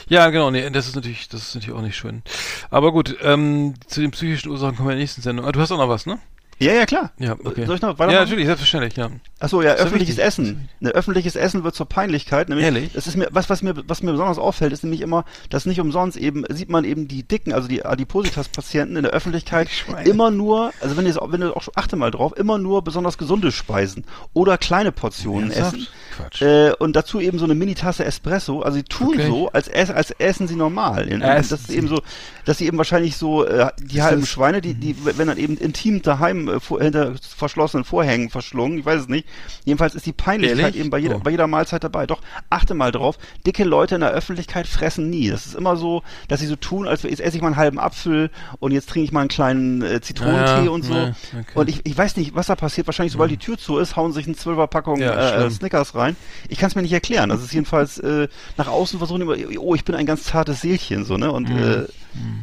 [0.10, 2.22] Ja, genau, nee, das ist natürlich, das ist natürlich auch nicht schön.
[2.70, 5.46] Aber gut, ähm, zu den psychischen Ursachen kommen wir in der nächsten Sendung.
[5.46, 6.20] Ah, du hast auch noch was, ne?
[6.60, 7.12] Ja, ja, klar.
[7.20, 7.66] Ja, okay.
[7.66, 8.24] Soll ich noch Ja, weitermachen?
[8.24, 9.10] natürlich, selbstverständlich, ja.
[9.40, 10.18] Achso, ja, ja öffentliches.
[10.18, 10.70] Essen.
[10.80, 12.50] Ne, öffentliches Essen wird zur Peinlichkeit.
[12.50, 12.94] Nämlich, Ehrlich?
[12.94, 15.80] Das ist mir, was, was mir, was mir besonders auffällt, ist nämlich immer, dass nicht
[15.80, 19.70] umsonst eben, sieht man eben die Dicken, also die Adipositas-Patienten in der Öffentlichkeit
[20.06, 23.52] immer nur, also wenn ihr, wenn du auch, achte mal drauf, immer nur besonders gesunde
[23.52, 25.76] Speisen oder kleine Portionen Ernsthaft?
[25.76, 25.88] essen.
[26.16, 26.42] Quatsch.
[26.42, 28.62] Äh, und dazu eben so eine Mini-Tasse Espresso.
[28.62, 29.28] Also sie tun Wirklich?
[29.28, 31.06] so, als, als essen sie normal.
[31.20, 32.02] Das ist eben so,
[32.46, 36.02] dass sie eben wahrscheinlich so äh, die halben Schweine, die, die, wenn dann eben intim
[36.02, 39.28] daheim äh, vor, hinter verschlossenen Vorhängen verschlungen, ich weiß es nicht.
[39.66, 40.80] Jedenfalls ist die Peinlichkeit Ehrlich?
[40.82, 41.20] eben bei jeder, Oh.
[41.20, 42.08] bei jeder Mahlzeit dabei.
[42.08, 45.30] Doch, achte mal drauf, dicke Leute in der Öffentlichkeit fressen nie.
[45.30, 47.80] Das ist immer so, dass sie so tun, als jetzt esse ich mal einen halben
[47.80, 48.30] Apfel
[48.60, 50.94] und jetzt trinke ich mal einen kleinen äh, Zitronentee Ja, und so.
[50.94, 51.46] nee, okay.
[51.56, 52.88] Und ich, ich weiß nicht, was da passiert.
[52.88, 55.50] Wahrscheinlich, sobald die Tür zu ist, hauen sich eine Zwölferpackung Ja, äh.
[55.52, 56.16] Snickers rein.
[56.50, 57.30] Ich kann es mir nicht erklären.
[57.30, 58.28] Das ist jedenfalls äh,
[58.58, 61.32] nach außen versuchen immer, oh, ich bin ein ganz zartes Seelchen, so, ne?
[61.32, 61.58] Und Mhm.
[61.58, 61.86] äh,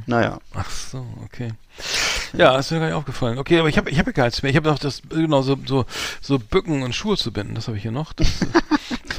[0.06, 0.38] naja.
[0.54, 1.52] Ach so, okay.
[2.36, 3.38] Ja, ist mir gar nicht aufgefallen.
[3.38, 4.50] Okay, aber ich habe ich hab ja gar nichts mehr.
[4.50, 5.84] Ich habe noch das, genau, so, so,
[6.20, 7.54] so Bücken und Schuhe zu binden.
[7.54, 8.12] Das habe ich hier noch.
[8.12, 8.28] Das,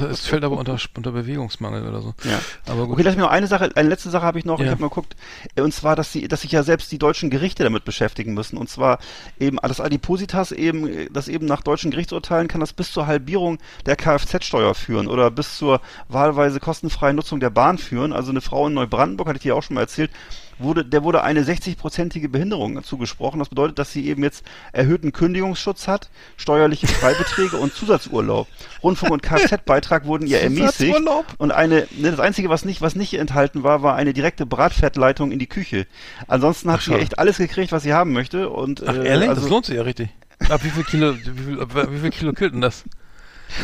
[0.00, 2.14] es fällt aber unter, unter Bewegungsmangel oder so.
[2.24, 2.38] Ja.
[2.66, 2.94] Aber gut.
[2.94, 4.58] Okay, lass mich noch eine Sache, eine letzte Sache habe ich noch.
[4.60, 4.72] Ich Ja.
[4.72, 5.16] habe mal geguckt,
[5.54, 8.56] äh, und zwar, dass sie, dass sich ja selbst die deutschen Gerichte damit beschäftigen müssen.
[8.58, 8.98] Und zwar
[9.38, 13.96] eben, das Adipositas eben, das eben nach deutschen Gerichtsurteilen kann das bis zur Halbierung der
[13.96, 18.12] Kfz-Steuer führen oder bis zur wahlweise kostenfreien Nutzung der Bahn führen.
[18.12, 20.10] Also eine Frau in Neubrandenburg, hatte ich dir auch schon mal erzählt,
[20.58, 23.38] wurde, der wurde eine 60-prozentige Behinderung zugesprochen.
[23.38, 28.48] Das bedeutet, dass sie eben jetzt erhöhten Kündigungsschutz hat, steuerliche Freibeträge und Zusatzurlaub.
[28.82, 30.96] Rundfunk- und Kfz-Beitrag wurden ihr ermäßigt.
[31.38, 35.32] Und eine, ne, das Einzige, was nicht, was nicht enthalten war, war eine direkte Bratfettleitung
[35.32, 35.86] in die Küche.
[36.28, 37.02] Ansonsten hat Ach, sie schade.
[37.02, 38.48] echt alles gekriegt, was sie haben möchte.
[38.50, 39.28] Und, Ach, äh, ehrlich?
[39.28, 40.10] Also, das lohnt sich ja richtig.
[40.48, 42.84] Ab wie viel Kilo, wie viel, ab wie viel Kilo killt denn das?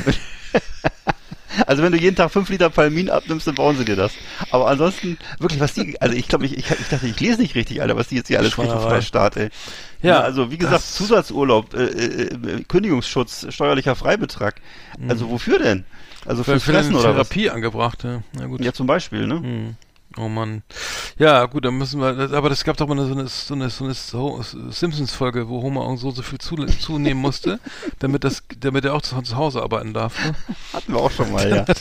[1.67, 4.13] also wenn du jeden Tag fünf Liter Palmin abnimmst, dann bauen sie dir das.
[4.51, 7.55] Aber ansonsten, wirklich, was die, also ich glaube, ich, ich, ich dachte, ich lese nicht
[7.55, 8.95] richtig, Alter, was die jetzt hier alles kriegt auf Schweinerei.
[8.97, 9.49] der Staat, ey.
[10.03, 14.61] Ja, Ja, also wie gesagt, Zusatzurlaub, äh, äh, äh, Kündigungsschutz, steuerlicher Freibetrag.
[15.09, 15.85] Also wofür denn?
[16.27, 17.29] Also Für, Fressen oder was?
[17.29, 18.23] Therapie angebracht, ja.
[18.33, 18.61] Na gut.
[18.61, 19.41] Ja, zum Beispiel, ne?
[19.41, 19.77] Hm.
[20.19, 20.63] Oh Mann.
[21.19, 23.85] Ja, gut, dann müssen wir, aber das gab doch mal so eine, so eine, so
[23.85, 27.59] eine so- Simpsons-Folge, wo Homer auch so, so viel zu, zunehmen musste,
[27.99, 30.23] damit das, damit er auch zu, zu Hause arbeiten darf.
[30.25, 30.35] Ne?
[30.73, 31.65] Hatten wir auch schon mal, ja.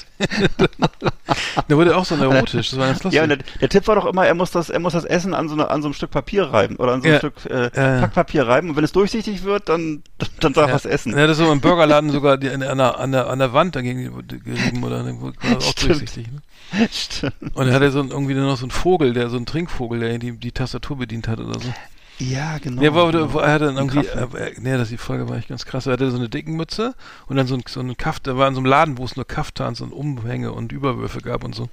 [1.68, 3.18] Da wurde er auch so neurotisch, das war ganz lustig.
[3.18, 5.34] Ja, und der, der Tipp war doch immer, er muss das, er muss das Essen
[5.34, 7.20] an so, eine, an so einem Stück Papier reiben oder an so einem Ja.
[7.20, 8.00] Stück äh, Ja, ja.
[8.02, 8.70] Packpapier reiben.
[8.70, 10.04] Und wenn es durchsichtig wird, dann,
[10.40, 11.16] dann darf er es essen.
[11.16, 14.12] Hat das so im Burgerladen sogar die, an, der, an, der, an der Wand dagegen
[14.44, 15.90] gerieben oder dann war das auch Stimmt.
[16.00, 16.28] durchsichtig.
[16.32, 16.42] Ne?
[16.92, 17.56] Stimmt.
[17.56, 20.18] Und er hatte so ein, irgendwie noch so einen Vogel, der so ein Trinkvogel, der
[20.18, 21.74] die, die Tastatur bedient hat oder so.
[22.20, 22.82] Ja, genau.
[22.82, 23.40] Nee, war, genau.
[23.40, 24.58] er hatte dann irgendwie, Kraftwerk.
[24.58, 25.88] äh, nee, das die Folge war echt ganz krass.
[25.88, 26.94] Er hatte so eine dicken Mütze
[27.28, 29.16] und dann so ein, so ein Kaft, er war in so einem Laden, wo es
[29.16, 31.70] nur Kaftans und Umhänge und Überwürfe gab und so.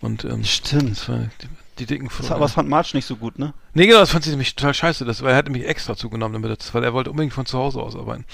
[0.00, 0.90] Und, ähm, Stimmt.
[0.90, 1.28] das war
[1.86, 3.52] die, die dicken aber das fand March nicht so gut, ne?
[3.74, 5.04] Nee, genau, das fand sie nämlich total scheiße.
[5.04, 7.46] Das, weil er hatte mich extra zugenommen, damit er das, weil er wollte unbedingt von
[7.46, 8.24] zu Hause aus arbeiten.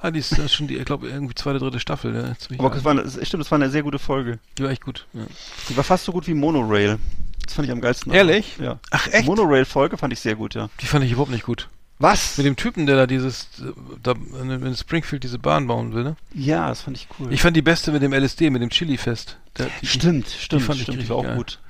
[0.00, 2.34] Ah, die ist, schon die, ich glaube, irgendwie zweite, dritte Staffel.
[2.38, 4.38] Ziemlich Aber das war, eine, stimmt, das war eine sehr gute Folge.
[4.58, 5.06] die war echt gut.
[5.12, 5.22] Ja.
[5.68, 6.98] Die war fast so gut wie Monorail.
[7.44, 8.12] Das fand ich am geilsten.
[8.12, 8.56] Ehrlich?
[8.58, 8.78] Ja.
[8.90, 9.26] Ach, echt?
[9.26, 10.70] Monorail-Folge fand ich sehr gut, ja.
[10.80, 11.68] Die fand ich überhaupt nicht gut.
[11.98, 12.38] Was?
[12.38, 13.48] Mit dem Typen, der da dieses,
[14.02, 16.16] da in in Springfield diese Bahn bauen will, ne?
[16.34, 17.32] ja, das fand ich cool.
[17.32, 19.36] Ich fand die beste mit dem LSD, mit dem Chili-Fest.
[19.58, 21.36] Die- Stimmt, stimmt, fand ich stimmt, die richtig war auch geil.
[21.36, 21.60] gut.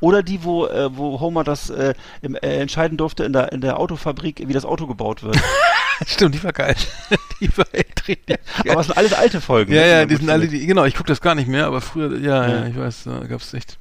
[0.00, 3.60] Oder die, wo, äh, wo Homer das äh, im, äh, entscheiden durfte in der, in
[3.60, 5.36] der Autofabrik, wie das Auto gebaut wird.
[6.06, 6.74] Stimmt, die war geil.
[7.40, 8.38] die war echt richtig.
[8.68, 9.72] Aber es sind alles alte Folgen.
[9.72, 11.80] ja, ne, ja, die sind alle, die, genau, ich gucke das gar nicht mehr, aber
[11.80, 12.66] früher, ja, ja, Ja.
[12.66, 13.78] ich weiß, da gab's echt,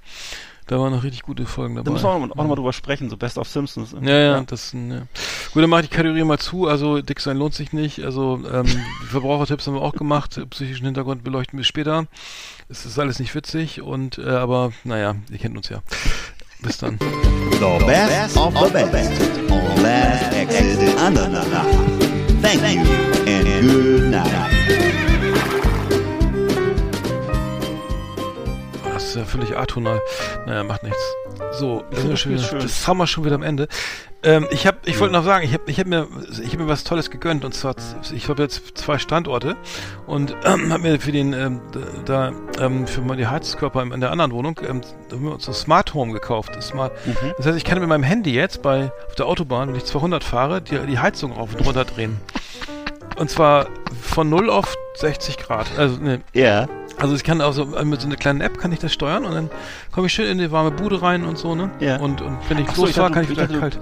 [0.72, 1.84] da waren noch richtig gute Folgen dabei.
[1.84, 3.94] Da müssen wir auch noch, auch noch mal drüber sprechen, so Best of Simpsons.
[4.02, 5.02] Ja, ja, das, ja.
[5.54, 6.66] Gut, dann mache ich die Kategorie mal zu.
[6.66, 8.06] Also, dick sein lohnt sich nicht.
[8.06, 8.66] Also, ähm,
[9.10, 10.42] Verbrauchertipps haben wir auch gemacht.
[10.50, 12.06] Psychischen Hintergrund beleuchten wir später.
[12.70, 15.82] Es ist alles nicht witzig und, äh, aber, naja, ihr kennt uns ja.
[16.62, 16.98] Bis dann.
[17.00, 20.80] The best of the best on Last Exit.
[22.42, 22.84] Thank you
[23.28, 25.21] and good night.
[29.12, 30.02] Ist ja völlig atonal.
[30.46, 31.00] Naja, macht nichts.
[31.54, 33.68] So, da sind wir schon das haben wir schon wieder am Ende.
[34.24, 36.08] Ähm, ich hab, ich wollte noch sagen, ich habe ich hab mir,
[36.44, 37.76] ich hab mir was Tolles gegönnt und zwar,
[38.14, 39.56] ich habe jetzt zwei Standorte
[40.06, 41.60] und ähm, habe mir für den, ähm,
[42.06, 44.82] da, ähm, für die Heizkörper in der anderen Wohnung, ähm,
[45.12, 46.56] haben wir uns so Smart Home gekauft.
[46.56, 47.16] Das, Smart, Mhm.
[47.38, 50.24] das heißt, ich kann mit meinem Handy jetzt bei, auf der Autobahn, wenn ich 200
[50.24, 52.18] fahre, die, die Heizung rauf und runter drehen.
[53.18, 53.68] Und zwar
[54.02, 55.68] von 0 auf 60 Grad.
[55.78, 56.68] Also, ne, Ja.
[57.02, 59.26] Also ich kann auch so äh, mit so einer kleinen App kann ich das steuern
[59.26, 59.50] und dann
[59.92, 61.72] komme ich schön in die warme Bude rein und so, ne?
[61.80, 61.98] Ja.
[61.98, 63.80] Und, und wenn ich Ach so, ich dachte, kann ich wieder kalt.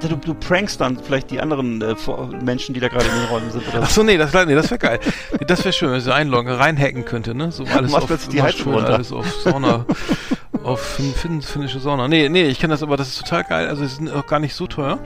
[0.00, 1.94] Du, du prankst dann vielleicht die anderen äh,
[2.42, 4.02] Menschen, die da gerade in den Räumen sind oder Ach so.
[4.02, 5.00] nee, das, nee, das wäre geil.
[5.46, 7.52] Das wäre schön, wenn ich so einloggen, reinhacken könnte, ne?
[7.52, 8.94] So alles machst auf, die mach Heizung runter.
[8.94, 9.84] alles auf Sauna,
[10.64, 12.08] auf fin, fin, finnische Sauna.
[12.08, 13.68] Nee, nee, ich kann das aber, das ist total geil.
[13.68, 14.98] Also, sie sind auch gar nicht so teuer.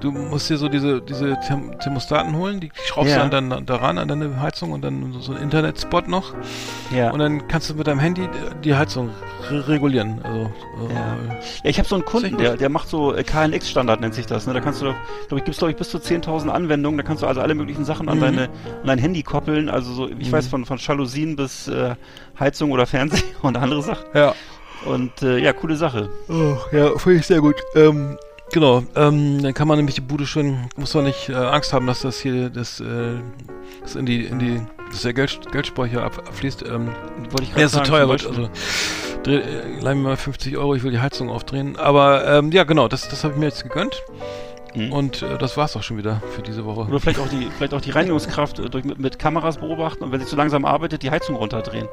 [0.00, 3.22] Du musst dir so diese, diese Therm Thermostaten holen, die schraubst Ja.
[3.24, 6.34] du dann, dann daran an deine Heizung und dann so ein Internetspot noch.
[6.94, 7.10] Ja.
[7.12, 8.28] Und dann kannst du mit deinem Handy
[8.64, 9.10] die Heizung
[9.50, 10.20] re regulieren.
[10.24, 11.16] Also, äh, Ja.
[11.62, 14.46] Ja, ich habe so einen Kunden, der, der macht so äh, KNX-Standard nennt sich das.
[14.46, 14.52] Ne?
[14.54, 16.98] Da kannst du, glaube ich, gibt's glaube ich bis zu 10.000 Anwendungen.
[16.98, 18.22] Da kannst du also alle möglichen Sachen an Mhm.
[18.22, 19.68] deine an dein Handy koppeln.
[19.68, 20.32] Also so, ich Mhm.
[20.32, 21.94] weiß von von Jalousien bis äh,
[22.38, 24.04] Heizung oder Fernseher und andere Sachen.
[24.12, 24.34] ja.
[24.84, 26.10] Und äh, ja, coole Sache.
[26.28, 27.56] Oh, ja, finde ich sehr gut.
[27.74, 28.18] Ähm,
[28.52, 31.86] genau, ähm, dann kann man nämlich die Bude schön, muss man nicht äh, Angst haben,
[31.86, 33.16] dass das hier, das, äh,
[33.82, 34.60] das in die, in die,
[34.90, 36.62] dass der Geld, Geldspeicher ab, abfließt.
[36.62, 36.88] Ähm,
[37.30, 38.48] Wollte ich ja, gerade ist so sagen, teuer wird, also
[39.22, 41.76] dreh, äh, leih mir mal 50 Euro, ich will die Heizung aufdrehen.
[41.76, 44.02] Aber ähm, ja, genau, das, das habe ich mir jetzt gegönnt.
[44.74, 44.92] Mhm.
[44.92, 46.88] Und äh, das war's auch schon wieder für diese Woche.
[46.88, 50.12] Oder vielleicht auch die, vielleicht auch die Reinigungskraft äh, durch, mit, mit Kameras beobachten und
[50.12, 51.88] wenn sie zu langsam arbeitet, die Heizung runterdrehen.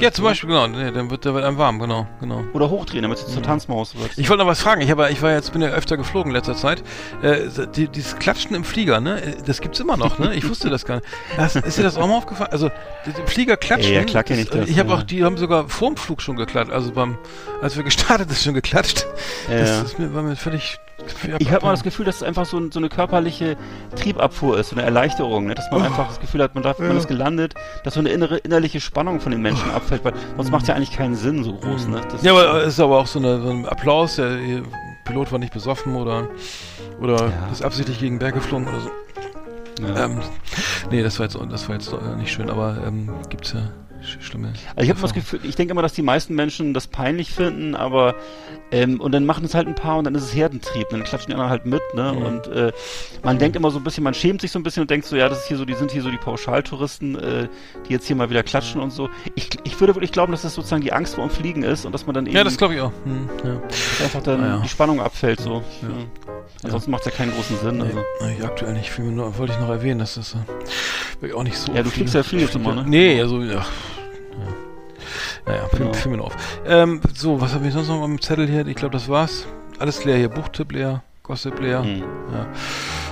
[0.00, 0.66] Ja, zum Beispiel, genau.
[0.66, 2.42] Nee, dann wird der wird einem warm, genau, genau.
[2.54, 4.16] Oder hochdrehen, damit es zur Tanzmaus wird.
[4.16, 4.80] Ich wollte noch was fragen.
[4.80, 6.82] Ich, habe, ich war jetzt, bin ja öfter geflogen in letzter Zeit.
[7.22, 9.22] Äh, die, dieses Klatschen im Flieger, ne?
[9.22, 10.34] äh, Das gibt's immer noch, ne?
[10.34, 11.06] Ich wusste das gar nicht.
[11.36, 12.50] Das, ist dir das auch mal aufgefallen?
[12.52, 12.70] Also,
[13.06, 13.92] die, Flieger klatschen.
[13.92, 14.96] Ja, ja, klar kenn ich das, Ich habe ja.
[14.96, 16.72] auch, die haben sogar vorm Flug schon geklatscht.
[16.72, 17.18] Also beim,
[17.60, 19.06] als wir gestartet ist schon geklatscht.
[19.50, 19.82] Ja, Das ja.
[19.82, 20.78] ist mir, war mir völlig.
[21.38, 23.56] Ich habe mal das Gefühl, dass es einfach so, ein, so eine körperliche
[23.96, 25.54] Triebabfuhr ist, so eine Erleichterung, ne?
[25.54, 28.38] dass man einfach das Gefühl hat, man, darf, man ist gelandet, dass so eine innere,
[28.38, 31.88] innerliche Spannung von den Menschen abfällt, weil sonst macht ja eigentlich keinen Sinn so groß.
[31.88, 32.00] Ne?
[32.10, 34.16] Das Ja, aber es ist aber auch so, eine, so ein Applaus.
[34.16, 34.38] Der
[35.04, 36.28] Pilot war nicht besoffen oder,
[37.00, 37.48] oder Ja.
[37.52, 38.90] ist absichtlich gegen den Berg geflogen oder so.
[39.86, 40.04] ja.
[40.04, 40.20] Ähm,
[40.90, 43.62] nee, das war jetzt, das war jetzt äh, nicht schön, aber ähm, gibt's ja
[44.02, 44.52] schlimme.
[44.76, 47.74] Also ich habe das Gefühl, ich denke immer, dass die meisten Menschen das peinlich finden,
[47.74, 48.14] aber
[48.72, 51.28] ähm, und dann machen es halt ein paar und dann ist es Herdentrieb, dann klatschen
[51.28, 52.12] die anderen halt mit, ne?
[52.16, 52.22] Mhm.
[52.22, 52.72] Und äh,
[53.22, 55.16] man denkt immer so ein bisschen, man schämt sich so ein bisschen und denkt so,
[55.16, 57.48] ja, das ist hier so, die sind hier so die Pauschaltouristen, äh,
[57.88, 59.08] die jetzt hier mal wieder klatschen und so.
[59.34, 61.92] Ich, ich würde wirklich glauben, dass das sozusagen die Angst vor dem Fliegen ist und
[61.92, 62.92] dass man dann eben Ja, das glaube ich auch.
[63.04, 63.60] Hm, ja.
[63.68, 64.60] dass einfach dann Ah, ja.
[64.62, 65.62] die Spannung abfällt so.
[65.82, 65.88] Ja.
[66.62, 67.78] Ansonsten macht es ja keinen großen Sinn.
[67.78, 67.98] Nee, Also.
[68.20, 68.98] nee, aktuell nicht.
[68.98, 70.36] Mir nur, wollte ich noch erwähnen, dass das
[71.22, 71.72] äh, auch nicht so.
[71.72, 72.84] Ja, du fliegst ja viel jetzt immer, ne?
[72.86, 73.40] Nee, also.
[73.42, 73.64] Ja.
[75.50, 75.92] Naja, Genau.
[75.92, 76.36] fiel mir auf.
[76.64, 78.64] Ähm, so, was habe ich sonst noch am Zettel hier?
[78.68, 79.46] Ich glaube, das war's.
[79.80, 80.28] Alles leer hier.
[80.28, 81.82] Buchtipp leer, Gossip leer.
[81.82, 82.04] Hm.
[82.32, 82.46] Ja.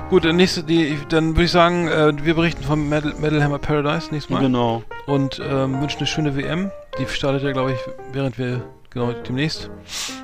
[0.08, 3.58] Gut, der nächste, die, dann würde ich sagen, äh, wir berichten vom Metal, Metal Hammer
[3.58, 4.40] Paradise nächstes Mal.
[4.40, 4.84] Genau.
[5.06, 6.70] Und ähm, wünschen eine schöne WM.
[6.98, 7.78] Die startet ja, glaube ich,
[8.12, 9.68] während wir, genau, demnächst.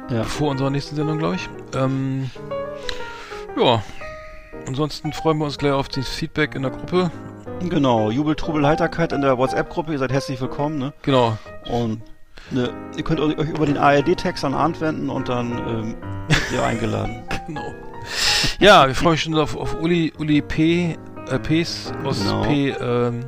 [0.08, 0.22] Ja.
[0.22, 1.48] Vor unserer nächsten Sendung, glaube ich.
[1.74, 2.30] Ähm,
[3.60, 3.82] ja.
[4.68, 7.10] Ansonsten freuen wir uns gleich auf das Feedback in der Gruppe.
[7.70, 8.10] Genau.
[8.10, 9.92] Jubel, Trubel, Heiterkeit in der WhatsApp-Gruppe.
[9.92, 10.92] Ihr seid herzlich willkommen, ne?
[11.02, 11.36] Genau.
[11.70, 12.02] Und
[12.50, 15.94] ne, ihr könnt euch über den ARD-Text an Arndt wenden und dann ähm,
[16.52, 17.22] ihr eingeladen.
[17.46, 17.74] Genau.
[18.58, 20.96] Ja, wir freuen uns schon auf, auf Uli, Uli P.
[21.30, 22.42] Äh, Ps aus Genau.
[22.42, 22.70] P.
[22.70, 23.24] Ähm,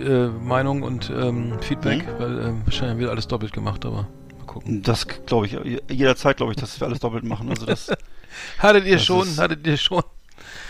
[0.00, 2.18] äh, Meinung und ähm, Feedback, Mhm.
[2.18, 4.06] weil ähm, wahrscheinlich wird alles doppelt gemacht, aber
[4.38, 4.82] mal gucken.
[4.82, 5.56] Das glaube ich,
[5.88, 7.48] jederzeit glaube ich, dass wir alles doppelt machen.
[7.48, 7.90] Also das,
[8.58, 10.02] Hattet ihr Das schon, hattet ihr schon.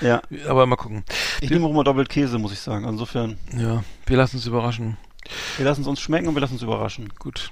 [0.00, 0.22] Ja.
[0.48, 1.04] Aber mal gucken.
[1.40, 2.86] Ich nehme auch immer doppelt Käse, muss ich sagen.
[2.88, 4.96] Insofern, Ja, wir lassen uns überraschen.
[5.56, 7.10] wir lassen es uns schmecken und wir lassen uns überraschen.
[7.18, 7.50] Gut.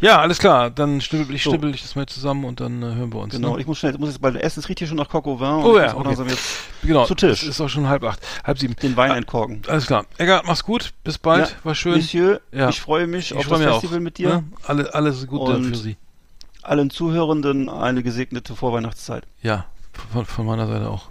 [0.00, 0.70] Ja, alles klar.
[0.70, 1.50] Dann schnippel ich, So.
[1.50, 3.32] schnippel ich das mal zusammen und dann äh, hören wir uns.
[3.34, 3.60] Genau, Ne?
[3.62, 4.60] ich muss schnell, muss jetzt bald essen.
[4.60, 5.46] Es riecht hier schon nach Coq au vin.
[5.64, 6.34] Oh ja, okay.
[6.82, 7.06] genau.
[7.06, 7.42] zu Tisch.
[7.42, 8.76] Es ist auch schon halb acht, halb sieben.
[8.82, 9.62] den Wein Ah, entkorken.
[9.68, 10.04] Alles klar.
[10.18, 10.92] Eggert, mach's gut.
[11.02, 11.48] Bis bald.
[11.48, 11.94] Ja, War schön.
[11.94, 12.68] Monsieur, Ja.
[12.68, 14.02] ich freue mich Ich auf freu das Festival auch.
[14.02, 14.28] mit dir.
[14.28, 14.44] Ne?
[14.66, 15.96] Alle, alles Gute Und- für Sie.
[16.62, 19.24] Allen Zuhörenden eine gesegnete Vorweihnachtszeit.
[19.42, 19.66] Ja,
[20.12, 21.10] von, von meiner Seite auch.